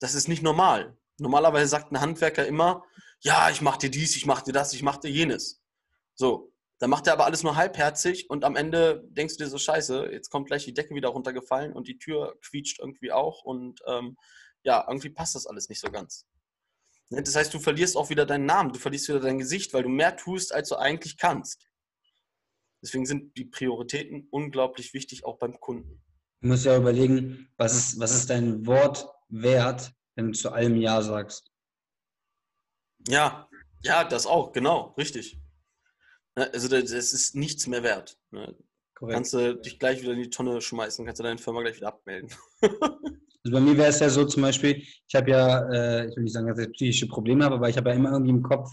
Das 0.00 0.14
ist 0.14 0.28
nicht 0.28 0.42
normal. 0.42 0.96
Normalerweise 1.18 1.68
sagt 1.68 1.92
ein 1.92 2.00
Handwerker 2.00 2.46
immer, 2.46 2.84
ja, 3.20 3.50
ich 3.50 3.60
mache 3.60 3.78
dir 3.78 3.90
dies, 3.90 4.16
ich 4.16 4.26
mache 4.26 4.44
dir 4.44 4.52
das, 4.52 4.72
ich 4.72 4.82
mache 4.82 5.00
dir 5.00 5.10
jenes. 5.10 5.60
So, 6.14 6.52
dann 6.78 6.90
macht 6.90 7.06
er 7.08 7.12
aber 7.14 7.24
alles 7.24 7.42
nur 7.42 7.56
halbherzig 7.56 8.30
und 8.30 8.44
am 8.44 8.54
Ende 8.54 9.04
denkst 9.10 9.36
du 9.36 9.44
dir 9.44 9.50
so, 9.50 9.58
scheiße, 9.58 10.10
jetzt 10.12 10.30
kommt 10.30 10.46
gleich 10.46 10.64
die 10.64 10.74
Decke 10.74 10.94
wieder 10.94 11.08
runtergefallen 11.08 11.72
und 11.72 11.88
die 11.88 11.98
Tür 11.98 12.38
quietscht 12.40 12.78
irgendwie 12.78 13.10
auch 13.10 13.42
und 13.42 13.80
ähm, 13.86 14.16
ja, 14.62 14.84
irgendwie 14.88 15.10
passt 15.10 15.34
das 15.34 15.46
alles 15.46 15.68
nicht 15.68 15.80
so 15.80 15.90
ganz. 15.90 16.26
Ne, 17.10 17.22
das 17.22 17.34
heißt, 17.34 17.52
du 17.52 17.58
verlierst 17.58 17.96
auch 17.96 18.10
wieder 18.10 18.26
deinen 18.26 18.46
Namen, 18.46 18.72
du 18.72 18.78
verlierst 18.78 19.08
wieder 19.08 19.20
dein 19.20 19.38
Gesicht, 19.38 19.72
weil 19.74 19.82
du 19.82 19.88
mehr 19.88 20.16
tust, 20.16 20.54
als 20.54 20.68
du 20.68 20.76
eigentlich 20.76 21.16
kannst. 21.16 21.66
Deswegen 22.82 23.06
sind 23.06 23.36
die 23.36 23.44
Prioritäten 23.44 24.28
unglaublich 24.30 24.94
wichtig, 24.94 25.24
auch 25.24 25.38
beim 25.38 25.58
Kunden. 25.58 26.00
Du 26.40 26.48
musst 26.48 26.64
ja 26.64 26.76
überlegen, 26.76 27.48
was 27.56 27.74
ist, 27.74 27.98
was 27.98 28.14
ist 28.14 28.30
dein 28.30 28.64
Wort 28.66 29.08
wert, 29.28 29.92
wenn 30.14 30.32
du 30.32 30.32
zu 30.32 30.52
allem 30.52 30.76
Ja 30.76 31.02
sagst? 31.02 31.50
Ja, 33.06 33.48
ja, 33.82 34.04
das 34.04 34.26
auch, 34.26 34.52
genau, 34.52 34.94
richtig. 34.98 35.38
Ne, 36.36 36.50
also 36.52 36.68
das 36.68 36.90
ist 36.90 37.34
nichts 37.34 37.66
mehr 37.66 37.82
wert. 37.82 38.18
Ne? 38.30 38.54
Kannst 38.94 39.32
du 39.32 39.56
dich 39.56 39.78
gleich 39.78 40.02
wieder 40.02 40.12
in 40.12 40.22
die 40.22 40.30
Tonne 40.30 40.60
schmeißen, 40.60 41.04
kannst 41.04 41.20
du 41.20 41.22
deine 41.22 41.38
Firma 41.38 41.62
gleich 41.62 41.76
wieder 41.76 41.88
abmelden. 41.88 42.30
also 42.62 43.52
bei 43.52 43.60
mir 43.60 43.76
wäre 43.76 43.88
es 43.88 44.00
ja 44.00 44.08
so 44.08 44.24
zum 44.24 44.42
Beispiel, 44.42 44.82
ich 45.06 45.14
habe 45.14 45.30
ja, 45.30 45.70
äh, 45.70 46.08
ich 46.08 46.16
will 46.16 46.24
nicht 46.24 46.32
sagen, 46.32 46.48
dass 46.48 46.58
ich 46.58 46.72
psychische 46.72 47.06
Probleme 47.06 47.44
habe, 47.44 47.56
aber 47.56 47.68
ich 47.68 47.76
habe 47.76 47.90
ja 47.90 47.96
immer 47.96 48.10
irgendwie 48.10 48.32
im 48.32 48.42
Kopf, 48.42 48.70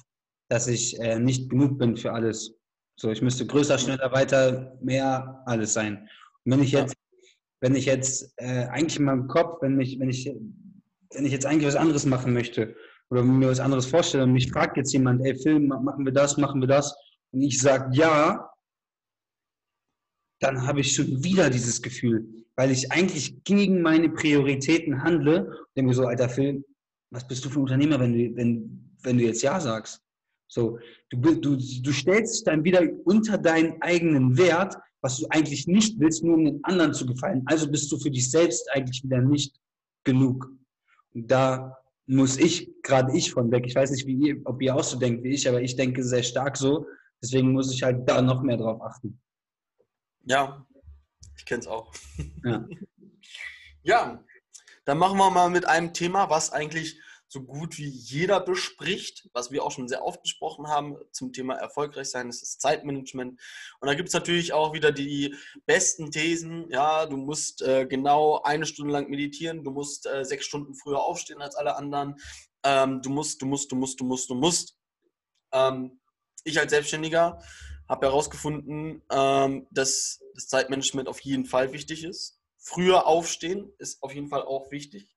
dass 0.50 0.68
ich 0.68 1.00
äh, 1.00 1.20
nicht 1.20 1.50
genug 1.50 1.78
bin 1.78 1.96
für 1.96 2.14
alles. 2.14 2.56
So, 2.98 3.12
ich 3.12 3.22
müsste 3.22 3.46
größer, 3.46 3.78
schneller, 3.78 4.12
weiter, 4.12 4.78
mehr, 4.82 5.44
alles 5.46 5.74
sein. 5.74 6.10
Und 6.44 6.52
wenn 6.52 6.64
ich 6.64 6.72
jetzt, 6.72 6.96
wenn 7.62 7.76
ich 7.76 7.86
jetzt 7.86 8.34
äh, 8.38 8.66
eigentlich 8.66 9.00
in 9.00 9.06
meinem 9.06 9.28
Kopf, 9.28 9.62
wenn 9.62 9.80
ich, 9.80 10.00
wenn 10.00 10.10
ich, 10.10 10.26
wenn 11.14 11.26
ich 11.26 11.32
jetzt 11.32 11.46
eigentlich 11.46 11.68
was 11.68 11.76
anderes 11.76 12.06
machen 12.06 12.34
möchte 12.34 12.76
oder 13.10 13.24
mir 13.24 13.50
was 13.50 13.60
anderes 13.60 13.86
vorstelle 13.86 14.24
und 14.24 14.34
mich 14.34 14.52
fragt 14.52 14.78
jetzt 14.78 14.94
jemand, 14.94 15.26
ey 15.26 15.36
Film, 15.36 15.68
machen 15.68 16.06
wir 16.06 16.14
das, 16.14 16.38
machen 16.38 16.62
wir 16.62 16.68
das, 16.68 16.96
und 17.32 17.42
ich 17.42 17.60
sage 17.60 17.96
ja, 17.96 18.50
dann 20.40 20.66
habe 20.66 20.82
ich 20.82 20.94
schon 20.94 21.24
wieder 21.24 21.50
dieses 21.50 21.82
Gefühl, 21.82 22.28
weil 22.56 22.72
ich 22.72 22.92
eigentlich 22.92 23.44
gegen 23.44 23.82
meine 23.82 24.10
Prioritäten 24.10 25.04
handle 25.04 25.46
und 25.46 25.68
denke 25.76 25.90
mir 25.90 25.94
so, 25.94 26.06
alter 26.06 26.30
Phil, 26.30 26.64
was 27.12 27.28
bist 27.28 27.44
du 27.46 27.50
für 27.50 27.60
ein 27.60 27.64
Unternehmer, 27.64 28.00
wenn 28.00 28.14
du, 28.14 28.36
wenn, 28.36 28.96
wenn 29.04 29.18
du 29.18 29.24
jetzt 29.24 29.42
Ja 29.42 29.60
sagst? 29.60 30.02
So, 30.48 30.80
du, 31.10 31.36
du, 31.36 31.58
du 31.58 31.92
stellst 31.92 32.36
dich 32.36 32.44
dann 32.44 32.64
wieder 32.64 32.84
unter 33.04 33.38
deinen 33.38 33.82
eigenen 33.82 34.38
Wert, 34.38 34.78
was 35.06 35.18
du 35.18 35.28
eigentlich 35.30 35.68
nicht 35.68 36.00
willst, 36.00 36.24
nur 36.24 36.34
um 36.34 36.46
den 36.46 36.64
anderen 36.64 36.92
zu 36.92 37.06
gefallen. 37.06 37.44
Also 37.46 37.70
bist 37.70 37.92
du 37.92 38.00
für 38.00 38.10
dich 38.10 38.32
selbst 38.32 38.68
eigentlich 38.74 39.04
wieder 39.04 39.22
nicht 39.22 39.56
genug. 40.04 40.50
Und 41.14 41.30
da 41.30 41.78
muss 42.08 42.38
ich, 42.38 42.72
gerade 42.82 43.16
ich 43.16 43.32
von 43.32 43.52
weg, 43.52 43.66
ich 43.68 43.76
weiß 43.76 43.92
nicht, 43.92 44.08
wie 44.08 44.16
ihr, 44.16 44.42
ob 44.46 44.60
ihr 44.64 44.76
auch 44.76 44.84
so 44.84 44.98
denkt 44.98 45.24
wie 45.24 45.30
ich, 45.30 45.48
aber 45.48 45.62
ich 45.62 45.76
denke 45.76 46.04
sehr 46.04 46.24
stark 46.24 46.58
so. 46.58 46.88
Deswegen 47.22 47.52
muss 47.52 47.72
ich 47.72 47.84
halt 47.84 48.10
da 48.10 48.20
noch 48.20 48.42
mehr 48.42 48.58
drauf 48.58 48.82
achten. 48.82 49.22
Ja, 50.24 50.66
ich 51.38 51.46
kenne 51.46 51.60
es 51.60 51.68
auch. 51.68 51.94
Ja. 52.44 52.68
ja, 53.84 54.24
dann 54.86 54.98
machen 54.98 55.20
wir 55.20 55.30
mal 55.30 55.52
mit 55.52 55.68
einem 55.68 55.94
Thema, 55.94 56.32
was 56.32 56.52
eigentlich 56.52 57.00
so 57.28 57.42
gut 57.42 57.78
wie 57.78 57.88
jeder 57.88 58.40
bespricht, 58.40 59.30
was 59.34 59.52
wir 59.52 59.64
auch 59.64 59.72
schon 59.72 59.88
sehr 59.88 60.04
oft 60.04 60.22
besprochen 60.22 60.68
haben 60.68 60.98
zum 61.12 61.34
Thema 61.34 61.56
erfolgreich 61.56 62.10
sein, 62.10 62.28
das 62.28 62.42
ist 62.42 62.62
Zeitmanagement. 62.62 63.40
Und 63.80 63.88
da 63.88 63.96
gibt 63.96 64.10
es 64.10 64.14
natürlich 64.14 64.54
auch 64.54 64.74
wieder 64.74 64.92
die 64.92 65.36
besten 65.66 66.12
Thesen. 66.12 66.70
Ja, 66.70 67.06
du 67.06 67.18
musst 67.18 67.62
äh, 67.62 67.86
genau 67.88 68.42
eine 68.44 68.66
Stunde 68.66 68.94
lang 68.94 69.10
meditieren, 69.10 69.64
du 69.64 69.72
musst 69.72 70.06
äh, 70.06 70.24
sechs 70.24 70.46
Stunden 70.46 70.76
früher 70.76 71.04
aufstehen 71.04 71.42
als 71.42 71.56
alle 71.56 71.76
anderen. 71.76 72.16
Ähm, 72.64 73.02
du 73.02 73.10
musst, 73.10 73.42
du 73.42 73.46
musst, 73.46 73.72
du 73.72 73.76
musst, 73.76 74.00
du 74.00 74.06
musst, 74.06 74.30
du 74.30 74.36
musst. 74.36 74.78
Ähm, 75.52 76.00
ich 76.44 76.60
als 76.60 76.72
Selbstständiger 76.72 77.42
habe 77.88 78.08
herausgefunden, 78.08 79.04
ähm, 79.12 79.68
dass 79.72 80.20
das 80.36 80.48
Zeitmanagement 80.48 81.08
auf 81.08 81.20
jeden 81.22 81.46
Fall 81.46 81.74
wichtig 81.74 82.04
ist. 82.04 82.40
Früher 82.58 83.06
aufstehen 83.06 83.72
ist 83.78 84.02
auf 84.02 84.14
jeden 84.14 84.28
Fall 84.28 84.42
auch 84.42 84.72
wichtig. 84.72 85.15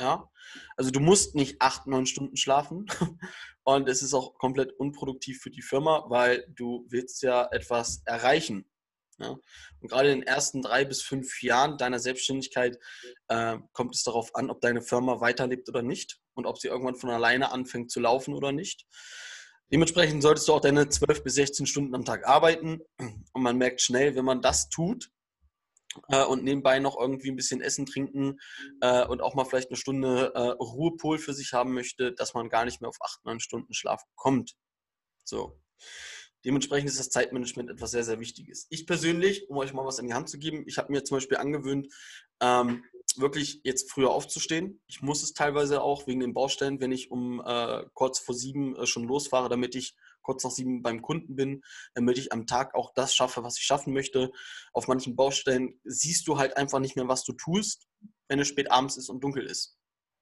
Ja, 0.00 0.30
also 0.76 0.90
du 0.90 1.00
musst 1.00 1.34
nicht 1.34 1.56
acht, 1.60 1.86
neun 1.86 2.04
Stunden 2.04 2.36
schlafen 2.36 2.86
und 3.64 3.88
es 3.88 4.02
ist 4.02 4.12
auch 4.12 4.34
komplett 4.34 4.72
unproduktiv 4.72 5.40
für 5.40 5.50
die 5.50 5.62
Firma, 5.62 6.04
weil 6.08 6.46
du 6.54 6.84
willst 6.90 7.22
ja 7.22 7.48
etwas 7.50 8.02
erreichen. 8.04 8.70
Ja? 9.18 9.30
Und 9.80 9.88
gerade 9.88 10.10
in 10.12 10.20
den 10.20 10.26
ersten 10.26 10.60
drei 10.60 10.84
bis 10.84 11.00
fünf 11.00 11.42
Jahren 11.42 11.78
deiner 11.78 11.98
Selbstständigkeit 11.98 12.78
äh, 13.28 13.56
kommt 13.72 13.94
es 13.94 14.02
darauf 14.02 14.34
an, 14.34 14.50
ob 14.50 14.60
deine 14.60 14.82
Firma 14.82 15.20
weiterlebt 15.20 15.68
oder 15.70 15.80
nicht 15.80 16.20
und 16.34 16.44
ob 16.44 16.58
sie 16.58 16.68
irgendwann 16.68 16.96
von 16.96 17.08
alleine 17.08 17.50
anfängt 17.50 17.90
zu 17.90 18.00
laufen 18.00 18.34
oder 18.34 18.52
nicht. 18.52 18.86
Dementsprechend 19.72 20.22
solltest 20.22 20.46
du 20.46 20.52
auch 20.52 20.60
deine 20.60 20.90
12 20.90 21.24
bis 21.24 21.34
16 21.36 21.66
Stunden 21.66 21.94
am 21.94 22.04
Tag 22.04 22.26
arbeiten. 22.26 22.82
Und 22.98 23.42
man 23.42 23.56
merkt 23.56 23.80
schnell, 23.80 24.14
wenn 24.14 24.24
man 24.24 24.42
das 24.42 24.68
tut 24.68 25.10
äh, 26.08 26.24
und 26.24 26.44
nebenbei 26.44 26.78
noch 26.78 26.98
irgendwie 26.98 27.30
ein 27.30 27.36
bisschen 27.36 27.60
Essen, 27.60 27.86
trinken 27.86 28.38
äh, 28.80 29.06
und 29.06 29.22
auch 29.22 29.34
mal 29.34 29.44
vielleicht 29.44 29.70
eine 29.70 29.76
Stunde 29.76 30.32
äh, 30.34 30.40
Ruhepol 30.40 31.18
für 31.18 31.34
sich 31.34 31.52
haben 31.52 31.74
möchte, 31.74 32.12
dass 32.12 32.34
man 32.34 32.48
gar 32.48 32.64
nicht 32.64 32.80
mehr 32.80 32.88
auf 32.88 32.98
8, 33.00 33.24
9 33.24 33.40
Stunden 33.40 33.74
Schlaf 33.74 34.02
kommt. 34.14 34.54
So. 35.24 35.60
Dementsprechend 36.44 36.88
ist 36.88 37.00
das 37.00 37.10
Zeitmanagement 37.10 37.70
etwas 37.70 37.90
sehr, 37.90 38.04
sehr 38.04 38.20
Wichtiges. 38.20 38.68
Ich 38.70 38.86
persönlich, 38.86 39.50
um 39.50 39.56
euch 39.56 39.72
mal 39.72 39.84
was 39.84 39.98
in 39.98 40.06
die 40.06 40.14
Hand 40.14 40.28
zu 40.28 40.38
geben, 40.38 40.62
ich 40.68 40.78
habe 40.78 40.92
mir 40.92 41.02
zum 41.02 41.16
Beispiel 41.16 41.38
angewöhnt, 41.38 41.88
ähm, 42.40 42.84
wirklich 43.16 43.60
jetzt 43.64 43.90
früher 43.90 44.10
aufzustehen. 44.10 44.80
Ich 44.86 45.02
muss 45.02 45.24
es 45.24 45.32
teilweise 45.32 45.82
auch 45.82 46.06
wegen 46.06 46.20
den 46.20 46.34
Baustellen, 46.34 46.80
wenn 46.80 46.92
ich 46.92 47.10
um 47.10 47.42
äh, 47.44 47.84
kurz 47.94 48.20
vor 48.20 48.34
sieben 48.34 48.76
äh, 48.76 48.86
schon 48.86 49.04
losfahre, 49.04 49.48
damit 49.48 49.74
ich 49.74 49.96
kurz 50.26 50.44
nach 50.44 50.50
sieben 50.50 50.82
beim 50.82 51.00
Kunden 51.00 51.36
bin, 51.36 51.62
damit 51.94 52.18
ich 52.18 52.32
am 52.32 52.46
Tag 52.46 52.74
auch 52.74 52.92
das 52.94 53.14
schaffe, 53.14 53.44
was 53.44 53.58
ich 53.58 53.64
schaffen 53.64 53.94
möchte. 53.94 54.32
Auf 54.72 54.88
manchen 54.88 55.16
Baustellen 55.16 55.80
siehst 55.84 56.26
du 56.28 56.36
halt 56.36 56.56
einfach 56.56 56.80
nicht 56.80 56.96
mehr, 56.96 57.08
was 57.08 57.24
du 57.24 57.32
tust, 57.32 57.86
wenn 58.28 58.40
es 58.40 58.48
spät 58.48 58.70
abends 58.70 58.96
ist 58.96 59.08
und 59.08 59.22
dunkel 59.22 59.46
ist. 59.46 59.78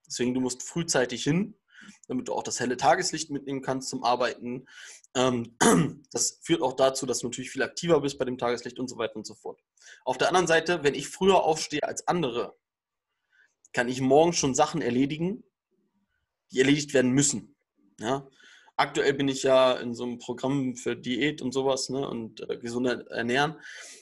Deswegen, 0.07 0.35
du 0.35 0.41
musst 0.41 0.63
frühzeitig 0.63 1.25
hin, 1.25 1.59
damit 2.07 2.29
du 2.29 2.35
auch 2.35 2.43
das 2.43 2.61
helle 2.61 2.77
Tageslicht 2.77 3.31
mitnehmen 3.31 3.63
kannst 3.63 3.89
zum 3.89 4.05
Arbeiten. 4.05 4.67
Ähm, 5.15 5.57
das 6.13 6.41
führt 6.43 6.63
auch 6.63 6.75
dazu, 6.75 7.07
dass 7.07 7.21
du 7.21 7.27
natürlich 7.27 7.51
viel 7.51 7.63
aktiver 7.63 8.01
bist 8.01 8.19
bei 8.19 8.27
dem 8.27 8.39
Tageslicht 8.39 8.79
und 8.79 8.89
so 8.89 8.99
weiter 8.99 9.17
und 9.17 9.27
so 9.27 9.35
fort. 9.35 9.61
Auf 10.05 10.19
der 10.19 10.29
anderen 10.29 10.47
Seite, 10.47 10.85
wenn 10.85 10.95
ich 10.95 11.09
früher 11.09 11.43
aufstehe 11.43 11.83
als 11.83 12.07
andere, 12.07 12.57
kann 13.73 13.89
ich 13.89 14.01
morgen 14.01 14.35
schon 14.35 14.55
Sachen 14.55 14.83
erledigen, 14.83 15.43
die 16.53 16.61
erledigt 16.61 16.95
werden 16.95 17.11
müssen. 17.11 17.57
Ja? 17.99 18.29
Aktuell 18.77 19.15
bin 19.15 19.29
ich 19.29 19.45
ja 19.45 19.75
in 19.75 19.95
so 19.95 20.05
einem 20.05 20.19
Programm 20.19 20.75
für 20.75 20.97
Diät 20.97 21.43
und 21.43 21.53
sowas 21.53 21.89
ne, 21.91 22.09
und 22.09 22.49
äh, 22.49 22.57
gesunde 22.59 23.07
Ernähren. 23.11 23.57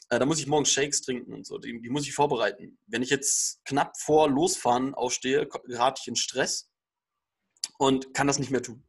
Äh, 0.08 0.18
da 0.18 0.26
muss 0.26 0.40
ich 0.40 0.46
morgen 0.46 0.64
Shakes 0.64 1.02
trinken 1.02 1.34
und 1.34 1.46
so. 1.46 1.58
Die, 1.58 1.80
die, 1.80 1.90
muss 1.90 2.06
ich 2.06 2.14
vorbereiten. 2.14 2.78
Wenn 2.86 3.02
ich 3.02 3.10
jetzt 3.10 3.64
knapp 3.64 3.98
vor 3.98 4.30
Losfahren 4.30 4.94
aufstehe, 4.94 5.46
gerate 5.46 6.00
ich 6.02 6.08
in 6.08 6.16
Stress 6.16 6.70
und 7.78 8.14
kann 8.14 8.26
das 8.26 8.38
nicht 8.38 8.50
mehr 8.50 8.62
tun. 8.62 8.82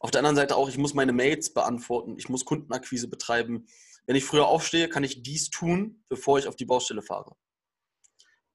Auf 0.00 0.10
der 0.10 0.18
anderen 0.18 0.36
Seite 0.36 0.56
auch, 0.56 0.68
ich 0.68 0.76
muss 0.76 0.92
meine 0.92 1.12
Mails 1.12 1.54
beantworten, 1.54 2.16
ich 2.18 2.28
muss 2.28 2.44
Kundenakquise 2.44 3.08
betreiben. 3.08 3.66
Wenn 4.06 4.16
ich 4.16 4.24
früher 4.24 4.46
aufstehe, 4.46 4.90
kann 4.90 5.02
ich 5.02 5.22
dies 5.22 5.48
tun, 5.48 6.04
bevor 6.10 6.38
ich 6.38 6.46
auf 6.46 6.56
die 6.56 6.66
Baustelle 6.66 7.00
fahre 7.00 7.36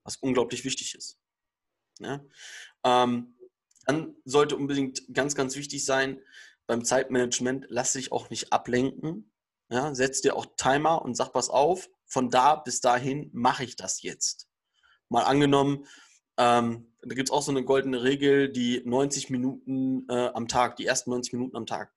was 0.09 0.17
unglaublich 0.17 0.65
wichtig 0.65 0.95
ist. 0.95 1.19
Ja? 1.99 2.25
Ähm, 2.83 3.35
dann 3.85 4.15
sollte 4.25 4.55
unbedingt 4.55 5.01
ganz, 5.13 5.35
ganz 5.35 5.55
wichtig 5.55 5.85
sein, 5.85 6.21
beim 6.67 6.85
Zeitmanagement, 6.85 7.65
lass 7.69 7.93
dich 7.93 8.11
auch 8.11 8.29
nicht 8.29 8.53
ablenken. 8.53 9.31
Ja? 9.69 9.95
Setz 9.95 10.21
dir 10.21 10.35
auch 10.35 10.45
Timer 10.57 11.01
und 11.01 11.15
sag, 11.15 11.33
pass 11.33 11.49
auf, 11.49 11.89
von 12.05 12.29
da 12.29 12.55
bis 12.55 12.81
dahin 12.81 13.29
mache 13.33 13.63
ich 13.63 13.75
das 13.75 14.01
jetzt. 14.01 14.47
Mal 15.09 15.23
angenommen, 15.23 15.85
Ähm, 16.37 16.89
da 17.01 17.15
gibt 17.15 17.29
es 17.29 17.33
auch 17.33 17.41
so 17.41 17.51
eine 17.51 17.63
goldene 17.63 18.03
Regel, 18.03 18.49
die 18.51 18.81
90 18.85 19.29
Minuten 19.29 20.05
äh, 20.09 20.29
am 20.33 20.47
Tag, 20.47 20.77
die 20.77 20.85
ersten 20.85 21.09
90 21.11 21.33
Minuten 21.33 21.57
am 21.57 21.65
Tag. 21.65 21.93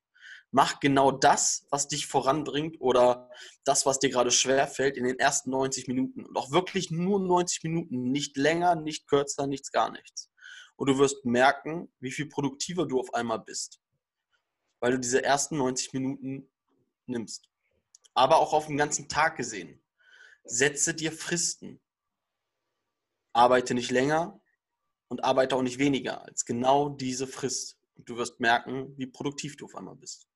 Mach 0.51 0.79
genau 0.79 1.11
das, 1.11 1.65
was 1.71 1.87
dich 1.87 2.07
voranbringt 2.07 2.79
oder 2.79 3.29
das, 3.63 3.85
was 3.85 3.99
dir 3.99 4.09
gerade 4.09 4.31
schwerfällt, 4.31 4.97
in 4.97 5.05
den 5.05 5.17
ersten 5.17 5.49
90 5.49 5.87
Minuten. 5.87 6.25
Und 6.25 6.37
auch 6.37 6.51
wirklich 6.51 6.91
nur 6.91 7.19
90 7.19 7.63
Minuten, 7.63 8.11
nicht 8.11 8.37
länger, 8.37 8.75
nicht 8.75 9.07
kürzer, 9.07 9.47
nichts, 9.47 9.71
gar 9.71 9.91
nichts. 9.91 10.29
Und 10.75 10.89
du 10.89 10.97
wirst 10.97 11.23
merken, 11.25 11.91
wie 11.99 12.11
viel 12.11 12.27
produktiver 12.27 12.85
du 12.85 12.99
auf 12.99 13.13
einmal 13.13 13.39
bist, 13.39 13.79
weil 14.79 14.93
du 14.93 14.99
diese 14.99 15.23
ersten 15.23 15.57
90 15.57 15.93
Minuten 15.93 16.49
nimmst. 17.05 17.49
Aber 18.13 18.37
auch 18.37 18.53
auf 18.53 18.67
den 18.67 18.77
ganzen 18.77 19.07
Tag 19.07 19.37
gesehen. 19.37 19.81
Setze 20.43 20.93
dir 20.93 21.11
Fristen. 21.11 21.79
Arbeite 23.33 23.73
nicht 23.73 23.91
länger 23.91 24.39
und 25.07 25.23
arbeite 25.23 25.55
auch 25.55 25.61
nicht 25.61 25.79
weniger 25.79 26.23
als 26.23 26.45
genau 26.45 26.89
diese 26.89 27.27
Frist. 27.27 27.79
Und 27.95 28.09
du 28.09 28.17
wirst 28.17 28.39
merken, 28.39 28.97
wie 28.97 29.07
produktiv 29.07 29.57
du 29.57 29.65
auf 29.65 29.75
einmal 29.75 29.95
bist. 29.95 30.27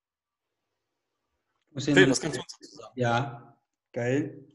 Phil, 1.75 2.09
was 2.09 2.21
kannst 2.21 2.37
du 2.37 2.41
uns 2.41 2.71
sagen? 2.71 2.93
Ja, 2.95 3.57
geil. 3.93 4.47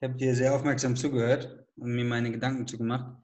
Ich 0.00 0.08
habe 0.08 0.14
dir 0.14 0.34
sehr 0.34 0.54
aufmerksam 0.54 0.94
zugehört 0.94 1.66
und 1.76 1.92
mir 1.92 2.04
meine 2.04 2.30
Gedanken 2.30 2.66
zugemacht. 2.66 3.16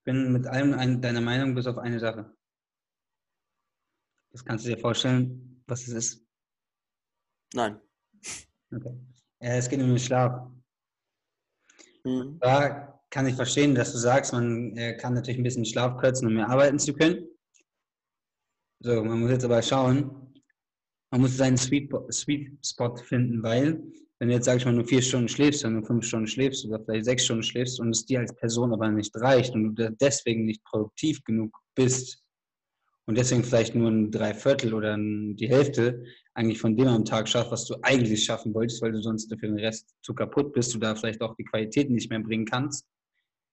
Ich 0.00 0.04
bin 0.04 0.32
mit 0.32 0.46
allem 0.46 1.02
deiner 1.02 1.20
Meinung, 1.20 1.54
bis 1.54 1.66
auf 1.66 1.76
eine 1.76 2.00
Sache. 2.00 2.34
Das 4.32 4.42
kannst 4.42 4.64
du 4.64 4.70
dir 4.70 4.78
vorstellen, 4.78 5.62
was 5.66 5.82
es 5.82 5.92
ist? 5.92 6.26
Nein. 7.52 7.78
Okay. 8.74 8.98
Es 9.40 9.68
geht 9.68 9.80
um 9.80 9.88
den 9.88 9.98
Schlaf. 9.98 10.50
Mhm. 12.04 12.38
Da 12.40 12.98
kann 13.10 13.26
ich 13.26 13.34
verstehen, 13.34 13.74
dass 13.74 13.92
du 13.92 13.98
sagst, 13.98 14.32
man 14.32 14.74
äh, 14.78 14.96
kann 14.96 15.12
natürlich 15.12 15.38
ein 15.38 15.44
bisschen 15.44 15.66
Schlaf 15.66 16.00
kürzen, 16.00 16.28
um 16.28 16.34
mehr 16.34 16.48
arbeiten 16.48 16.78
zu 16.78 16.94
können. 16.94 17.28
So, 18.82 19.04
man 19.04 19.20
muss 19.20 19.32
jetzt 19.32 19.44
aber 19.44 19.60
schauen, 19.60 20.32
man 21.10 21.20
muss 21.20 21.36
seinen 21.36 21.58
Sweet, 21.58 21.92
Sweet 22.10 22.64
Spot 22.64 22.96
finden, 22.96 23.42
weil 23.42 23.82
wenn 24.20 24.28
du 24.28 24.34
jetzt, 24.34 24.44
sag 24.44 24.58
ich 24.58 24.66
mal, 24.66 24.74
nur 24.74 24.84
vier 24.84 25.00
Stunden 25.00 25.28
schläfst, 25.28 25.64
oder 25.64 25.72
nur 25.72 25.86
fünf 25.86 26.04
Stunden 26.04 26.26
schläfst 26.26 26.66
oder 26.66 26.78
vielleicht 26.78 27.06
sechs 27.06 27.24
Stunden 27.24 27.42
schläfst 27.42 27.80
und 27.80 27.90
es 27.90 28.04
dir 28.04 28.20
als 28.20 28.36
Person 28.36 28.72
aber 28.72 28.88
nicht 28.90 29.16
reicht 29.16 29.54
und 29.54 29.74
du 29.74 29.90
deswegen 29.92 30.44
nicht 30.44 30.62
produktiv 30.64 31.24
genug 31.24 31.56
bist 31.74 32.22
und 33.06 33.16
deswegen 33.16 33.42
vielleicht 33.42 33.74
nur 33.74 33.90
ein 33.90 34.10
Dreiviertel 34.10 34.74
oder 34.74 34.96
die 34.98 35.48
Hälfte 35.48 36.04
eigentlich 36.34 36.60
von 36.60 36.76
dem 36.76 36.88
am 36.88 37.04
Tag 37.06 37.28
schaffst, 37.28 37.50
was 37.50 37.64
du 37.64 37.76
eigentlich 37.80 38.22
schaffen 38.22 38.52
wolltest, 38.52 38.82
weil 38.82 38.92
du 38.92 39.00
sonst 39.00 39.30
für 39.30 39.46
den 39.46 39.58
Rest 39.58 39.94
zu 40.02 40.14
kaputt 40.14 40.52
bist, 40.52 40.74
du 40.74 40.78
da 40.78 40.94
vielleicht 40.94 41.22
auch 41.22 41.34
die 41.36 41.44
Qualität 41.44 41.90
nicht 41.90 42.10
mehr 42.10 42.20
bringen 42.20 42.44
kannst, 42.44 42.86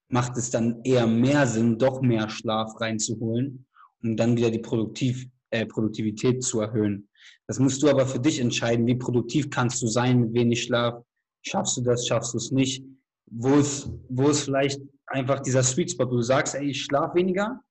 macht 0.09 0.35
es 0.37 0.51
dann 0.51 0.81
eher 0.83 1.07
mehr 1.07 1.47
Sinn, 1.47 1.77
doch 1.77 2.01
mehr 2.01 2.29
Schlaf 2.29 2.79
reinzuholen, 2.81 3.65
um 4.03 4.17
dann 4.17 4.35
wieder 4.35 4.51
die 4.51 4.59
Produktiv, 4.59 5.27
äh, 5.49 5.65
Produktivität 5.65 6.43
zu 6.43 6.59
erhöhen. 6.59 7.07
Das 7.47 7.59
musst 7.59 7.81
du 7.81 7.89
aber 7.89 8.05
für 8.05 8.19
dich 8.19 8.39
entscheiden, 8.39 8.85
wie 8.87 8.95
produktiv 8.95 9.49
kannst 9.49 9.81
du 9.81 9.87
sein 9.87 10.19
mit 10.19 10.33
wenig 10.33 10.63
Schlaf. 10.63 11.01
Schaffst 11.41 11.77
du 11.77 11.81
das, 11.81 12.05
schaffst 12.05 12.33
du 12.33 12.37
es 12.37 12.51
nicht? 12.51 12.85
Wo 13.27 13.55
ist, 13.55 13.89
wo 14.09 14.29
ist 14.29 14.43
vielleicht 14.43 14.81
einfach 15.07 15.39
dieser 15.39 15.63
Sweet 15.63 15.91
Spot, 15.91 16.05
wo 16.05 16.15
du 16.15 16.21
sagst, 16.21 16.55
ey, 16.55 16.69
ich 16.69 16.83
schlafe 16.83 17.15
weniger, 17.15 17.61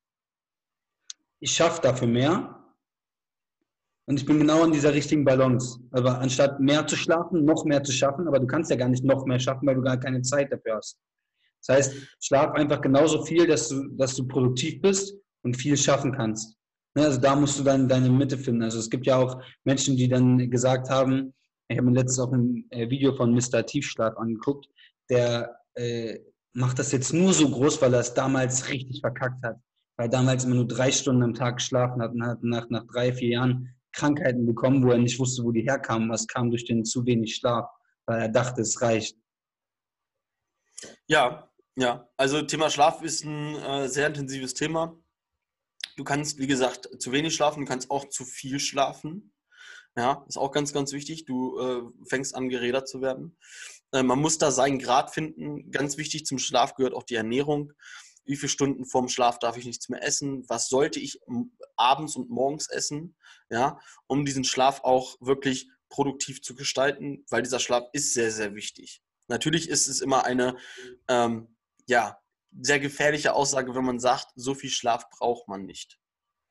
ich 1.41 1.51
schaffe 1.53 1.83
dafür 1.83 2.09
mehr 2.09 2.65
und 4.07 4.19
ich 4.19 4.27
bin 4.27 4.39
genau 4.39 4.65
in 4.65 4.73
dieser 4.73 4.95
richtigen 4.95 5.25
Balance. 5.25 5.79
Aber 5.91 6.21
anstatt 6.21 6.61
mehr 6.61 6.87
zu 6.87 6.97
schlafen, 6.97 7.45
noch 7.45 7.65
mehr 7.65 7.83
zu 7.83 7.93
schaffen, 7.93 8.27
aber 8.27 8.39
du 8.39 8.47
kannst 8.47 8.71
ja 8.71 8.77
gar 8.77 8.89
nicht 8.89 9.05
noch 9.05 9.27
mehr 9.27 9.39
schaffen, 9.39 9.67
weil 9.67 9.75
du 9.75 9.83
gar 9.83 9.99
keine 9.99 10.23
Zeit 10.23 10.51
dafür 10.51 10.77
hast. 10.77 10.99
Das 11.67 11.77
heißt, 11.77 12.17
schlaf 12.21 12.53
einfach 12.53 12.81
genauso 12.81 13.25
viel, 13.25 13.47
dass 13.47 13.69
du, 13.69 13.89
dass 13.97 14.15
du 14.15 14.27
produktiv 14.27 14.81
bist 14.81 15.15
und 15.43 15.57
viel 15.57 15.77
schaffen 15.77 16.13
kannst. 16.13 16.57
Ne, 16.97 17.05
also 17.05 17.21
da 17.21 17.37
musst 17.37 17.59
du 17.59 17.63
dann 17.63 17.89
deine 17.89 18.09
Mitte 18.09 18.39
finden. 18.39 18.63
Also 18.63 18.79
es 18.79 18.89
gibt 18.89 19.07
ja 19.07 19.19
auch 19.19 19.43
Menschen, 19.65 19.97
die 19.99 20.09
dann 20.09 20.51
gesagt 20.51 20.89
haben, 20.89 21.35
ich 21.69 21.77
habe 21.77 21.89
mir 21.91 21.99
letztens 21.99 22.21
auch 22.21 22.33
ein 22.33 22.65
äh, 22.71 22.89
Video 22.89 23.15
von 23.15 23.35
Mr. 23.35 23.67
Tiefschlaf 23.67 24.17
angeguckt, 24.17 24.67
der 25.11 25.59
äh, 25.75 26.19
macht 26.55 26.79
das 26.79 26.93
jetzt 26.93 27.13
nur 27.13 27.35
so 27.35 27.51
groß, 27.51 27.83
weil 27.83 27.93
er 27.93 28.01
es 28.01 28.15
damals 28.15 28.71
richtig 28.71 29.01
verkackt 29.01 29.45
hat. 29.45 29.59
Weil 29.99 30.07
er 30.07 30.11
damals 30.11 30.45
immer 30.45 30.55
nur 30.55 30.67
drei 30.67 30.91
Stunden 30.91 31.23
am 31.23 31.35
Tag 31.35 31.57
geschlafen 31.57 32.01
hat 32.01 32.13
und 32.13 32.25
hat 32.25 32.43
nach, 32.43 32.71
nach 32.71 32.87
drei, 32.87 33.13
vier 33.13 33.29
Jahren 33.29 33.75
Krankheiten 33.93 34.47
bekommen, 34.47 34.83
wo 34.83 34.91
er 34.91 34.99
nicht 34.99 35.19
wusste, 35.19 35.45
wo 35.45 35.53
die 35.53 35.69
herkamen. 35.69 36.09
Was 36.09 36.27
kam 36.27 36.49
durch 36.49 36.65
den 36.65 36.87
zu 36.87 37.05
wenig 37.05 37.35
Schlaf, 37.37 37.69
weil 38.07 38.23
er 38.23 38.29
dachte, 38.31 38.63
es 38.63 38.81
reicht. 38.81 39.19
Ja, 41.09 41.51
ja. 41.77 42.09
Also 42.17 42.41
Thema 42.41 42.71
Schlaf 42.71 43.03
ist 43.03 43.25
ein 43.25 43.55
äh, 43.57 43.89
sehr 43.89 44.07
intensives 44.07 44.55
Thema. 44.55 44.97
Du 45.97 46.05
kannst, 46.05 46.39
wie 46.39 46.47
gesagt, 46.47 46.89
zu 46.99 47.13
wenig 47.13 47.35
schlafen, 47.35 47.61
du 47.61 47.67
kannst 47.67 47.91
auch 47.91 48.09
zu 48.09 48.25
viel 48.25 48.61
schlafen. 48.61 49.33
Ja, 49.97 50.27
ist 50.29 50.37
auch 50.37 50.53
ganz, 50.53 50.75
ganz 50.75 50.93
wichtig. 50.93 51.25
Du 51.25 51.59
äh, 51.59 51.83
fängst 52.07 52.35
an, 52.35 52.51
gerädert 52.51 52.87
zu 52.87 53.01
werden. 53.01 53.39
Äh, 53.93 54.03
man 54.03 54.21
muss 54.21 54.37
da 54.37 54.51
seinen 54.51 54.79
Grad 54.79 55.11
finden. 55.11 55.71
Ganz 55.71 55.97
wichtig 55.97 56.27
zum 56.27 56.39
Schlaf 56.39 56.75
gehört 56.75 56.93
auch 56.93 57.03
die 57.03 57.15
Ernährung. 57.15 57.73
Wie 58.27 58.37
viele 58.37 58.51
Stunden 58.51 58.85
vorm 58.85 59.09
Schlaf 59.09 59.39
darf 59.39 59.57
ich 59.57 59.65
nichts 59.65 59.89
mehr 59.89 60.03
essen? 60.03 60.45
Was 60.49 60.69
sollte 60.69 61.01
ich 61.01 61.21
abends 61.77 62.15
und 62.15 62.29
morgens 62.29 62.69
essen? 62.69 63.17
Ja, 63.49 63.79
um 64.07 64.27
diesen 64.27 64.45
Schlaf 64.45 64.81
auch 64.83 65.17
wirklich 65.21 65.71
produktiv 65.89 66.43
zu 66.43 66.55
gestalten, 66.55 67.25
weil 67.31 67.43
dieser 67.43 67.61
Schlaf 67.61 67.85
ist 67.93 68.13
sehr, 68.13 68.31
sehr 68.31 68.55
wichtig. 68.55 69.03
Natürlich 69.29 69.69
ist 69.69 69.89
es 69.89 70.01
immer 70.01 70.25
eine, 70.25 70.57
ähm, 71.09 71.57
ja, 71.87 72.19
sehr 72.61 72.81
gefährliche 72.81 73.35
Aussage, 73.35 73.75
wenn 73.75 73.85
man 73.85 73.99
sagt, 73.99 74.29
so 74.35 74.55
viel 74.55 74.71
Schlaf 74.71 75.09
braucht 75.11 75.49
man 75.49 75.65
nicht. 75.65 75.99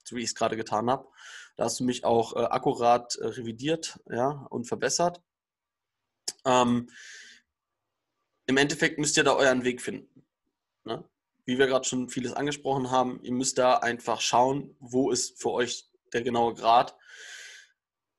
So 0.03 0.15
wie 0.15 0.21
ich 0.21 0.29
es 0.29 0.35
gerade 0.35 0.55
getan 0.55 0.89
habe. 0.89 1.07
Da 1.55 1.65
hast 1.65 1.79
du 1.79 1.83
mich 1.83 2.03
auch 2.03 2.35
äh, 2.35 2.45
akkurat 2.45 3.15
äh, 3.15 3.27
revidiert 3.27 3.99
ja, 4.09 4.29
und 4.49 4.65
verbessert. 4.65 5.21
Ähm, 6.45 6.89
Im 8.45 8.57
Endeffekt 8.57 8.99
müsst 8.99 9.17
ihr 9.17 9.23
da 9.23 9.33
euren 9.33 9.63
Weg 9.63 9.81
finden. 9.81 10.25
Ne? 10.83 11.03
Wie 11.45 11.57
wir 11.57 11.67
gerade 11.67 11.85
schon 11.85 12.09
vieles 12.09 12.33
angesprochen 12.33 12.91
haben, 12.91 13.19
ihr 13.23 13.33
müsst 13.33 13.57
da 13.57 13.77
einfach 13.77 14.21
schauen, 14.21 14.75
wo 14.79 15.11
ist 15.11 15.41
für 15.41 15.51
euch 15.51 15.89
der 16.13 16.23
genaue 16.23 16.53
Grad. 16.53 16.95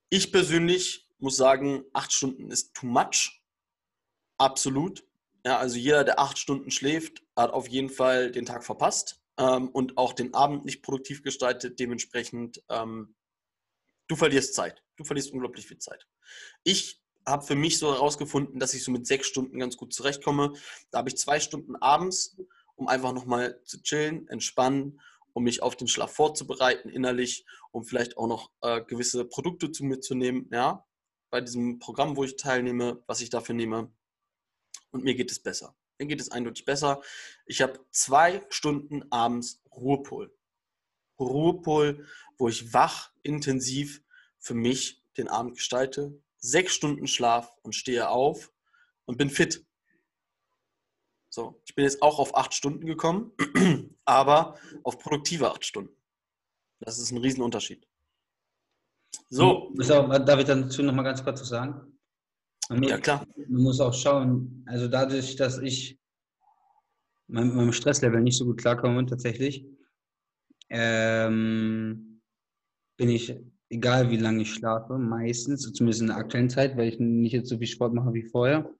Ich 0.09 0.33
persönlich 0.33 1.09
muss 1.19 1.37
sagen, 1.37 1.85
acht 1.93 2.13
Stunden 2.13 2.51
ist 2.51 2.75
too 2.75 2.87
much. 2.87 3.43
Absolut. 4.39 5.06
Ja, 5.47 5.59
also 5.59 5.77
jeder, 5.77 6.03
der 6.03 6.19
acht 6.19 6.39
Stunden 6.39 6.73
schläft, 6.73 7.23
hat 7.37 7.53
auf 7.53 7.69
jeden 7.69 7.89
Fall 7.89 8.33
den 8.33 8.47
Tag 8.47 8.65
verpasst 8.65 9.23
ähm, 9.39 9.69
und 9.69 9.97
auch 9.97 10.13
den 10.13 10.35
Abend 10.35 10.65
nicht 10.65 10.83
produktiv 10.83 11.23
gestaltet. 11.23 11.79
Dementsprechend, 11.79 12.65
ähm, 12.69 13.15
du 14.09 14.17
verlierst 14.17 14.55
Zeit. 14.55 14.83
Du 14.97 15.05
verlierst 15.05 15.31
unglaublich 15.31 15.69
viel 15.69 15.79
Zeit. 15.79 16.09
Ich 16.65 17.01
habe 17.25 17.47
für 17.47 17.55
mich 17.55 17.79
so 17.79 17.95
herausgefunden, 17.95 18.59
dass 18.59 18.75
ich 18.75 18.83
so 18.83 18.91
mit 18.91 19.07
sechs 19.07 19.29
Stunden 19.29 19.61
ganz 19.61 19.77
gut 19.77 19.95
zurechtkomme. 19.95 20.53
Da 20.91 20.99
habe 20.99 21.11
ich 21.11 21.17
zwei 21.17 21.39
Stunden 21.39 21.77
abends, 21.77 22.37
um 22.75 22.89
einfach 22.89 23.13
nochmal 23.13 23.63
zu 23.63 23.81
chillen, 23.83 24.27
entspannen, 24.27 25.01
um 25.33 25.45
mich 25.45 25.63
auf 25.63 25.77
den 25.77 25.87
Schlaf 25.87 26.13
vorzubereiten 26.13 26.89
innerlich, 26.89 27.47
um 27.71 27.85
vielleicht 27.85 28.17
auch 28.17 28.27
noch 28.27 28.51
äh, 28.63 28.83
gewisse 28.83 29.25
Produkte 29.25 29.71
zu 29.71 29.85
mitzunehmen, 29.85 30.49
ja, 30.51 30.85
bei 31.31 31.41
diesem 31.41 31.79
Programm, 31.79 32.17
wo 32.17 32.25
ich 32.25 32.35
teilnehme, 32.35 33.05
was 33.07 33.21
ich 33.21 33.31
dafür 33.31 33.55
nehme. 33.55 33.93
Und 34.91 35.05
mir 35.05 35.15
geht 35.15 35.31
es 35.31 35.43
besser. 35.43 35.77
Mir 35.99 36.07
geht 36.07 36.21
es 36.21 36.31
eindeutig 36.31 36.65
besser. 36.65 37.03
Ich 37.47 37.63
habe 37.63 37.81
zwei 37.91 38.45
Stunden 38.51 39.11
abends 39.11 39.63
Ruhepol. 39.73 40.35
Ruhepol, 41.19 42.07
wo 42.39 42.49
ich 42.49 42.73
wach, 42.73 43.13
intensiv 43.23 44.03
für 44.39 44.55
mich 44.55 45.03
den 45.17 45.29
Abend 45.29 45.57
gestalte. 45.57 46.21
Sechs 46.39 46.75
Stunden 46.75 47.07
Schlaf 47.07 47.57
und 47.63 47.75
stehe 47.75 48.09
auf 48.11 48.53
und 49.07 49.17
bin 49.17 49.31
fit. 49.31 49.65
So, 51.31 51.61
ich 51.67 51.75
bin 51.75 51.85
jetzt 51.85 52.03
auch 52.03 52.19
auf 52.19 52.37
acht 52.37 52.55
Stunden 52.55 52.87
gekommen, 52.87 53.33
aber 54.05 54.59
auf 54.85 54.99
produktive 54.99 55.51
acht 55.51 55.65
Stunden. 55.65 55.95
Das 56.81 56.99
ist 56.99 57.11
ein 57.11 57.19
Riesenunterschied. 57.19 57.87
So. 59.29 59.73
Darf 59.77 60.39
ich 60.41 60.47
dazu 60.47 60.83
noch 60.83 60.93
mal 60.93 61.03
ganz 61.03 61.25
kurz 61.25 61.41
was 61.41 61.49
sagen? 61.49 61.96
Man 62.69 62.83
ja, 62.83 62.99
klar. 62.99 63.27
Man 63.49 63.63
muss 63.63 63.81
auch 63.81 63.95
schauen, 63.95 64.65
also 64.67 64.89
dadurch, 64.89 65.37
dass 65.37 65.59
ich 65.59 65.99
mit 67.29 67.45
meinem 67.55 67.73
Stresslevel 67.73 68.21
nicht 68.21 68.37
so 68.37 68.45
gut 68.45 68.59
klarkomme, 68.59 69.07
tatsächlich, 69.07 69.67
ähm, 70.71 72.21
bin 72.97 73.09
ich, 73.09 73.37
egal 73.69 74.11
wie 74.11 74.17
lange 74.17 74.43
ich 74.43 74.55
schlafe, 74.55 74.99
meistens, 74.99 75.73
zumindest 75.73 76.03
in 76.03 76.07
der 76.09 76.17
aktuellen 76.17 76.51
Zeit, 76.51 76.77
weil 76.77 76.89
ich 76.89 76.99
nicht 76.99 77.33
jetzt 77.33 77.49
so 77.49 77.59
viel 77.59 77.67
Sport 77.67 77.95
mache 77.95 78.13
wie 78.15 78.23
vorher, 78.23 78.73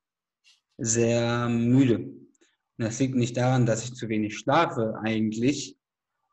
sehr 0.79 1.49
müde. 1.49 1.99
Und 1.99 2.85
das 2.85 2.99
liegt 2.99 3.15
nicht 3.15 3.37
daran, 3.37 3.67
dass 3.67 3.85
ich 3.85 3.95
zu 3.95 4.09
wenig 4.09 4.37
schlafe 4.39 4.95
eigentlich, 5.03 5.77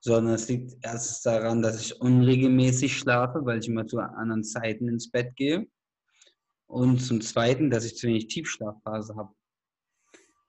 sondern 0.02 0.34
es 0.34 0.50
liegt 0.50 0.76
erstens 0.82 1.22
daran, 1.22 1.62
dass 1.62 1.80
ich 1.80 2.00
unregelmäßig 2.02 2.98
schlafe, 2.98 3.46
weil 3.46 3.60
ich 3.60 3.68
immer 3.70 3.88
zu 3.88 4.00
anderen 4.00 4.44
Zeiten 4.44 4.90
ins 4.90 5.10
Bett 5.10 5.36
gehe. 5.36 5.68
Und 6.74 6.98
zum 6.98 7.22
Zweiten, 7.22 7.70
dass 7.70 7.86
ich 7.86 7.96
zu 7.98 8.08
wenig 8.08 8.26
Tiefschlafphase 8.26 9.16
habe. 9.16 9.32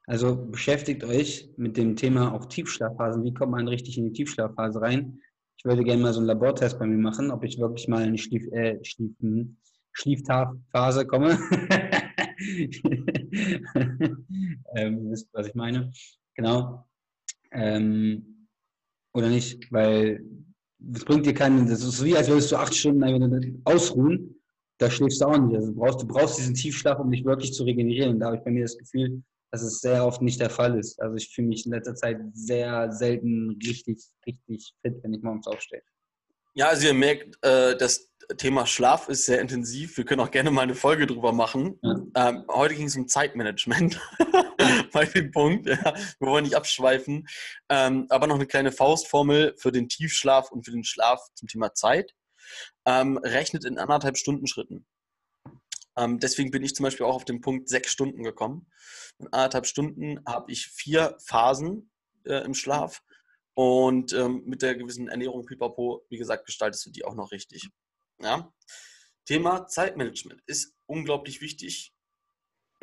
Also 0.06 0.34
beschäftigt 0.36 1.04
euch 1.04 1.50
mit 1.58 1.76
dem 1.76 1.96
Thema 1.96 2.32
auch 2.32 2.46
Tiefschlafphasen. 2.46 3.22
Wie 3.24 3.34
kommt 3.34 3.52
man 3.52 3.68
richtig 3.68 3.98
in 3.98 4.06
die 4.06 4.12
Tiefschlafphase 4.12 4.80
rein? 4.80 5.20
Ich 5.58 5.66
würde 5.66 5.84
gerne 5.84 6.00
mal 6.00 6.14
so 6.14 6.20
einen 6.20 6.26
Labortest 6.26 6.78
bei 6.78 6.86
mir 6.86 6.96
machen, 6.96 7.30
ob 7.30 7.44
ich 7.44 7.58
wirklich 7.58 7.88
mal 7.88 8.06
in 8.06 8.14
die 8.14 8.18
Schlief, 8.18 8.50
äh, 8.52 8.82
Schliefen, 8.82 9.58
Schlieftagphase 9.92 11.06
komme. 11.06 11.32
ähm, 14.76 15.10
wisst, 15.10 15.28
was 15.34 15.48
ich 15.48 15.54
meine. 15.54 15.92
Genau. 16.36 16.88
Ähm, 17.52 18.48
oder 19.12 19.28
nicht, 19.28 19.70
weil 19.70 20.24
das 20.78 21.04
bringt 21.04 21.26
dir 21.26 21.34
keinen, 21.34 21.68
das 21.68 21.84
ist 21.84 22.02
wie, 22.02 22.16
als 22.16 22.28
würdest 22.28 22.50
du 22.50 22.56
acht 22.56 22.74
Stunden 22.74 23.60
ausruhen, 23.66 24.40
da 24.78 24.90
schläfst 24.90 25.20
du 25.20 25.26
auch 25.26 25.38
nicht. 25.38 25.56
Also 25.56 25.72
du 25.72 25.78
brauchst, 25.78 26.02
du 26.02 26.06
brauchst 26.06 26.38
diesen 26.38 26.54
Tiefschlaf, 26.54 26.98
um 26.98 27.10
dich 27.10 27.24
wirklich 27.24 27.52
zu 27.52 27.64
regenerieren. 27.64 28.14
Und 28.14 28.20
da 28.20 28.26
habe 28.26 28.36
ich 28.36 28.42
bei 28.42 28.50
mir 28.50 28.62
das 28.62 28.76
Gefühl, 28.76 29.22
dass 29.52 29.62
es 29.62 29.80
sehr 29.80 30.04
oft 30.04 30.20
nicht 30.20 30.40
der 30.40 30.50
Fall 30.50 30.78
ist. 30.78 31.00
Also 31.00 31.16
ich 31.16 31.32
fühle 31.32 31.48
mich 31.48 31.64
in 31.64 31.72
letzter 31.72 31.94
Zeit 31.94 32.18
sehr 32.32 32.90
selten 32.90 33.56
richtig, 33.64 34.02
richtig 34.26 34.74
fit, 34.82 34.96
wenn 35.02 35.14
ich 35.14 35.22
morgens 35.22 35.46
aufstehe. 35.46 35.82
Ja, 36.54 36.68
also 36.68 36.86
ihr 36.86 36.94
merkt, 36.94 37.36
äh, 37.42 37.76
das 37.76 38.10
Thema 38.36 38.66
Schlaf 38.66 39.08
ist 39.08 39.26
sehr 39.26 39.40
intensiv. 39.40 39.96
Wir 39.96 40.04
können 40.04 40.20
auch 40.20 40.30
gerne 40.30 40.50
mal 40.50 40.62
eine 40.62 40.74
Folge 40.74 41.06
drüber 41.06 41.32
machen. 41.32 41.78
Ja. 41.82 41.96
Ähm, 42.16 42.44
heute 42.48 42.74
ging 42.74 42.86
es 42.86 42.96
um 42.96 43.06
Zeitmanagement 43.06 44.00
bei 44.92 45.04
dem 45.04 45.30
Punkt. 45.30 45.66
Ja. 45.66 45.94
Wir 46.18 46.28
wollen 46.28 46.44
nicht 46.44 46.56
abschweifen. 46.56 47.26
Ähm, 47.68 48.06
aber 48.08 48.26
noch 48.26 48.36
eine 48.36 48.46
kleine 48.46 48.72
Faustformel 48.72 49.54
für 49.58 49.72
den 49.72 49.88
Tiefschlaf 49.88 50.50
und 50.52 50.64
für 50.64 50.72
den 50.72 50.84
Schlaf 50.84 51.20
zum 51.34 51.48
Thema 51.48 51.74
Zeit. 51.74 52.14
Ähm, 52.86 53.18
rechnet 53.18 53.64
in 53.64 53.78
anderthalb 53.78 54.16
Stunden 54.16 54.46
Schritten. 54.46 54.86
Ähm, 55.96 56.18
deswegen 56.18 56.50
bin 56.50 56.62
ich 56.64 56.74
zum 56.74 56.84
Beispiel 56.84 57.06
auch 57.06 57.14
auf 57.14 57.24
den 57.24 57.40
Punkt 57.40 57.68
sechs 57.68 57.90
Stunden 57.90 58.22
gekommen. 58.22 58.70
In 59.18 59.28
anderthalb 59.28 59.66
Stunden 59.66 60.20
habe 60.26 60.50
ich 60.50 60.66
vier 60.66 61.16
Phasen 61.24 61.90
äh, 62.24 62.44
im 62.44 62.54
Schlaf. 62.54 63.02
Und 63.54 64.12
ähm, 64.12 64.42
mit 64.46 64.62
der 64.62 64.74
gewissen 64.74 65.08
Ernährung, 65.08 65.46
Pipapo, 65.46 66.04
wie 66.08 66.18
gesagt, 66.18 66.46
gestaltest 66.46 66.84
du 66.86 66.90
die 66.90 67.04
auch 67.04 67.14
noch 67.14 67.30
richtig. 67.30 67.68
Ja? 68.20 68.52
Thema 69.26 69.66
Zeitmanagement 69.66 70.42
ist 70.46 70.74
unglaublich 70.86 71.40
wichtig, 71.40 71.94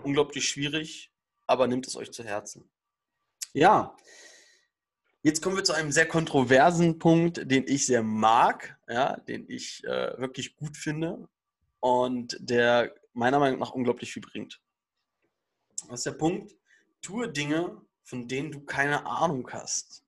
unglaublich 0.02 0.48
schwierig, 0.48 1.12
aber 1.46 1.68
nimmt 1.68 1.88
es 1.88 1.98
euch 1.98 2.12
zu 2.12 2.24
Herzen. 2.24 2.72
Ja, 3.54 3.98
jetzt 5.24 5.42
kommen 5.42 5.56
wir 5.56 5.64
zu 5.64 5.74
einem 5.74 5.92
sehr 5.92 6.08
kontroversen 6.08 7.00
Punkt, 7.00 7.50
den 7.50 7.68
ich 7.68 7.86
sehr 7.86 8.04
mag, 8.04 8.78
ja, 8.88 9.18
den 9.18 9.50
ich 9.50 9.84
äh, 9.86 10.18
wirklich 10.18 10.56
gut 10.56 10.78
finde 10.78 11.28
und 11.80 12.38
der 12.40 12.94
meiner 13.14 13.40
Meinung 13.40 13.60
nach 13.60 13.72
unglaublich 13.72 14.14
viel 14.14 14.22
bringt. 14.22 14.62
Das 15.88 16.00
ist 16.00 16.06
der 16.06 16.12
Punkt, 16.12 16.56
tue 17.02 17.30
Dinge, 17.30 17.82
von 18.04 18.28
denen 18.28 18.52
du 18.52 18.62
keine 18.62 19.06
Ahnung 19.06 19.50
hast. 19.52 20.04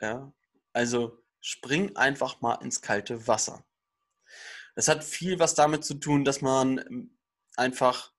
Ja? 0.00 0.32
Also 0.72 1.22
spring 1.40 1.96
einfach 1.96 2.40
mal 2.40 2.54
ins 2.56 2.82
kalte 2.82 3.26
Wasser. 3.26 3.64
Das 4.74 4.88
hat 4.88 5.04
viel 5.04 5.38
was 5.38 5.54
damit 5.54 5.84
zu 5.84 5.94
tun, 5.94 6.24
dass 6.24 6.40
man 6.40 7.10
einfach 7.56 8.12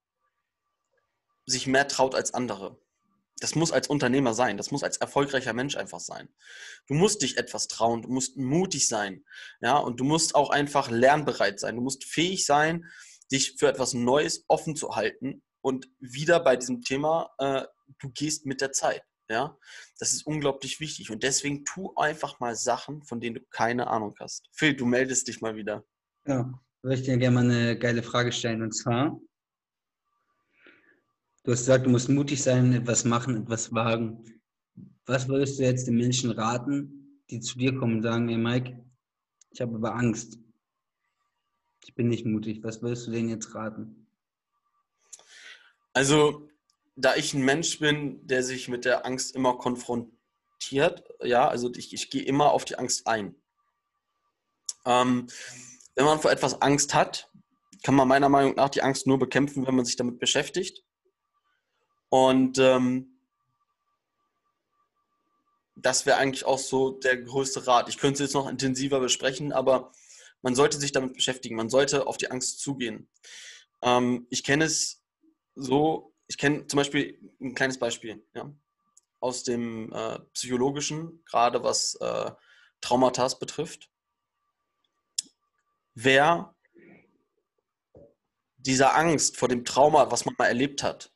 sich 1.45 1.67
mehr 1.67 1.87
traut 1.87 2.15
als 2.15 2.33
andere. 2.33 2.80
Das 3.41 3.55
muss 3.55 3.71
als 3.71 3.87
Unternehmer 3.87 4.33
sein, 4.33 4.55
das 4.55 4.71
muss 4.71 4.83
als 4.83 4.97
erfolgreicher 4.97 5.53
Mensch 5.53 5.75
einfach 5.75 5.99
sein. 5.99 6.29
Du 6.87 6.93
musst 6.93 7.21
dich 7.21 7.37
etwas 7.37 7.67
trauen, 7.67 8.03
du 8.03 8.09
musst 8.09 8.37
mutig 8.37 8.87
sein, 8.87 9.25
ja, 9.61 9.77
und 9.77 9.99
du 9.99 10.03
musst 10.03 10.35
auch 10.35 10.49
einfach 10.49 10.89
lernbereit 10.89 11.59
sein. 11.59 11.75
Du 11.75 11.81
musst 11.81 12.05
fähig 12.05 12.45
sein, 12.45 12.85
dich 13.31 13.55
für 13.57 13.67
etwas 13.67 13.93
Neues 13.93 14.45
offen 14.47 14.75
zu 14.75 14.95
halten 14.95 15.41
und 15.61 15.89
wieder 15.99 16.39
bei 16.39 16.55
diesem 16.55 16.81
Thema, 16.81 17.31
äh, 17.37 17.63
du 17.99 18.09
gehst 18.11 18.45
mit 18.45 18.61
der 18.61 18.71
Zeit. 18.71 19.03
Ja, 19.29 19.57
das 19.97 20.11
ist 20.11 20.27
unglaublich 20.27 20.81
wichtig. 20.81 21.09
Und 21.09 21.23
deswegen 21.23 21.63
tu 21.63 21.93
einfach 21.95 22.41
mal 22.41 22.53
Sachen, 22.55 23.01
von 23.03 23.21
denen 23.21 23.35
du 23.35 23.41
keine 23.49 23.87
Ahnung 23.87 24.13
hast. 24.19 24.49
Phil, 24.51 24.75
du 24.75 24.85
meldest 24.85 25.29
dich 25.29 25.39
mal 25.39 25.55
wieder. 25.55 25.85
Ja, 26.27 26.51
würde 26.81 26.95
ich 26.95 27.03
dir 27.03 27.17
gerne 27.17 27.35
mal 27.35 27.49
eine 27.49 27.79
geile 27.79 28.03
Frage 28.03 28.33
stellen. 28.33 28.61
Und 28.61 28.73
zwar, 28.73 29.17
du 31.43 31.51
hast 31.51 31.59
gesagt, 31.59 31.85
du 31.85 31.89
musst 31.89 32.09
mutig 32.09 32.41
sein, 32.41 32.73
etwas 32.73 33.05
machen, 33.05 33.43
etwas 33.43 33.73
wagen. 33.73 34.23
Was 35.05 35.27
würdest 35.27 35.59
du 35.59 35.63
jetzt 35.63 35.87
den 35.87 35.95
Menschen 35.95 36.31
raten, 36.31 37.23
die 37.29 37.39
zu 37.39 37.57
dir 37.57 37.75
kommen 37.75 37.97
und 37.97 38.03
sagen, 38.03 38.27
hey 38.27 38.37
Mike, 38.37 38.83
ich 39.51 39.61
habe 39.61 39.75
aber 39.75 39.95
Angst. 39.95 40.39
Ich 41.83 41.95
bin 41.95 42.07
nicht 42.07 42.25
mutig. 42.25 42.63
Was 42.63 42.81
würdest 42.81 43.07
du 43.07 43.11
denen 43.11 43.29
jetzt 43.29 43.53
raten? 43.55 44.07
Also, 45.93 46.49
da 46.95 47.15
ich 47.15 47.33
ein 47.33 47.43
Mensch 47.43 47.79
bin, 47.79 48.25
der 48.27 48.43
sich 48.43 48.67
mit 48.69 48.85
der 48.85 49.05
Angst 49.05 49.35
immer 49.35 49.57
konfrontiert, 49.57 51.03
ja, 51.21 51.47
also 51.47 51.71
ich, 51.75 51.93
ich 51.93 52.09
gehe 52.09 52.23
immer 52.23 52.51
auf 52.51 52.65
die 52.65 52.77
Angst 52.77 53.07
ein. 53.07 53.35
Ähm, 54.85 55.27
wenn 55.95 56.05
man 56.05 56.19
vor 56.19 56.31
etwas 56.31 56.61
Angst 56.61 56.93
hat, 56.93 57.29
kann 57.83 57.95
man 57.95 58.07
meiner 58.07 58.29
Meinung 58.29 58.55
nach 58.55 58.69
die 58.69 58.83
Angst 58.83 59.07
nur 59.07 59.19
bekämpfen, 59.19 59.65
wenn 59.65 59.75
man 59.75 59.85
sich 59.85 59.95
damit 59.95 60.19
beschäftigt. 60.19 60.83
Und 62.11 62.59
ähm, 62.59 63.17
das 65.77 66.05
wäre 66.05 66.17
eigentlich 66.17 66.43
auch 66.43 66.59
so 66.59 66.91
der 66.91 67.15
größte 67.15 67.65
Rat. 67.67 67.87
Ich 67.87 67.97
könnte 67.97 68.15
es 68.15 68.27
jetzt 68.27 68.33
noch 68.33 68.49
intensiver 68.49 68.99
besprechen, 68.99 69.53
aber 69.53 69.93
man 70.41 70.53
sollte 70.53 70.77
sich 70.77 70.91
damit 70.91 71.13
beschäftigen. 71.13 71.55
Man 71.55 71.69
sollte 71.69 72.07
auf 72.07 72.17
die 72.17 72.29
Angst 72.29 72.59
zugehen. 72.59 73.09
Ähm, 73.81 74.27
ich 74.29 74.43
kenne 74.43 74.65
es 74.65 75.01
so, 75.55 76.13
ich 76.27 76.37
kenne 76.37 76.67
zum 76.67 76.77
Beispiel 76.77 77.17
ein 77.39 77.55
kleines 77.55 77.79
Beispiel 77.79 78.21
ja, 78.33 78.53
aus 79.21 79.43
dem 79.43 79.93
äh, 79.93 80.19
psychologischen, 80.33 81.23
gerade 81.23 81.63
was 81.63 81.95
äh, 81.95 82.31
Traumata 82.81 83.25
betrifft. 83.39 83.89
Wer 85.93 86.53
dieser 88.57 88.97
Angst 88.97 89.37
vor 89.37 89.47
dem 89.47 89.63
Trauma, 89.63 90.11
was 90.11 90.25
man 90.25 90.35
mal 90.37 90.47
erlebt 90.47 90.83
hat, 90.83 91.13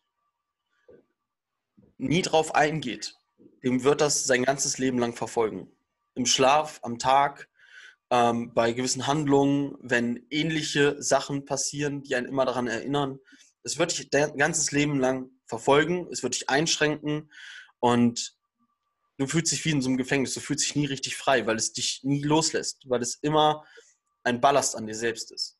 nie 2.06 2.22
drauf 2.22 2.56
eingeht, 2.56 3.16
dem 3.64 3.84
wird 3.84 4.02
das 4.02 4.26
sein 4.26 4.44
ganzes 4.44 4.78
Leben 4.78 5.00
lang 5.00 5.14
verfolgen. 5.14 5.72
Im 6.16 6.26
Schlaf, 6.26 6.80
am 6.84 7.00
Tag, 7.00 7.50
ähm, 8.10 8.54
bei 8.54 8.72
gewissen 8.72 9.08
Handlungen, 9.08 9.76
wenn 9.82 10.26
ähnliche 10.30 11.02
Sachen 11.02 11.46
passieren, 11.46 12.04
die 12.04 12.16
einen 12.16 12.28
immer 12.28 12.46
daran 12.46 12.68
erinnern, 12.68 13.20
es 13.64 13.78
wird 13.78 13.98
dich 13.98 14.10
dein 14.10 14.38
ganzes 14.38 14.72
Leben 14.72 15.00
lang 15.00 15.32
verfolgen, 15.48 16.08
es 16.12 16.22
wird 16.24 16.36
dich 16.36 16.50
einschränken 16.50 17.32
und 17.80 18.38
du 19.18 19.28
fühlst 19.28 19.52
dich 19.52 19.66
wie 19.66 19.72
in 19.72 19.82
so 19.82 19.90
einem 19.90 19.98
Gefängnis, 19.98 20.34
du 20.34 20.40
fühlst 20.40 20.66
dich 20.66 20.76
nie 20.76 20.86
richtig 20.86 21.18
frei, 21.18 21.48
weil 21.48 21.56
es 21.56 21.74
dich 21.74 22.02
nie 22.04 22.24
loslässt, 22.24 22.84
weil 22.88 23.02
es 23.02 23.16
immer 23.16 23.66
ein 24.24 24.42
Ballast 24.42 24.76
an 24.76 24.88
dir 24.88 24.96
selbst 24.96 25.32
ist. 25.32 25.58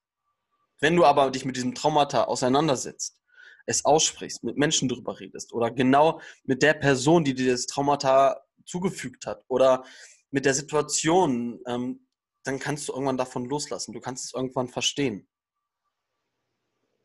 Wenn 0.80 0.96
du 0.96 1.06
aber 1.06 1.32
dich 1.32 1.46
mit 1.46 1.56
diesem 1.56 1.74
Traumata 1.74 2.26
auseinandersetzt, 2.26 3.20
es 3.66 3.86
aussprichst, 3.86 4.44
mit 4.44 4.58
Menschen 4.58 4.90
drüber 4.90 5.20
redest 5.20 5.54
oder 5.54 5.72
genau 5.72 6.22
mit 6.44 6.62
der 6.62 6.74
Person, 6.74 7.24
die 7.24 7.34
dir 7.34 7.52
das 7.52 7.66
Traumata 7.66 8.42
zugefügt 8.66 9.26
hat 9.26 9.44
oder 9.48 9.84
mit 10.32 10.46
der 10.46 10.54
Situation, 10.54 11.62
ähm, 11.68 12.08
dann 12.44 12.60
kannst 12.60 12.88
du 12.88 12.94
irgendwann 12.94 13.18
davon 13.18 13.46
loslassen. 13.46 13.94
Du 13.94 14.00
kannst 14.00 14.26
es 14.26 14.34
irgendwann 14.34 14.68
verstehen. 14.68 15.28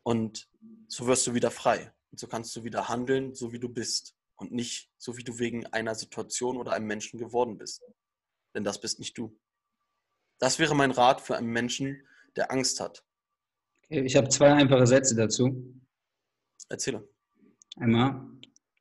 Und 0.03 0.49
so 0.87 1.07
wirst 1.07 1.25
du 1.27 1.33
wieder 1.33 1.51
frei. 1.51 1.93
Und 2.11 2.19
so 2.19 2.27
kannst 2.27 2.55
du 2.55 2.63
wieder 2.63 2.89
handeln, 2.89 3.33
so 3.33 3.51
wie 3.51 3.59
du 3.59 3.69
bist. 3.69 4.15
Und 4.35 4.51
nicht 4.51 4.91
so, 4.97 5.17
wie 5.17 5.23
du 5.23 5.39
wegen 5.39 5.65
einer 5.67 5.95
Situation 5.95 6.57
oder 6.57 6.73
einem 6.73 6.87
Menschen 6.87 7.19
geworden 7.19 7.57
bist. 7.57 7.83
Denn 8.55 8.63
das 8.63 8.81
bist 8.81 8.99
nicht 8.99 9.17
du. 9.17 9.39
Das 10.39 10.59
wäre 10.59 10.75
mein 10.75 10.91
Rat 10.91 11.21
für 11.21 11.37
einen 11.37 11.51
Menschen, 11.51 12.05
der 12.35 12.51
Angst 12.51 12.79
hat. 12.79 13.05
Ich 13.89 14.15
habe 14.15 14.29
zwei 14.29 14.51
einfache 14.53 14.87
Sätze 14.87 15.15
dazu. 15.15 15.75
Erzähle. 16.69 17.07
Einmal, 17.77 18.25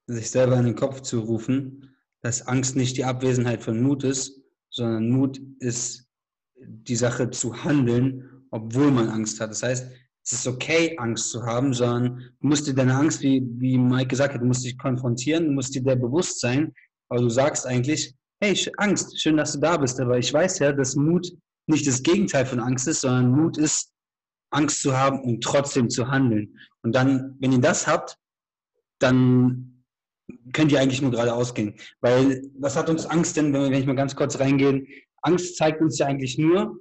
sich 0.07 0.31
selber 0.31 0.57
in 0.59 0.67
den 0.67 0.75
Kopf 0.75 1.01
zu 1.03 1.21
rufen, 1.21 1.95
dass 2.23 2.47
Angst 2.47 2.77
nicht 2.77 2.97
die 2.97 3.05
Abwesenheit 3.05 3.63
von 3.63 3.81
Mut 3.81 4.05
ist, 4.05 4.41
sondern 4.71 5.11
Mut 5.11 5.41
ist 5.59 6.09
die 6.57 6.97
Sache 6.97 7.31
zu 7.31 7.65
handeln, 7.65 8.47
obwohl 8.51 8.91
man 8.91 9.09
Angst 9.09 9.41
hat. 9.41 9.51
Das 9.51 9.63
heißt, 9.63 9.91
es 10.23 10.33
ist 10.33 10.47
okay, 10.47 10.97
Angst 10.99 11.31
zu 11.31 11.45
haben, 11.45 11.73
sondern 11.73 12.19
du 12.41 12.47
musst 12.47 12.67
dir 12.67 12.75
deine 12.75 12.95
Angst, 12.95 13.23
wie, 13.23 13.43
wie 13.59 13.79
Mike 13.79 14.09
gesagt 14.09 14.35
hat, 14.35 14.43
du 14.43 14.47
musst 14.47 14.65
dich 14.65 14.79
konfrontieren, 14.79 15.47
du 15.47 15.53
musst 15.53 15.75
dir 15.75 15.83
der 15.83 15.97
bewusst 15.97 16.41
sein, 16.41 16.73
aber 17.09 17.23
du 17.23 17.31
sagst 17.31 17.67
eigentlich, 17.67 18.15
hey, 18.41 18.57
Angst, 18.77 19.21
schön, 19.21 19.37
dass 19.37 19.53
du 19.53 19.61
da 19.61 19.77
bist, 19.77 20.01
aber 20.01 20.19
ich 20.19 20.33
weiß 20.33 20.59
ja, 20.59 20.73
dass 20.73 20.95
Mut 20.95 21.33
nicht 21.67 21.87
das 21.87 22.03
Gegenteil 22.03 22.47
von 22.47 22.61
Angst 22.61 22.87
ist, 22.89 23.01
sondern 23.01 23.31
Mut 23.31 23.59
ist, 23.59 23.93
Angst 24.51 24.83
zu 24.83 24.97
haben 24.97 25.21
und 25.21 25.43
trotzdem 25.43 25.91
zu 25.91 26.09
handeln. 26.09 26.59
Und 26.83 26.95
dann, 26.95 27.37
wenn 27.41 27.53
ihr 27.53 27.61
das 27.61 27.87
habt, 27.87 28.19
dann 28.99 29.85
könnt 30.53 30.73
ihr 30.73 30.81
eigentlich 30.81 31.03
nur 31.03 31.11
geradeaus 31.11 31.55
gehen. 31.55 31.75
Weil 32.01 32.43
was 32.59 32.77
hat 32.77 32.89
uns 32.91 33.07
Angst 33.07 33.37
denn, 33.37 33.53
wenn, 33.53 33.63
wir, 33.63 33.71
wenn 33.71 33.81
ich 33.81 33.87
mal 33.87 33.97
ganz 33.97 34.15
kurz 34.17 34.39
reingehe? 34.39 34.87
Angst 35.23 35.57
zeigt 35.57 35.81
uns 35.81 35.99
ja 35.99 36.07
eigentlich 36.07 36.39
nur 36.39 36.79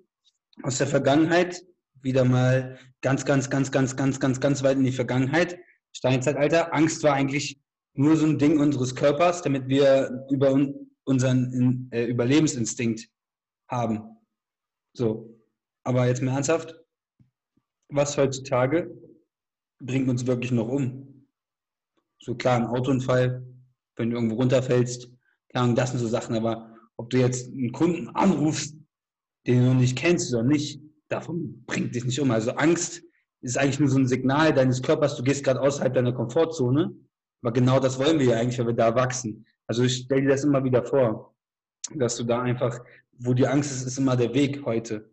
aus 0.64 0.78
der 0.78 0.88
Vergangenheit, 0.88 1.62
wieder 2.02 2.26
mal 2.26 2.78
ganz, 3.02 3.26
ganz, 3.26 3.50
ganz, 3.50 3.72
ganz, 3.72 3.96
ganz, 3.96 4.20
ganz, 4.20 4.40
ganz 4.40 4.64
weit 4.64 4.78
in 4.78 4.84
die 4.84 4.92
Vergangenheit. 4.92 5.60
Steinzeitalter. 5.92 6.74
Angst 6.74 7.04
war 7.04 7.14
eigentlich 7.14 7.60
nur 7.94 8.16
so 8.16 8.26
ein 8.26 8.38
Ding 8.38 8.60
unseres 8.60 8.96
Körpers, 8.96 9.42
damit 9.42 9.68
wir 9.68 10.26
über 10.30 10.58
unseren 11.04 11.90
äh, 11.92 12.06
Überlebensinstinkt 12.06 13.10
haben. 13.68 14.02
So. 14.94 15.36
Aber 15.84 16.08
jetzt 16.08 16.22
mal 16.22 16.34
ernsthaft, 16.34 16.79
was 17.90 18.18
heutzutage 18.18 18.90
bringt 19.80 20.10
uns 20.10 20.26
wirklich 20.26 20.52
noch 20.52 20.68
um? 20.68 21.26
So 22.22 22.36
klar, 22.36 22.58
ein 22.58 22.68
Autounfall, 22.68 23.46
wenn 23.96 24.10
du 24.10 24.18
irgendwo 24.18 24.36
runterfällst, 24.36 25.10
klar, 25.50 25.74
das 25.74 25.92
sind 25.92 26.00
so 26.00 26.08
Sachen, 26.08 26.36
aber 26.36 26.76
ob 26.98 27.10
du 27.10 27.18
jetzt 27.18 27.48
einen 27.48 27.72
Kunden 27.72 28.10
anrufst, 28.10 28.76
den 29.48 29.66
du 29.66 29.74
nicht 29.74 29.98
kennst 29.98 30.34
oder 30.34 30.44
nicht, 30.44 30.82
davon 31.08 31.64
bringt 31.66 31.96
dich 31.96 32.06
nicht 32.06 32.20
um. 32.20 32.32
Also 32.32 32.52
Angst 32.52 33.02
ist 33.42 33.58
eigentlich 33.58 33.80
nur 33.80 33.90
so 33.90 33.98
ein 33.98 34.08
Signal 34.08 34.54
deines 34.54 34.82
Körpers, 34.82 35.16
du 35.16 35.24
gehst 35.24 35.44
gerade 35.44 35.62
außerhalb 35.62 35.94
deiner 35.94 36.14
Komfortzone. 36.14 36.94
Aber 37.42 37.54
genau 37.54 37.80
das 37.80 37.98
wollen 37.98 38.20
wir 38.20 38.26
ja 38.28 38.38
eigentlich, 38.38 38.60
weil 38.60 38.68
wir 38.68 38.74
da 38.74 38.94
wachsen. 38.96 39.46
Also 39.66 39.84
ich 39.84 39.96
stelle 39.96 40.24
dir 40.24 40.30
das 40.30 40.44
immer 40.44 40.64
wieder 40.64 40.84
vor, 40.84 41.34
dass 41.96 42.18
du 42.18 42.26
da 42.26 42.42
einfach, 42.42 42.84
wo 43.18 43.34
die 43.34 43.48
Angst 43.48 43.72
ist, 43.72 43.88
ist 43.88 43.98
immer 43.98 44.18
der 44.18 44.34
Weg 44.34 44.66
heute. 44.66 45.10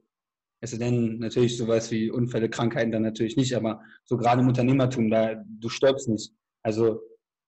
Es 0.60 0.76
denn 0.78 1.18
natürlich 1.18 1.56
sowas 1.56 1.90
wie 1.90 2.10
Unfälle, 2.10 2.48
Krankheiten 2.48 2.90
dann 2.90 3.02
natürlich 3.02 3.36
nicht, 3.36 3.54
aber 3.54 3.82
so 4.04 4.16
gerade 4.16 4.40
im 4.40 4.48
Unternehmertum, 4.48 5.10
da 5.10 5.34
du 5.34 5.68
stirbst 5.68 6.08
nicht. 6.08 6.32
Also 6.62 7.00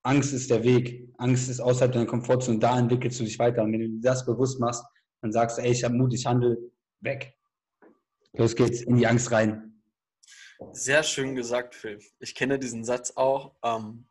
Angst 0.03 0.33
ist 0.33 0.51
der 0.51 0.63
Weg. 0.63 1.09
Angst 1.19 1.49
ist 1.49 1.61
außerhalb 1.61 1.93
deiner 1.93 2.07
Komfortzone. 2.07 2.59
Da 2.59 2.79
entwickelst 2.79 3.19
du 3.21 3.25
dich 3.25 3.39
weiter. 3.39 3.63
Und 3.63 3.73
wenn 3.73 3.81
du 3.81 4.01
das 4.01 4.25
bewusst 4.25 4.61
machst, 4.61 4.85
dann 5.23 5.33
sagst 5.33 5.59
du, 5.59 5.63
ey, 5.63 5.73
ich 5.73 5.85
habe 5.85 5.95
Mut, 5.95 6.15
ich 6.15 6.27
handle, 6.27 6.57
weg. 7.01 7.35
Los 8.35 8.55
geht's, 8.55 8.83
in 8.83 8.97
die 8.97 9.07
Angst 9.07 9.33
rein. 9.33 9.83
Sehr 10.73 11.03
schön 11.03 11.35
gesagt, 11.35 11.75
Phil. 11.75 11.99
Ich 12.21 12.35
kenne 12.35 12.59
diesen 12.59 12.85
Satz 12.85 13.13
auch. 13.17 13.57
Ähm, 13.65 14.07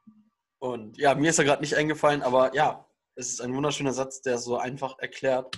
und 0.60 0.98
ja, 0.98 1.16
mir 1.16 1.30
ist 1.30 1.40
er 1.40 1.46
gerade 1.46 1.62
nicht 1.62 1.76
eingefallen, 1.76 2.22
aber 2.22 2.54
ja, 2.56 2.86
es 3.16 3.30
ist 3.30 3.42
ein 3.42 3.54
wunderschöner 3.54 3.94
Satz, 3.94 4.22
der 4.22 4.38
so 4.38 4.58
einfach 4.58 4.98
erklärt. 5.00 5.56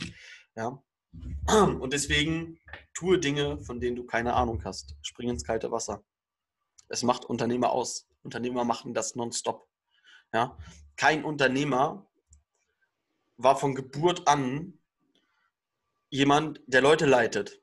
Ja. 0.56 0.82
Und 1.48 1.94
deswegen 1.94 2.60
tue 2.94 3.20
Dinge, 3.20 3.60
von 3.60 3.80
denen 3.80 3.96
du 3.96 4.06
keine 4.06 4.34
Ahnung 4.34 4.64
hast. 4.64 4.96
Spring 5.02 5.30
ins 5.30 5.44
kalte 5.44 5.72
Wasser. 5.72 6.04
Es 6.90 7.04
macht 7.04 7.26
Unternehmer 7.26 7.72
aus. 7.72 8.08
Unternehmer 8.24 8.66
machen 8.66 8.94
das 8.94 9.16
nonstop. 9.16 9.68
Ja. 10.34 10.58
Kein 10.96 11.24
Unternehmer 11.24 12.08
war 13.38 13.58
von 13.58 13.74
Geburt 13.74 14.28
an 14.28 14.80
jemand, 16.10 16.62
der 16.68 16.82
Leute 16.82 17.06
leitet. 17.06 17.62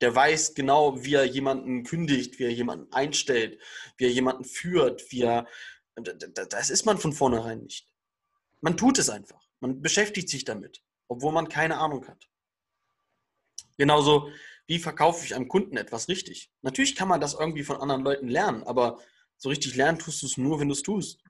Der 0.00 0.14
weiß 0.14 0.54
genau, 0.54 1.04
wie 1.04 1.14
er 1.14 1.24
jemanden 1.24 1.84
kündigt, 1.84 2.38
wie 2.38 2.44
er 2.44 2.52
jemanden 2.52 2.90
einstellt, 2.92 3.60
wie 3.98 4.04
er 4.04 4.10
jemanden 4.10 4.44
führt, 4.44 5.12
wie 5.12 5.22
er. 5.22 5.46
Das 6.48 6.70
ist 6.70 6.86
man 6.86 6.96
von 6.96 7.12
vornherein 7.12 7.60
nicht. 7.60 7.86
Man 8.62 8.78
tut 8.78 8.98
es 8.98 9.10
einfach. 9.10 9.46
Man 9.60 9.82
beschäftigt 9.82 10.30
sich 10.30 10.44
damit, 10.44 10.82
obwohl 11.08 11.32
man 11.32 11.48
keine 11.48 11.76
Ahnung 11.78 12.06
hat. 12.08 12.29
Genauso, 13.80 14.30
wie 14.66 14.78
verkaufe 14.78 15.24
ich 15.24 15.34
einem 15.34 15.48
Kunden 15.48 15.78
etwas 15.78 16.08
richtig? 16.08 16.52
Natürlich 16.60 16.96
kann 16.96 17.08
man 17.08 17.18
das 17.18 17.32
irgendwie 17.32 17.64
von 17.64 17.78
anderen 17.78 18.02
Leuten 18.02 18.28
lernen, 18.28 18.62
aber 18.64 19.00
so 19.38 19.48
richtig 19.48 19.74
lernen 19.74 19.98
tust 19.98 20.20
du 20.20 20.26
es 20.26 20.36
nur, 20.36 20.60
wenn 20.60 20.68
du 20.68 20.74
es 20.74 20.82
tust. 20.82 21.24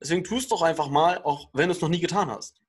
Deswegen 0.00 0.24
tust 0.24 0.50
doch 0.50 0.62
einfach 0.62 0.88
mal, 0.88 1.22
auch 1.24 1.50
wenn 1.52 1.68
du 1.68 1.74
es 1.74 1.82
noch 1.82 1.90
nie 1.90 2.00
getan 2.00 2.30
hast. 2.30 2.62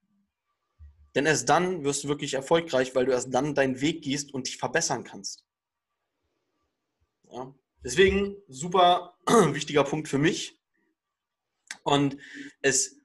Denn 1.16 1.26
erst 1.26 1.48
dann 1.48 1.86
wirst 1.86 2.04
du 2.04 2.10
wirklich 2.10 2.34
erfolgreich, 2.34 2.94
weil 2.94 3.06
du 3.06 3.14
erst 3.14 3.34
dann 3.34 3.56
deinen 3.56 3.80
Weg 3.80 4.02
gehst 4.04 4.34
und 4.34 4.48
dich 4.48 4.58
verbessern 4.58 5.06
kannst. 5.06 5.46
Ja. 7.32 7.56
Deswegen 7.86 8.36
super 8.50 9.18
wichtiger 9.28 9.86
Punkt 9.86 10.10
für 10.10 10.18
mich. 10.18 10.60
Und 11.84 12.18
es, 12.62 12.98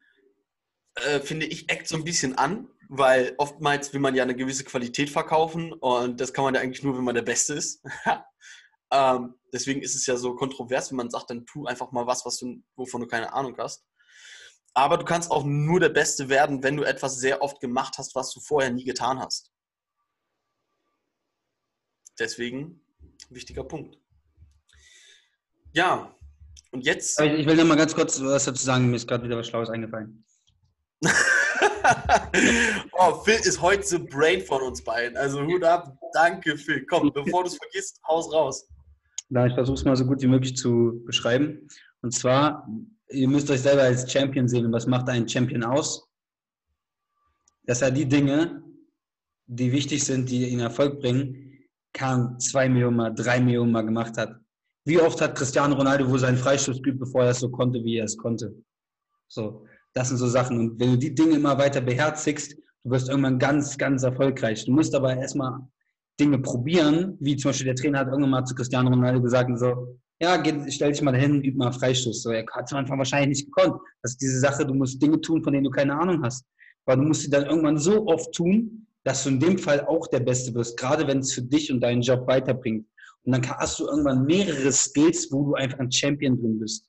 äh, 0.97 1.21
finde 1.21 1.47
ich, 1.47 1.71
eckt 1.71 1.87
so 1.87 1.95
ein 1.95 2.03
bisschen 2.03 2.37
an, 2.37 2.69
weil 2.89 3.35
oftmals 3.39 3.93
will 3.93 4.01
man 4.01 4.15
ja 4.15 4.23
eine 4.23 4.37
gewisse 4.37 4.65
Qualität 4.65 5.11
verkaufen 5.11 5.73
und 5.73 6.21
das 6.21 6.33
kann 6.33 6.45
man 6.45 6.55
ja 6.55 6.61
eigentlich 6.61 6.83
nur, 6.83 6.97
wenn 6.97 7.05
man 7.05 7.15
der 7.15 7.23
Beste 7.23 7.55
ist. 7.55 7.83
ähm, 8.91 9.35
deswegen 9.53 9.83
ist 9.83 9.95
es 9.95 10.07
ja 10.07 10.17
so 10.17 10.35
kontrovers, 10.35 10.91
wenn 10.91 10.97
man 10.97 11.11
sagt, 11.11 11.31
dann 11.31 11.47
tu 11.47 11.67
einfach 11.67 11.93
mal 11.93 12.07
was, 12.07 12.25
was 12.25 12.39
du, 12.39 12.63
wovon 12.77 13.01
du 13.01 13.07
keine 13.07 13.33
Ahnung 13.33 13.57
hast. 13.59 13.85
Aber 14.75 14.99
du 14.99 15.05
kannst 15.05 15.31
auch 15.31 15.45
nur 15.45 15.79
der 15.79 15.89
Beste 15.89 16.29
werden, 16.29 16.63
wenn 16.63 16.77
du 16.77 16.83
etwas 16.83 17.19
sehr 17.19 17.43
oft 17.43 17.61
gemacht 17.61 17.95
hast, 17.99 18.15
was 18.15 18.33
du 18.33 18.41
vorher 18.41 18.71
nie 18.71 18.85
getan 18.85 19.21
hast. 19.21 19.53
Deswegen 22.19 22.81
wichtiger 23.31 23.65
Punkt. 23.65 23.99
Ja, 25.73 26.15
und 26.71 26.85
jetzt. 26.85 27.21
Ich 27.21 27.47
will 27.47 27.57
noch 27.57 27.65
mal 27.65 27.77
ganz 27.77 27.95
kurz 27.95 28.21
was 28.21 28.45
dazu 28.45 28.65
sagen. 28.65 28.91
Mir 28.91 28.97
ist 28.97 29.07
gerade 29.07 29.25
wieder 29.25 29.37
was 29.37 29.47
Schlaues 29.47 29.71
eingefallen. 29.71 30.25
oh, 32.93 33.15
Phil 33.25 33.35
ist 33.35 33.61
heute 33.61 33.83
so 33.83 34.05
Brain 34.05 34.41
von 34.41 34.63
uns 34.63 34.83
beiden. 34.83 35.17
Also 35.17 35.45
Hut 35.45 35.65
ab. 35.65 35.97
Danke, 36.13 36.57
Phil. 36.57 36.85
Komm, 36.87 37.13
bevor 37.13 37.45
du 37.45 37.49
es 37.49 37.57
vergisst, 37.57 38.01
haus 38.09 38.33
raus. 38.33 38.67
Na, 39.29 39.47
ich 39.47 39.55
versuche 39.55 39.77
es 39.77 39.85
mal 39.85 39.97
so 39.97 40.05
gut 40.07 40.23
wie 40.23 40.27
möglich 40.27 40.57
zu 40.57 41.03
beschreiben. 41.05 41.69
Und 42.03 42.13
zwar 42.13 42.67
ihr 43.15 43.29
müsst 43.29 43.51
euch 43.51 43.61
selber 43.61 43.83
als 43.83 44.11
Champion 44.11 44.49
sehen. 44.49 44.67
Und 44.67 44.73
was 44.73 44.87
macht 44.87 45.09
einen 45.09 45.29
Champion 45.29 45.65
aus? 45.65 46.09
Dass 47.65 47.83
er 47.83 47.91
die 47.91 48.07
Dinge, 48.07 48.63
die 49.47 49.73
wichtig 49.73 50.05
sind, 50.05 50.31
die 50.31 50.49
ihn 50.49 50.61
Erfolg 50.61 51.01
bringen, 51.01 51.65
kann 51.93 52.39
zwei 52.41 52.69
Millionen 52.69 52.97
Mal, 52.97 53.15
drei 53.15 53.41
Millionen 53.41 53.73
Mal 53.73 53.83
gemacht 53.83 54.17
hat. 54.17 54.37
Wie 54.85 55.01
oft 55.01 55.21
hat 55.21 55.37
Cristiano 55.37 55.75
Ronaldo 55.75 56.11
wohl 56.11 56.19
seinen 56.19 56.37
Freistoß 56.37 56.83
geübt, 56.83 57.01
bevor 57.01 57.25
er 57.25 57.31
es 57.31 57.41
so 57.41 57.51
konnte, 57.51 57.83
wie 57.85 57.99
er 57.99 58.05
es 58.05 58.17
konnte? 58.17 58.55
So, 59.29 59.65
das 59.95 60.09
sind 60.09 60.19
so 60.19 60.29
Sachen. 60.29 60.59
Und 60.59 60.81
wenn 60.81 60.93
du 60.93 60.99
die 60.99 61.15
Dinge 61.15 61.37
immer 61.37 61.57
weiter 61.59 61.81
beherzigst, 61.81 62.57
du 62.83 62.91
wirst 62.91 63.09
irgendwann 63.09 63.39
ganz, 63.39 63.79
ganz 63.79 64.03
erfolgreich. 64.03 64.65
Du 64.65 64.73
musst 64.73 64.95
aber 64.95 65.17
erstmal 65.17 65.61
Dinge 66.21 66.39
probieren, 66.39 67.17
wie 67.21 67.37
zum 67.37 67.51
Beispiel 67.51 67.67
der 67.67 67.77
Trainer 67.77 68.01
hat 68.01 68.09
irgendwann 68.09 68.31
mal 68.31 68.45
zu 68.45 68.55
Cristiano 68.55 68.91
Ronaldo 68.91 69.23
gesagt, 69.23 69.51
so, 69.59 69.99
ja, 70.21 70.37
geh, 70.37 70.71
stell 70.71 70.93
dich 70.93 71.03
mal 71.03 71.13
dahin, 71.13 71.43
üb 71.43 71.57
mal 71.57 71.73
Freistoß. 71.73 72.23
So, 72.23 72.31
er 72.31 72.45
hat 72.53 72.67
es 72.67 72.73
am 72.73 72.79
Anfang 72.79 72.99
wahrscheinlich 72.99 73.41
nicht 73.41 73.53
gekonnt. 73.53 73.81
Das 74.03 74.13
ist 74.13 74.21
diese 74.21 74.39
Sache, 74.39 74.65
du 74.65 74.75
musst 74.75 75.03
Dinge 75.03 75.21
tun, 75.21 75.43
von 75.43 75.53
denen 75.53 75.65
du 75.65 75.71
keine 75.71 75.99
Ahnung 75.99 76.23
hast. 76.23 76.45
Aber 76.87 76.97
du 76.97 77.03
musst 77.03 77.23
sie 77.23 77.31
dann 77.31 77.47
irgendwann 77.47 77.79
so 77.79 78.07
oft 78.07 78.33
tun, 78.33 78.87
dass 79.05 79.25
du 79.25 79.31
in 79.31 79.41
dem 79.41 79.59
Fall 79.59 79.85
auch 79.87 80.07
der 80.07 80.21
Beste 80.21 80.55
wirst, 80.55 80.79
gerade 80.79 81.07
wenn 81.07 81.19
es 81.19 81.33
für 81.33 81.43
dich 81.43 81.71
und 81.73 81.81
deinen 81.81 82.03
Job 82.03 82.27
weiterbringt. 82.27 82.87
Und 83.25 83.33
dann 83.33 83.49
hast 83.59 83.79
du 83.81 83.87
irgendwann 83.87 84.25
mehrere 84.25 84.71
Skills, 84.71 85.31
wo 85.33 85.47
du 85.47 85.55
einfach 85.55 85.79
ein 85.79 85.91
Champion 85.91 86.39
drin 86.39 86.59
bist. 86.59 86.89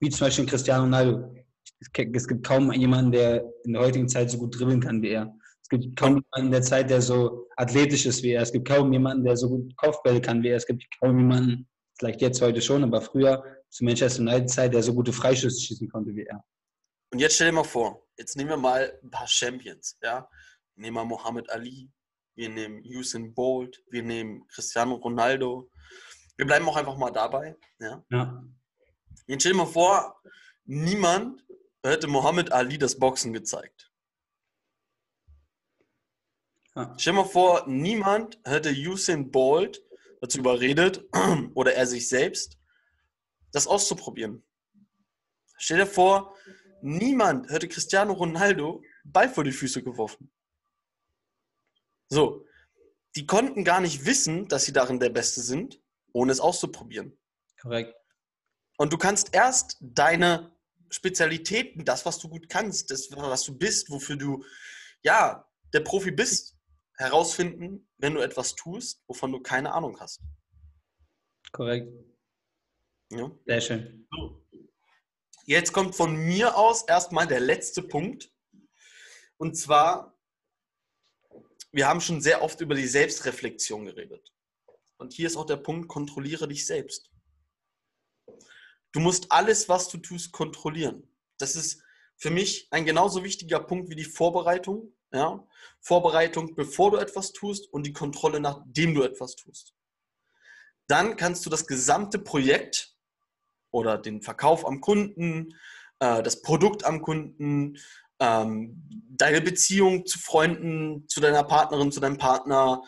Wie 0.00 0.10
zum 0.10 0.26
Beispiel 0.26 0.46
Cristiano 0.46 0.84
Ronaldo. 0.84 1.34
Es 1.80 2.26
gibt 2.26 2.46
kaum 2.46 2.72
jemanden, 2.72 3.12
der 3.12 3.44
in 3.64 3.74
der 3.74 3.82
heutigen 3.82 4.08
Zeit 4.08 4.30
so 4.30 4.38
gut 4.38 4.58
dribbeln 4.58 4.80
kann 4.80 5.02
wie 5.02 5.10
er. 5.10 5.34
Es 5.62 5.68
gibt 5.68 5.96
kaum 5.96 6.14
jemanden 6.14 6.46
in 6.46 6.52
der 6.52 6.62
Zeit, 6.62 6.90
der 6.90 7.02
so 7.02 7.48
athletisch 7.56 8.06
ist 8.06 8.22
wie 8.22 8.30
er. 8.30 8.42
Es 8.42 8.52
gibt 8.52 8.68
kaum 8.68 8.92
jemanden, 8.92 9.24
der 9.24 9.36
so 9.36 9.48
gut 9.48 9.76
Kopfbälle 9.76 10.20
kann 10.20 10.42
wie 10.42 10.48
er. 10.48 10.56
Es 10.56 10.66
gibt 10.66 10.84
kaum 11.00 11.18
jemanden, 11.18 11.68
Vielleicht 11.98 12.20
jetzt 12.20 12.42
heute 12.42 12.60
schon, 12.60 12.84
aber 12.84 13.00
früher 13.00 13.42
zu 13.70 13.84
Manchester 13.84 14.20
United 14.20 14.50
Zeit, 14.50 14.74
der 14.74 14.82
so 14.82 14.94
gute 14.94 15.12
Freischüsse 15.12 15.60
schießen 15.60 15.88
konnte 15.88 16.14
wie 16.14 16.24
er. 16.24 16.44
Und 17.10 17.20
jetzt 17.20 17.36
stell 17.36 17.48
dir 17.48 17.54
mal 17.54 17.64
vor, 17.64 18.06
jetzt 18.18 18.36
nehmen 18.36 18.50
wir 18.50 18.56
mal 18.56 18.98
ein 19.02 19.10
paar 19.10 19.26
Champions, 19.26 19.98
ja. 20.02 20.28
Wir 20.74 20.82
nehmen 20.82 20.94
mal 20.96 21.04
Mohammed 21.04 21.48
Ali, 21.50 21.90
wir 22.34 22.50
nehmen 22.50 22.82
Usain 22.84 23.32
Bolt, 23.32 23.82
wir 23.90 24.02
nehmen 24.02 24.46
Cristiano 24.48 24.96
Ronaldo. 24.96 25.70
Wir 26.36 26.44
bleiben 26.44 26.68
auch 26.68 26.76
einfach 26.76 26.98
mal 26.98 27.10
dabei, 27.10 27.56
ja. 27.80 28.04
ja. 28.10 28.44
Jetzt 29.26 29.42
stell 29.42 29.52
dir 29.52 29.58
mal 29.58 29.66
vor, 29.66 30.20
niemand 30.66 31.45
hätte 31.88 32.06
Mohammed 32.06 32.52
Ali 32.52 32.78
das 32.78 32.98
Boxen 32.98 33.32
gezeigt. 33.32 33.92
Ja. 36.74 36.94
Stell 36.98 37.14
dir 37.14 37.22
mal 37.22 37.28
vor, 37.28 37.66
niemand 37.66 38.38
hätte 38.44 38.70
Usain 38.70 39.30
Bolt 39.30 39.82
dazu 40.20 40.38
überredet 40.38 41.04
oder 41.54 41.74
er 41.74 41.86
sich 41.86 42.08
selbst, 42.08 42.58
das 43.52 43.66
auszuprobieren. 43.66 44.44
Stell 45.58 45.78
dir 45.78 45.86
vor, 45.86 46.36
niemand 46.82 47.50
hätte 47.50 47.68
Cristiano 47.68 48.12
Ronaldo 48.12 48.82
Ball 49.04 49.28
vor 49.28 49.44
die 49.44 49.52
Füße 49.52 49.82
geworfen. 49.82 50.30
So, 52.08 52.44
die 53.14 53.26
konnten 53.26 53.64
gar 53.64 53.80
nicht 53.80 54.04
wissen, 54.04 54.48
dass 54.48 54.64
sie 54.64 54.72
darin 54.72 55.00
der 55.00 55.10
Beste 55.10 55.40
sind, 55.40 55.80
ohne 56.12 56.32
es 56.32 56.40
auszuprobieren. 56.40 57.18
Korrekt. 57.60 57.94
Und 58.76 58.92
du 58.92 58.98
kannst 58.98 59.34
erst 59.34 59.78
deine 59.80 60.55
Spezialitäten, 60.90 61.84
das, 61.84 62.06
was 62.06 62.18
du 62.18 62.28
gut 62.28 62.48
kannst, 62.48 62.90
das, 62.90 63.10
was 63.10 63.44
du 63.44 63.56
bist, 63.56 63.90
wofür 63.90 64.16
du 64.16 64.44
ja 65.02 65.46
der 65.72 65.80
Profi 65.80 66.10
bist, 66.10 66.56
herausfinden, 66.96 67.88
wenn 67.98 68.14
du 68.14 68.20
etwas 68.20 68.54
tust, 68.54 69.02
wovon 69.06 69.32
du 69.32 69.40
keine 69.40 69.72
Ahnung 69.72 69.98
hast. 70.00 70.20
Korrekt. 71.52 71.92
Ja. 73.10 73.30
Sehr 73.46 73.60
schön. 73.60 74.08
So. 74.10 74.46
Jetzt 75.44 75.72
kommt 75.72 75.94
von 75.94 76.16
mir 76.16 76.56
aus 76.56 76.82
erstmal 76.82 77.26
der 77.26 77.40
letzte 77.40 77.82
Punkt. 77.82 78.32
Und 79.36 79.56
zwar, 79.56 80.18
wir 81.70 81.86
haben 81.86 82.00
schon 82.00 82.20
sehr 82.20 82.42
oft 82.42 82.60
über 82.60 82.74
die 82.74 82.86
Selbstreflexion 82.86 83.84
geredet. 83.84 84.32
Und 84.96 85.12
hier 85.12 85.26
ist 85.26 85.36
auch 85.36 85.46
der 85.46 85.58
Punkt, 85.58 85.88
kontrolliere 85.88 86.48
dich 86.48 86.66
selbst. 86.66 87.10
Du 88.92 89.00
musst 89.00 89.30
alles, 89.30 89.68
was 89.68 89.88
du 89.88 89.98
tust, 89.98 90.32
kontrollieren. 90.32 91.08
Das 91.38 91.56
ist 91.56 91.82
für 92.16 92.30
mich 92.30 92.68
ein 92.70 92.84
genauso 92.84 93.24
wichtiger 93.24 93.60
Punkt 93.60 93.90
wie 93.90 93.96
die 93.96 94.04
Vorbereitung. 94.04 94.94
Ja? 95.12 95.46
Vorbereitung, 95.80 96.54
bevor 96.54 96.92
du 96.92 96.96
etwas 96.96 97.32
tust 97.32 97.72
und 97.72 97.86
die 97.86 97.92
Kontrolle, 97.92 98.40
nachdem 98.40 98.94
du 98.94 99.02
etwas 99.02 99.36
tust. 99.36 99.74
Dann 100.88 101.16
kannst 101.16 101.44
du 101.44 101.50
das 101.50 101.66
gesamte 101.66 102.18
Projekt 102.18 102.94
oder 103.70 103.98
den 103.98 104.22
Verkauf 104.22 104.66
am 104.66 104.80
Kunden, 104.80 105.54
äh, 105.98 106.22
das 106.22 106.42
Produkt 106.42 106.84
am 106.84 107.02
Kunden, 107.02 107.76
ähm, 108.18 108.88
deine 109.10 109.40
Beziehung 109.40 110.06
zu 110.06 110.18
Freunden, 110.18 111.06
zu 111.08 111.20
deiner 111.20 111.44
Partnerin, 111.44 111.92
zu 111.92 112.00
deinem 112.00 112.18
Partner, 112.18 112.82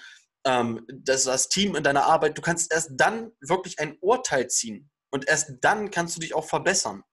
ähm, 0.44 0.86
das, 0.88 1.24
das 1.24 1.48
Team 1.48 1.76
in 1.76 1.82
deiner 1.82 2.06
Arbeit, 2.06 2.38
du 2.38 2.42
kannst 2.42 2.72
erst 2.72 2.92
dann 2.94 3.32
wirklich 3.40 3.78
ein 3.78 3.98
Urteil 4.00 4.48
ziehen 4.48 4.88
und 5.10 5.28
erst 5.28 5.52
dann 5.60 5.90
kannst 5.90 6.16
du 6.16 6.20
dich 6.20 6.34
auch 6.34 6.44
verbessern. 6.44 7.04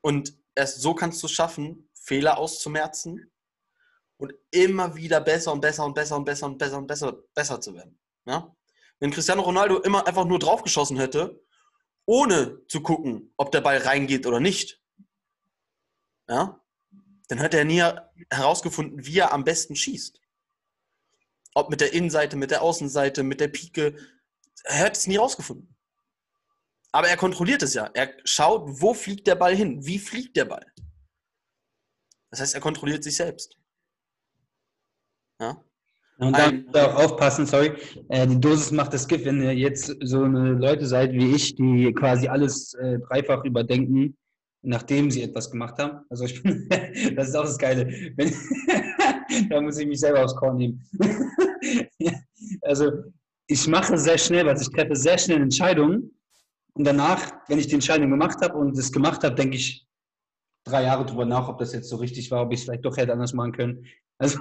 Und 0.00 0.34
erst 0.54 0.80
so 0.80 0.94
kannst 0.94 1.22
du 1.22 1.26
es 1.26 1.32
schaffen, 1.32 1.88
Fehler 1.94 2.38
auszumerzen 2.38 3.30
und 4.16 4.34
immer 4.50 4.96
wieder 4.96 5.20
besser 5.20 5.52
und 5.52 5.60
besser 5.60 5.84
und 5.84 5.94
besser 5.94 6.16
und 6.16 6.24
besser 6.24 6.46
und 6.46 6.58
besser 6.58 6.78
und 6.78 6.86
besser, 6.86 7.12
besser 7.34 7.60
zu 7.60 7.74
werden. 7.74 7.98
Ja? 8.26 8.54
Wenn 8.98 9.10
Cristiano 9.10 9.42
Ronaldo 9.42 9.80
immer 9.80 10.06
einfach 10.06 10.24
nur 10.24 10.38
draufgeschossen 10.38 10.98
hätte, 10.98 11.44
ohne 12.04 12.64
zu 12.66 12.82
gucken, 12.82 13.32
ob 13.36 13.52
der 13.52 13.60
Ball 13.60 13.78
reingeht 13.78 14.26
oder 14.26 14.40
nicht, 14.40 14.80
ja, 16.28 16.60
dann 17.28 17.38
hätte 17.38 17.58
er 17.58 17.64
nie 17.64 17.82
herausgefunden, 18.30 19.04
wie 19.06 19.18
er 19.18 19.32
am 19.32 19.44
besten 19.44 19.76
schießt. 19.76 20.20
Ob 21.54 21.70
mit 21.70 21.80
der 21.80 21.92
Innenseite, 21.92 22.36
mit 22.36 22.50
der 22.50 22.62
Außenseite, 22.62 23.22
mit 23.22 23.40
der 23.40 23.48
Pike. 23.48 23.96
Er 24.64 24.78
hat 24.78 24.96
es 24.96 25.06
nie 25.06 25.14
herausgefunden. 25.14 25.71
Aber 26.92 27.08
er 27.08 27.16
kontrolliert 27.16 27.62
es 27.62 27.74
ja. 27.74 27.90
Er 27.94 28.12
schaut, 28.24 28.64
wo 28.66 28.92
fliegt 28.92 29.26
der 29.26 29.34
Ball 29.34 29.56
hin? 29.56 29.84
Wie 29.84 29.98
fliegt 29.98 30.36
der 30.36 30.44
Ball? 30.44 30.66
Das 32.30 32.40
heißt, 32.40 32.54
er 32.54 32.60
kontrolliert 32.60 33.02
sich 33.02 33.16
selbst. 33.16 33.56
Ja? 35.40 35.64
Und 36.18 36.36
da 36.36 36.52
muss 36.52 36.74
auch 36.74 36.94
aufpassen, 36.96 37.46
sorry, 37.46 37.72
äh, 38.08 38.26
die 38.26 38.38
Dosis 38.38 38.70
macht 38.70 38.92
das 38.92 39.08
Gift, 39.08 39.24
wenn 39.24 39.42
ihr 39.42 39.54
jetzt 39.54 39.96
so 40.02 40.22
eine 40.22 40.52
Leute 40.52 40.86
seid 40.86 41.12
wie 41.12 41.34
ich, 41.34 41.56
die 41.56 41.92
quasi 41.94 42.28
alles 42.28 42.74
äh, 42.74 42.98
dreifach 43.00 43.44
überdenken, 43.44 44.16
nachdem 44.60 45.10
sie 45.10 45.22
etwas 45.22 45.50
gemacht 45.50 45.78
haben. 45.78 46.04
Also 46.10 46.24
ich 46.26 46.42
bin, 46.42 46.68
das 47.16 47.28
ist 47.28 47.34
auch 47.34 47.44
das 47.44 47.58
Geile. 47.58 47.86
Wenn, 48.16 48.32
da 49.48 49.60
muss 49.60 49.78
ich 49.78 49.86
mich 49.86 49.98
selber 49.98 50.24
aufs 50.24 50.36
Korn 50.36 50.58
nehmen. 50.58 50.86
also 52.62 52.92
ich 53.46 53.66
mache 53.66 53.98
sehr 53.98 54.18
schnell 54.18 54.46
was, 54.46 54.62
ich 54.62 54.70
treffe 54.70 54.94
sehr 54.94 55.18
schnell 55.18 55.40
Entscheidungen 55.40 56.12
und 56.74 56.84
danach, 56.84 57.32
wenn 57.48 57.58
ich 57.58 57.66
die 57.66 57.74
Entscheidung 57.74 58.10
gemacht 58.10 58.38
habe 58.42 58.54
und 58.54 58.76
es 58.78 58.92
gemacht 58.92 59.24
habe, 59.24 59.34
denke 59.34 59.56
ich 59.56 59.86
drei 60.64 60.84
Jahre 60.84 61.04
drüber 61.04 61.24
nach, 61.24 61.48
ob 61.48 61.58
das 61.58 61.72
jetzt 61.72 61.88
so 61.88 61.96
richtig 61.96 62.30
war, 62.30 62.42
ob 62.42 62.52
ich 62.52 62.60
es 62.60 62.64
vielleicht 62.64 62.84
doch 62.84 62.96
hätte 62.96 63.12
anders 63.12 63.32
machen 63.32 63.52
können. 63.52 63.86
Also 64.18 64.38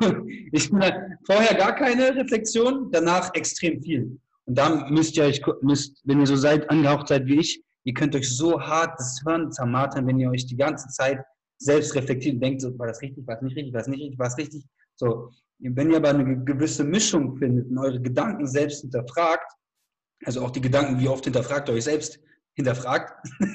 ich 0.51 0.69
vorher 0.69 1.55
gar 1.55 1.73
keine 1.73 2.15
Reflexion, 2.15 2.91
danach 2.91 3.33
extrem 3.33 3.81
viel. 3.81 4.19
Und 4.45 4.55
da 4.55 4.87
müsst 4.89 5.17
ihr 5.17 5.23
euch, 5.23 5.41
müsst, 5.61 6.01
wenn 6.03 6.19
ihr 6.19 6.27
so 6.27 6.35
seid, 6.35 6.69
angehaucht 6.69 7.07
seid 7.07 7.25
wie 7.25 7.39
ich, 7.39 7.63
ihr 7.85 7.95
könnt 7.95 8.15
euch 8.15 8.29
so 8.29 8.61
hart 8.61 8.99
das 8.99 9.23
Hören 9.25 9.51
zermartern, 9.51 10.05
wenn 10.05 10.19
ihr 10.19 10.29
euch 10.29 10.45
die 10.45 10.57
ganze 10.57 10.87
Zeit 10.89 11.23
selbst 11.57 11.95
reflektiert 11.95 12.35
und 12.35 12.41
denkt, 12.41 12.61
so, 12.61 12.77
war 12.77 12.87
das 12.87 13.01
richtig, 13.01 13.25
war 13.25 13.35
das 13.35 13.43
nicht 13.43 13.55
richtig, 13.55 13.73
war 13.73 13.79
das 13.79 13.87
nicht 13.87 14.01
richtig, 14.01 14.19
war 14.19 14.27
das 14.27 14.37
richtig. 14.37 14.65
So, 14.97 15.31
wenn 15.57 15.89
ihr 15.89 15.97
aber 15.97 16.09
eine 16.09 16.43
gewisse 16.43 16.83
Mischung 16.83 17.37
findet 17.37 17.67
und 17.71 17.79
eure 17.79 17.99
Gedanken 17.99 18.45
selbst 18.45 18.81
hinterfragt, 18.81 19.51
also 20.25 20.41
auch 20.41 20.51
die 20.51 20.61
Gedanken, 20.61 20.99
wie 20.99 21.07
oft 21.07 21.23
hinterfragt 21.23 21.69
ihr 21.69 21.75
euch 21.75 21.83
selbst, 21.83 22.19
hinterfragt, 22.53 23.13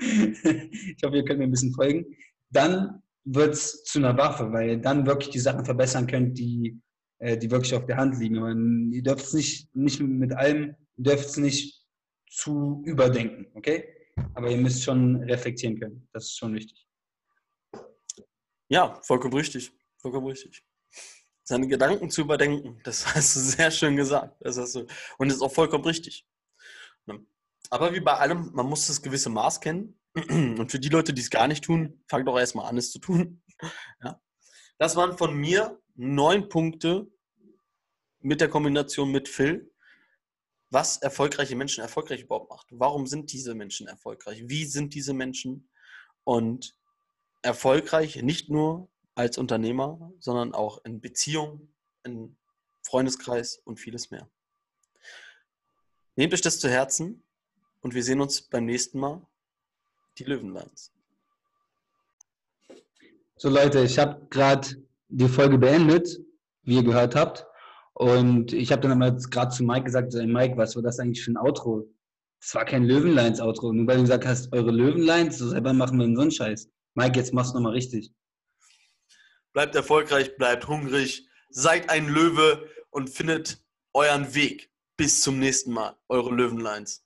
ich 0.00 1.02
hoffe, 1.04 1.16
ihr 1.16 1.24
könnt 1.24 1.38
mir 1.38 1.46
ein 1.46 1.50
bisschen 1.50 1.74
folgen, 1.74 2.06
dann 2.50 3.02
wird 3.24 3.54
es 3.54 3.84
zu 3.84 3.98
einer 3.98 4.16
Waffe, 4.16 4.52
weil 4.52 4.70
ihr 4.70 4.78
dann 4.78 5.06
wirklich 5.06 5.30
die 5.30 5.38
Sachen 5.38 5.64
verbessern 5.64 6.06
könnt, 6.06 6.38
die, 6.38 6.80
äh, 7.18 7.36
die 7.36 7.50
wirklich 7.50 7.74
auf 7.74 7.86
der 7.86 7.96
Hand 7.96 8.18
liegen. 8.18 8.38
Und 8.38 8.92
ihr 8.92 9.02
dürft 9.02 9.26
es 9.26 9.34
nicht, 9.34 9.74
nicht 9.74 10.00
mit 10.00 10.32
allem, 10.32 10.74
ihr 10.96 11.04
dürft 11.04 11.26
es 11.26 11.36
nicht 11.36 11.84
zu 12.30 12.82
überdenken, 12.86 13.46
okay? 13.54 13.84
Aber 14.34 14.50
ihr 14.50 14.56
müsst 14.56 14.82
schon 14.82 15.16
reflektieren 15.24 15.78
können. 15.78 16.08
Das 16.12 16.24
ist 16.24 16.38
schon 16.38 16.54
wichtig. 16.54 16.86
Ja, 18.68 19.00
vollkommen 19.02 19.34
richtig. 19.34 19.72
Vollkommen 19.98 20.26
richtig. 20.26 20.62
Seine 21.48 21.66
Gedanken 21.66 22.10
zu 22.10 22.20
überdenken, 22.20 22.78
das 22.84 23.06
hast 23.14 23.34
du 23.34 23.40
sehr 23.40 23.70
schön 23.70 23.96
gesagt. 23.96 24.36
Das 24.40 24.58
hast 24.58 24.74
du, 24.74 24.80
und 25.16 25.28
das 25.28 25.38
ist 25.38 25.42
auch 25.42 25.52
vollkommen 25.52 25.84
richtig. 25.84 26.26
Aber 27.70 27.94
wie 27.94 28.00
bei 28.00 28.12
allem, 28.12 28.50
man 28.52 28.66
muss 28.66 28.86
das 28.86 29.00
gewisse 29.00 29.30
Maß 29.30 29.62
kennen. 29.62 29.98
Und 30.14 30.70
für 30.70 30.78
die 30.78 30.90
Leute, 30.90 31.12
die 31.14 31.22
es 31.22 31.30
gar 31.30 31.48
nicht 31.48 31.64
tun, 31.64 32.02
fang 32.06 32.24
doch 32.26 32.38
erstmal 32.38 32.66
an, 32.66 32.76
es 32.76 32.92
zu 32.92 32.98
tun. 32.98 33.42
Ja. 34.04 34.20
Das 34.78 34.94
waren 34.94 35.18
von 35.18 35.34
mir 35.34 35.82
neun 35.96 36.48
Punkte 36.48 37.10
mit 38.20 38.40
der 38.40 38.48
Kombination 38.48 39.10
mit 39.10 39.28
Phil, 39.28 39.74
was 40.70 40.98
erfolgreiche 40.98 41.56
Menschen 41.56 41.80
erfolgreich 41.80 42.22
überhaupt 42.22 42.50
macht. 42.50 42.68
Warum 42.70 43.06
sind 43.08 43.32
diese 43.32 43.56
Menschen 43.56 43.88
erfolgreich? 43.88 44.44
Wie 44.46 44.64
sind 44.64 44.94
diese 44.94 45.12
Menschen? 45.12 45.68
Und 46.22 46.76
erfolgreich 47.42 48.22
nicht 48.22 48.48
nur 48.48 48.88
als 49.18 49.36
Unternehmer, 49.36 50.12
sondern 50.20 50.54
auch 50.54 50.84
in 50.84 51.00
Beziehung, 51.00 51.68
in 52.04 52.36
Freundeskreis 52.82 53.60
und 53.64 53.80
vieles 53.80 54.12
mehr. 54.12 54.30
Nehmt 56.14 56.32
euch 56.32 56.40
das 56.40 56.60
zu 56.60 56.68
Herzen 56.68 57.24
und 57.80 57.94
wir 57.94 58.04
sehen 58.04 58.20
uns 58.20 58.42
beim 58.42 58.64
nächsten 58.64 59.00
Mal. 59.00 59.26
Die 60.18 60.24
Löwenlands. 60.24 60.92
So 63.36 63.48
Leute, 63.48 63.82
ich 63.84 63.98
habe 63.98 64.26
gerade 64.30 64.68
die 65.08 65.28
Folge 65.28 65.58
beendet, 65.58 66.20
wie 66.62 66.76
ihr 66.76 66.84
gehört 66.84 67.14
habt. 67.14 67.46
Und 67.94 68.52
ich 68.52 68.70
habe 68.70 68.82
dann 68.82 69.02
aber 69.02 69.16
gerade 69.16 69.54
zu 69.54 69.64
Mike 69.64 69.84
gesagt, 69.84 70.12
Mike, 70.14 70.56
was 70.56 70.74
war 70.74 70.82
das 70.82 70.98
eigentlich 70.98 71.24
für 71.24 71.32
ein 71.32 71.36
Outro? 71.36 71.88
Das 72.40 72.54
war 72.54 72.64
kein 72.64 72.84
Löwenlines-Outro. 72.84 73.72
Nur 73.72 73.86
weil 73.86 73.96
du 73.96 74.02
gesagt 74.02 74.26
hast, 74.26 74.52
eure 74.52 74.70
Löwenlines, 74.70 75.38
so 75.38 75.48
selber 75.48 75.72
machen 75.72 75.98
wir 75.98 76.06
so 76.14 76.22
einen 76.22 76.30
Scheiß. 76.30 76.68
Mike, 76.94 77.18
jetzt 77.18 77.32
machst 77.32 77.52
du 77.52 77.58
nochmal 77.58 77.72
richtig 77.72 78.12
bleibt 79.58 79.74
erfolgreich, 79.74 80.36
bleibt 80.36 80.68
hungrig, 80.68 81.28
seid 81.50 81.90
ein 81.90 82.06
Löwe 82.06 82.70
und 82.90 83.10
findet 83.10 83.60
euren 83.92 84.32
Weg. 84.32 84.70
Bis 84.96 85.20
zum 85.20 85.40
nächsten 85.40 85.72
Mal, 85.72 85.96
eure 86.06 86.32
Löwenlines. 86.32 87.04